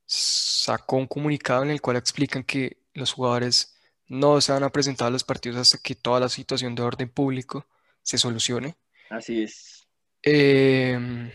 sacó 0.05 0.95
un 0.95 1.07
comunicado 1.07 1.63
en 1.63 1.71
el 1.71 1.81
cual 1.81 1.97
explican 1.97 2.45
que 2.45 2.77
los 2.93 3.11
jugadores 3.11 3.75
no 4.07 4.39
se 4.39 4.53
van 4.53 4.63
a 4.63 4.69
presentar 4.69 5.07
a 5.07 5.11
los 5.11 5.25
partidos 5.25 5.57
hasta 5.57 5.79
que 5.79 5.95
toda 5.95 6.21
la 6.21 6.29
situación 6.29 6.75
de 6.75 6.83
orden 6.83 7.09
público 7.09 7.65
se 8.03 8.17
solucione. 8.17 8.75
así 9.09 9.43
es. 9.43 9.87
Eh, 10.23 11.31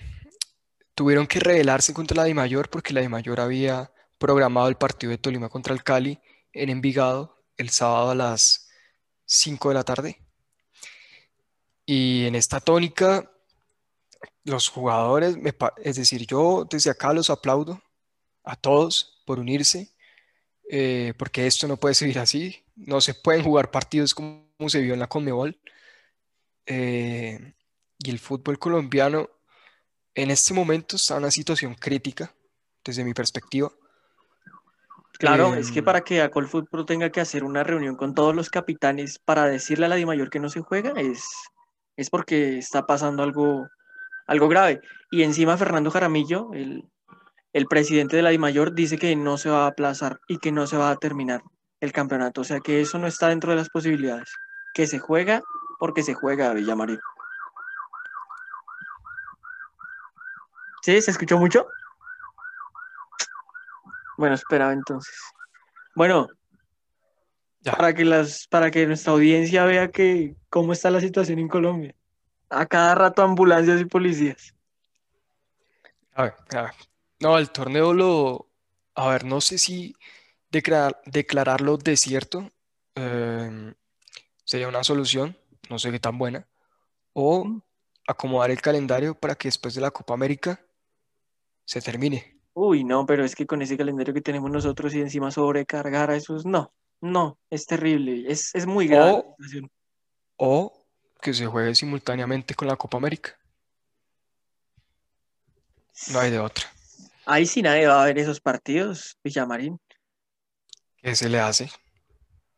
tuvieron 0.95 1.27
que 1.27 1.41
rebelarse 1.41 1.93
contra 1.93 2.17
la 2.17 2.25
DIMAYOR 2.25 2.71
porque 2.71 2.95
la 2.95 3.01
DIMAYOR 3.01 3.41
había 3.41 3.93
programado 4.19 4.69
el 4.69 4.77
partido 4.77 5.11
de 5.11 5.19
Tolima 5.19 5.49
contra 5.49 5.75
el 5.75 5.83
Cali 5.83 6.19
en 6.53 6.71
Envigado 6.71 7.45
el 7.57 7.71
sábado 7.71 8.11
a 8.11 8.15
las 8.15 8.69
5 9.27 9.69
de 9.69 9.75
la 9.75 9.85
tarde. 9.85 10.21
Y 11.85 12.25
en 12.27 12.35
esta 12.35 12.61
tónica, 12.61 13.31
los 14.45 14.69
jugadores, 14.69 15.37
me 15.37 15.55
es 15.83 15.97
decir, 15.97 16.27
yo 16.27 16.67
desde 16.69 16.91
acá 16.91 17.13
los 17.13 17.31
aplaudo 17.31 17.83
a 18.45 18.57
todos 18.57 19.23
por 19.27 19.39
unirse, 19.39 19.93
eh, 20.71 21.15
porque 21.17 21.47
esto 21.47 21.69
no 21.69 21.77
puede 21.77 21.95
seguir 21.95 22.19
así. 22.19 22.65
No 22.75 23.01
se 23.01 23.15
pueden 23.15 23.45
jugar 23.45 23.71
partidos 23.71 24.15
como 24.15 24.47
se 24.69 24.81
vio 24.81 24.95
en 24.95 25.01
la 25.01 25.09
Conmebol. 25.09 25.61
Eh, 26.67 27.55
y 27.99 28.11
el 28.11 28.19
fútbol 28.19 28.59
colombiano 28.59 29.31
en 30.15 30.31
este 30.31 30.55
momento 30.55 30.97
está 30.97 31.15
en 31.15 31.23
una 31.23 31.31
situación 31.31 31.75
crítica, 31.75 32.35
desde 32.85 33.05
mi 33.05 33.15
perspectiva. 33.15 33.71
Claro, 35.19 35.55
es 35.55 35.71
que 35.71 35.79
Em, 35.79 35.85
para 35.85 36.03
que 36.03 36.21
Acolfut 36.21 36.69
Pro 36.69 36.85
tenga 36.85 37.11
que 37.11 37.21
hacer 37.21 37.45
una 37.45 37.65
reunión 37.65 37.97
con 37.97 38.15
todos 38.15 38.35
los 38.35 38.51
capitanes 38.51 39.19
para 39.19 39.45
decirle 39.45 39.87
a 39.87 39.89
la 39.89 39.97
Dimayor 39.97 40.31
que 40.31 40.41
no 40.41 40.49
se 40.49 40.61
juega, 40.61 40.93
es, 40.97 41.25
es 41.97 42.11
porque 42.11 42.59
está 42.59 42.87
pasando 42.87 43.23
algo, 43.23 43.67
algo 44.27 44.49
grave. 44.49 44.81
Y 45.11 45.23
encima 45.23 45.57
Fernando 45.57 45.91
Jaramillo, 45.91 46.51
el, 46.53 46.85
el 47.53 47.67
presidente 47.67 48.17
de 48.17 48.23
la 48.23 48.31
Dimayor, 48.31 48.75
dice 48.75 48.99
que 48.99 49.15
no 49.17 49.39
se 49.39 49.49
va 49.49 49.65
a 49.65 49.69
aplazar 49.69 50.21
y 50.29 50.39
que 50.39 50.53
no 50.53 50.67
se 50.67 50.77
va 50.77 50.91
a 50.91 50.97
terminar 50.97 51.43
el 51.81 51.93
campeonato. 51.93 52.43
O 52.43 52.45
sea 52.45 52.61
que 52.61 52.81
eso 52.81 52.99
no 52.99 53.07
está 53.07 53.29
dentro 53.29 53.51
de 53.51 53.57
las 53.57 53.71
posibilidades. 53.71 54.31
Que 54.75 54.87
se 54.87 54.99
juega 54.99 55.43
porque 55.79 56.03
se 56.03 56.15
juega, 56.15 56.53
Villamarín. 56.53 57.01
¿Sí? 60.83 61.01
¿Se 61.03 61.11
escuchó 61.11 61.39
mucho? 61.39 61.67
Bueno, 64.17 64.35
esperaba 64.35 64.73
entonces. 64.73 65.15
Bueno, 65.95 66.29
Ya. 67.61 67.73
para 67.73 67.93
que 67.93 68.05
las, 68.05 68.47
para 68.47 68.71
que 68.71 68.87
nuestra 68.87 69.13
audiencia 69.13 69.65
vea 69.65 69.91
que 69.91 70.37
cómo 70.49 70.73
está 70.73 70.91
la 70.91 71.01
situación 71.01 71.39
en 71.39 71.49
Colombia. 71.49 71.95
A 72.49 72.65
cada 72.67 72.95
rato 72.95 73.23
ambulancias 73.23 73.81
y 73.81 73.85
policías. 73.87 74.55
A 76.15 76.23
ver, 76.25 76.35
a 76.55 76.63
ver. 76.63 76.73
No, 77.21 77.39
el 77.39 77.51
torneo 77.51 77.93
lo... 77.93 78.47
A 78.95 79.09
ver, 79.09 79.25
no 79.25 79.41
sé 79.41 79.59
si 79.59 79.95
declarar- 80.51 81.01
declararlo 81.05 81.77
desierto 81.77 82.51
em, 82.95 83.75
sería 84.45 84.69
una 84.69 84.85
solución, 84.85 85.37
no 85.69 85.79
sé 85.79 85.91
qué 85.91 86.01
tan 86.01 86.19
buena, 86.19 86.47
o 87.13 87.63
acomodar 88.07 88.51
el 88.51 88.61
calendario 88.61 89.15
para 89.15 89.35
que 89.35 89.49
después 89.49 89.75
de 89.75 89.81
la 89.81 89.91
Copa 89.91 90.15
América 90.15 90.61
se 91.65 91.81
termine. 91.81 92.41
Uy, 92.55 92.85
no, 92.85 93.05
pero 93.05 93.25
es 93.25 93.35
que 93.35 93.47
con 93.47 93.61
ese 93.63 93.77
calendario 93.77 94.15
que 94.15 94.21
tenemos 94.21 94.51
nosotros 94.51 94.95
y 94.95 95.01
encima 95.01 95.31
sobrecargar 95.31 96.11
a 96.11 96.17
esos, 96.17 96.47
no, 96.47 96.73
no, 97.01 97.39
es 97.51 97.67
terrible, 97.67 98.25
es, 98.31 98.55
es 98.55 98.67
muy 98.67 98.87
grave. 98.89 99.13
O-. 99.13 99.37
O 100.39 100.87
que 101.21 101.35
se 101.35 101.47
juegue 101.47 101.75
simultáneamente 101.75 102.55
con 102.55 102.69
la 102.69 102.77
Copa 102.77 102.99
América. 102.99 103.37
No 106.13 106.21
hay 106.21 106.31
de 106.31 106.39
otra. 106.39 106.67
Ahí 107.25 107.47
sí 107.47 107.63
nadie 107.63 107.87
va 107.87 108.03
a 108.03 108.07
ver 108.07 108.19
esos 108.19 108.41
partidos, 108.41 109.19
Villamarín. 109.25 109.81
¿Qué 110.99 111.17
se 111.17 111.29
le 111.29 111.41
hace? 111.41 111.71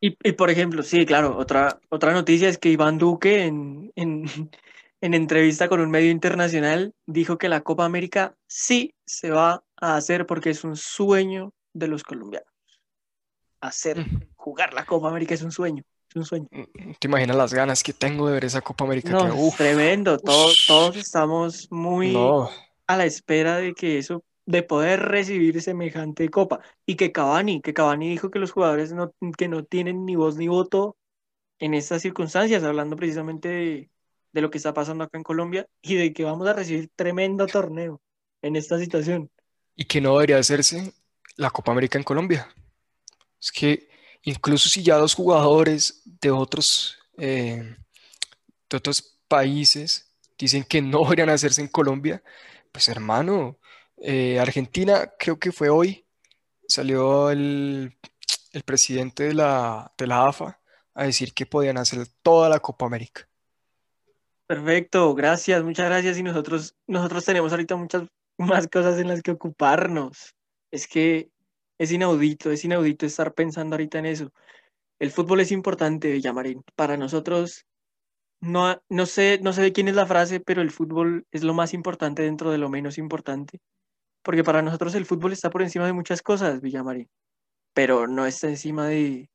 Y, 0.01 0.17
y, 0.23 0.33
por 0.33 0.51
ejemplo, 0.51 0.83
sí, 0.83 1.05
claro, 1.07 1.37
otra, 1.37 1.81
otra 1.89 2.13
noticia 2.13 2.49
es 2.49 2.59
que 2.59 2.69
Iván 2.71 2.99
Duque 2.99 3.45
en, 3.45 3.93
en, 3.97 4.25
en 5.01 5.15
entrevista 5.15 5.69
con 5.69 5.81
un 5.81 5.91
medio 5.91 6.11
internacional 6.11 6.95
dijo 7.07 7.37
que 7.39 7.49
la 7.49 7.63
Copa 7.63 7.85
América 7.85 8.35
sí 8.47 8.95
se 9.07 9.31
va 9.31 9.65
a 9.81 9.97
hacer 9.97 10.27
porque 10.27 10.51
es 10.51 10.65
un 10.65 10.77
sueño 10.77 11.53
de 11.73 11.89
los 11.89 12.03
colombianos. 12.05 12.49
Hacer, 13.61 13.99
Mm. 13.99 14.21
jugar 14.37 14.73
la 14.73 14.87
Copa 14.87 15.09
América 15.09 15.35
es 15.35 15.43
un 15.43 15.51
sueño, 15.51 15.83
es 16.11 16.17
un 16.17 16.25
sueño. 16.25 16.47
¿No 16.53 16.67
¿Te 17.01 17.09
imaginas 17.09 17.37
las 17.37 17.53
ganas 17.53 17.83
que 17.83 17.93
tengo 17.93 18.29
de 18.29 18.35
ver 18.35 18.45
esa 18.45 18.61
Copa 18.61 18.85
América? 18.85 19.11
No, 19.11 19.23
Que, 19.23 19.29
es 19.29 19.35
uf, 19.37 19.57
tremendo, 19.57 20.17
todos, 20.19 20.65
todos 20.69 20.97
estamos 20.97 21.67
muy 21.73 22.13
no, 22.13 22.49
a 22.87 22.97
la 22.97 23.05
espera 23.05 23.57
de 23.57 23.75
que 23.75 23.99
eso, 23.99 24.23
de 24.49 24.63
poder 24.63 25.01
recibir 25.01 25.61
semejante 25.61 26.31
copa. 26.31 26.61
Y 26.87 26.97
que 26.97 27.13
Cavani, 27.13 27.61
que 27.61 27.75
Cavani 27.75 28.09
dijo 28.09 28.31
que 28.31 28.39
los 28.39 28.51
jugadores 28.51 28.95
no, 28.95 29.13
que 29.37 29.47
no 29.47 29.65
tienen 29.65 30.07
ni 30.07 30.17
voz 30.17 30.37
ni 30.37 30.49
voto 30.49 30.97
en 31.59 31.75
estas 31.75 32.01
circunstancias, 32.01 32.63
hablando 32.65 32.97
precisamente 32.97 33.49
de, 33.49 33.91
lo 34.41 34.51
que 34.51 34.57
está 34.57 34.73
pasando 34.73 35.05
acá 35.05 35.19
en 35.19 35.25
Colombia 35.25 35.67
y 35.83 35.97
de 35.97 36.15
que 36.15 36.25
vamos 36.25 36.49
a 36.49 36.55
recibir 36.55 36.89
tremendo 36.97 37.47
torneo 37.47 38.01
en 38.41 38.57
esta 38.57 38.79
situación. 38.79 39.31
y 39.77 39.85
que 39.85 40.01
no 40.01 40.15
debería 40.15 40.39
hacerse 40.39 40.95
la 41.37 41.51
Copa 41.51 41.73
América 41.73 41.99
en 41.99 42.05
Colombia. 42.05 42.49
Es 43.39 43.53
que 43.53 43.91
incluso 44.23 44.71
si 44.71 44.83
ya 44.83 44.97
los 44.97 45.15
jugadores 45.15 46.03
de 46.05 46.31
otros, 46.31 46.97
eh, 47.19 47.77
de 48.71 48.77
otros 48.77 49.19
países 49.29 50.11
dicen 50.39 50.65
que 50.65 50.81
no 50.81 51.03
deberían 51.03 51.29
hacerse 51.29 51.61
en 51.61 51.69
Colombia, 51.69 52.23
pues 52.73 52.89
hermano, 52.89 53.58
eh, 54.01 54.39
Argentina 54.41 55.13
creo 55.19 55.39
que 55.39 55.53
fue 55.53 55.69
hoy, 55.69 56.07
salió 56.67 57.31
el, 57.31 57.97
el 58.53 58.63
presidente 58.63 59.25
de 59.25 59.35
la, 59.35 59.93
de 59.97 60.07
la 60.07 60.27
AFA 60.27 60.61
a 60.95 61.05
decir 61.05 61.33
que 61.33 61.47
podían 61.47 61.79
hacer 61.79 62.07
toda 62.23 62.49
la 62.49 62.61
Copa 62.61 62.87
América. 62.87 63.29
Perfecto, 64.47 65.15
gracias, 65.15 65.63
muchas 65.63 65.87
gracias. 65.87 66.19
Y 66.19 66.23
nosotros, 66.23 66.75
nosotros 66.87 67.25
tenemos 67.25 67.53
ahorita 67.53 67.77
muchas 67.77 68.05
más 68.39 68.67
cosas 68.67 68.99
en 68.99 69.09
las 69.09 69.23
que 69.23 69.33
ocuparnos. 69.33 70.35
Es 70.71 70.89
que 70.89 71.31
es 71.79 71.93
inaudito, 71.93 72.51
es 72.51 72.65
inaudito 72.65 73.07
estar 73.07 73.35
pensando 73.35 73.75
ahorita 73.75 73.99
en 73.99 74.07
eso. 74.07 74.33
El 74.99 75.11
fútbol 75.11 75.41
es 75.41 75.53
importante, 75.53 76.11
Villamarín. 76.11 76.65
Para 76.75 76.97
nosotros, 76.97 77.67
no, 78.41 78.81
no 78.89 79.07
sé, 79.07 79.39
no 79.43 79.53
sé 79.53 79.63
de 79.63 79.73
quién 79.73 79.89
es 79.89 79.95
la 79.95 80.07
frase, 80.07 80.41
pero 80.41 80.63
el 80.63 80.71
fútbol 80.71 81.27
es 81.31 81.45
lo 81.45 81.55
más 81.55 81.75
importante 81.75 82.23
dentro 82.23 82.51
de 82.51 82.59
lo 82.59 82.69
menos 82.69 82.99
importante. 82.99 83.61
Porque 84.23 84.45
para 84.45 84.63
nosotros 84.63 84.95
el 84.95 85.07
fútbol 85.07 85.33
está 85.33 85.51
por 85.51 85.63
encima 85.63 85.87
de 85.87 85.93
muchas 85.93 86.23
cosas, 86.23 86.61
Villamarín, 86.61 87.09
pero 87.75 88.07
no 88.07 88.27
está 88.27 88.49
encima 88.49 88.87
de, 88.87 89.31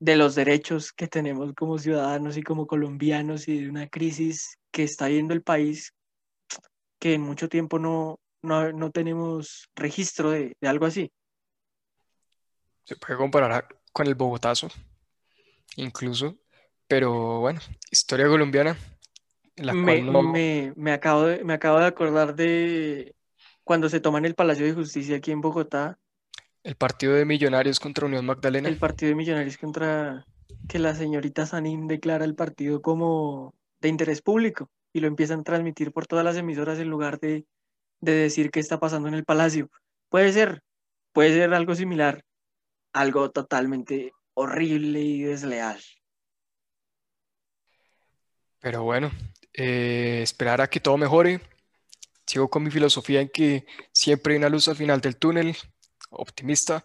de 0.00 0.16
los 0.16 0.34
derechos 0.34 0.92
que 0.92 1.06
tenemos 1.08 1.52
como 1.54 1.78
ciudadanos 1.78 2.36
y 2.36 2.42
como 2.42 2.66
colombianos 2.66 3.48
y 3.48 3.60
de 3.62 3.68
una 3.68 3.88
crisis 3.88 4.58
que 4.72 4.82
está 4.84 5.08
viendo 5.08 5.34
el 5.34 5.42
país 5.42 5.94
que 6.98 7.14
en 7.14 7.22
mucho 7.22 7.48
tiempo 7.48 7.78
no, 7.78 8.20
no, 8.42 8.72
no 8.72 8.90
tenemos 8.90 9.68
registro 9.74 10.30
de, 10.30 10.56
de 10.60 10.68
algo 10.68 10.86
así. 10.86 11.10
Se 12.84 12.96
puede 12.96 13.16
comparar 13.16 13.52
a- 13.52 13.68
con 13.92 14.06
el 14.06 14.14
Bogotazo, 14.14 14.68
incluso, 15.76 16.36
pero 16.86 17.40
bueno, 17.40 17.60
historia 17.90 18.26
colombiana, 18.28 18.76
la 19.56 19.74
Me, 19.74 20.02
cual 20.02 20.12
no, 20.12 20.22
me, 20.22 20.72
me 20.76 20.92
acabo 20.92 21.22
de, 21.24 21.44
me 21.44 21.54
acabo 21.54 21.78
de 21.78 21.86
acordar 21.86 22.34
de 22.34 23.14
cuando 23.70 23.88
se 23.88 24.00
toma 24.00 24.18
en 24.18 24.24
el 24.24 24.34
Palacio 24.34 24.66
de 24.66 24.72
Justicia 24.72 25.18
aquí 25.18 25.30
en 25.30 25.40
Bogotá, 25.40 25.96
el 26.64 26.74
partido 26.74 27.14
de 27.14 27.24
Millonarios 27.24 27.78
contra 27.78 28.04
Unión 28.04 28.26
Magdalena, 28.26 28.68
el 28.68 28.78
partido 28.78 29.10
de 29.10 29.14
Millonarios 29.14 29.56
contra 29.58 30.26
que 30.68 30.80
la 30.80 30.92
señorita 30.96 31.46
Sanín 31.46 31.86
declara 31.86 32.24
el 32.24 32.34
partido 32.34 32.82
como 32.82 33.54
de 33.80 33.88
interés 33.88 34.22
público 34.22 34.68
y 34.92 34.98
lo 34.98 35.06
empiezan 35.06 35.38
a 35.38 35.44
transmitir 35.44 35.92
por 35.92 36.08
todas 36.08 36.24
las 36.24 36.36
emisoras 36.36 36.80
en 36.80 36.90
lugar 36.90 37.20
de, 37.20 37.44
de 38.00 38.12
decir 38.12 38.50
qué 38.50 38.58
está 38.58 38.80
pasando 38.80 39.06
en 39.06 39.14
el 39.14 39.24
Palacio. 39.24 39.70
Puede 40.08 40.32
ser, 40.32 40.64
puede 41.12 41.32
ser 41.32 41.54
algo 41.54 41.76
similar, 41.76 42.24
algo 42.92 43.30
totalmente 43.30 44.10
horrible 44.34 45.00
y 45.00 45.22
desleal. 45.22 45.78
pero 48.58 48.82
bueno, 48.82 49.12
eh, 49.54 50.22
esperar 50.24 50.60
a 50.60 50.66
que 50.66 50.80
todo 50.80 50.98
mejore. 50.98 51.40
Sigo 52.30 52.48
con 52.48 52.62
mi 52.62 52.70
filosofía 52.70 53.20
en 53.20 53.28
que 53.28 53.66
siempre 53.90 54.34
hay 54.34 54.38
una 54.38 54.48
luz 54.48 54.68
al 54.68 54.76
final 54.76 55.00
del 55.00 55.16
túnel, 55.16 55.56
optimista. 56.10 56.84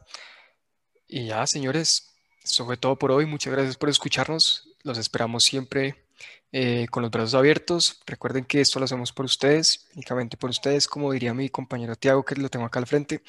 Y 1.07 1.27
ya, 1.27 1.45
señores, 1.45 2.15
eso 2.43 2.65
fue 2.65 2.77
todo 2.77 2.97
por 2.97 3.11
hoy. 3.11 3.27
Muchas 3.27 3.53
gracias 3.53 3.77
por 3.77 3.89
escucharnos. 3.89 4.75
Los 4.81 4.97
esperamos 4.97 5.43
siempre 5.43 6.07
eh, 6.51 6.87
con 6.89 7.03
los 7.03 7.11
brazos 7.11 7.35
abiertos. 7.35 8.01
Recuerden 8.07 8.43
que 8.43 8.59
esto 8.59 8.79
lo 8.79 8.85
hacemos 8.85 9.13
por 9.13 9.25
ustedes, 9.25 9.87
únicamente 9.93 10.35
por 10.35 10.49
ustedes, 10.49 10.87
como 10.87 11.11
diría 11.11 11.35
mi 11.35 11.47
compañero 11.49 11.95
Tiago, 11.95 12.25
que 12.25 12.33
lo 12.33 12.49
tengo 12.49 12.65
acá 12.65 12.79
al 12.79 12.87
frente. 12.87 13.21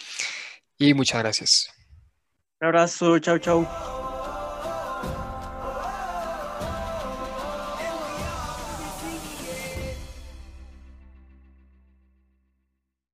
Y 0.78 0.94
muchas 0.94 1.20
gracias. 1.20 1.70
Un 2.62 2.68
abrazo, 2.68 3.18
chau, 3.18 3.38
chau. 3.38 4.05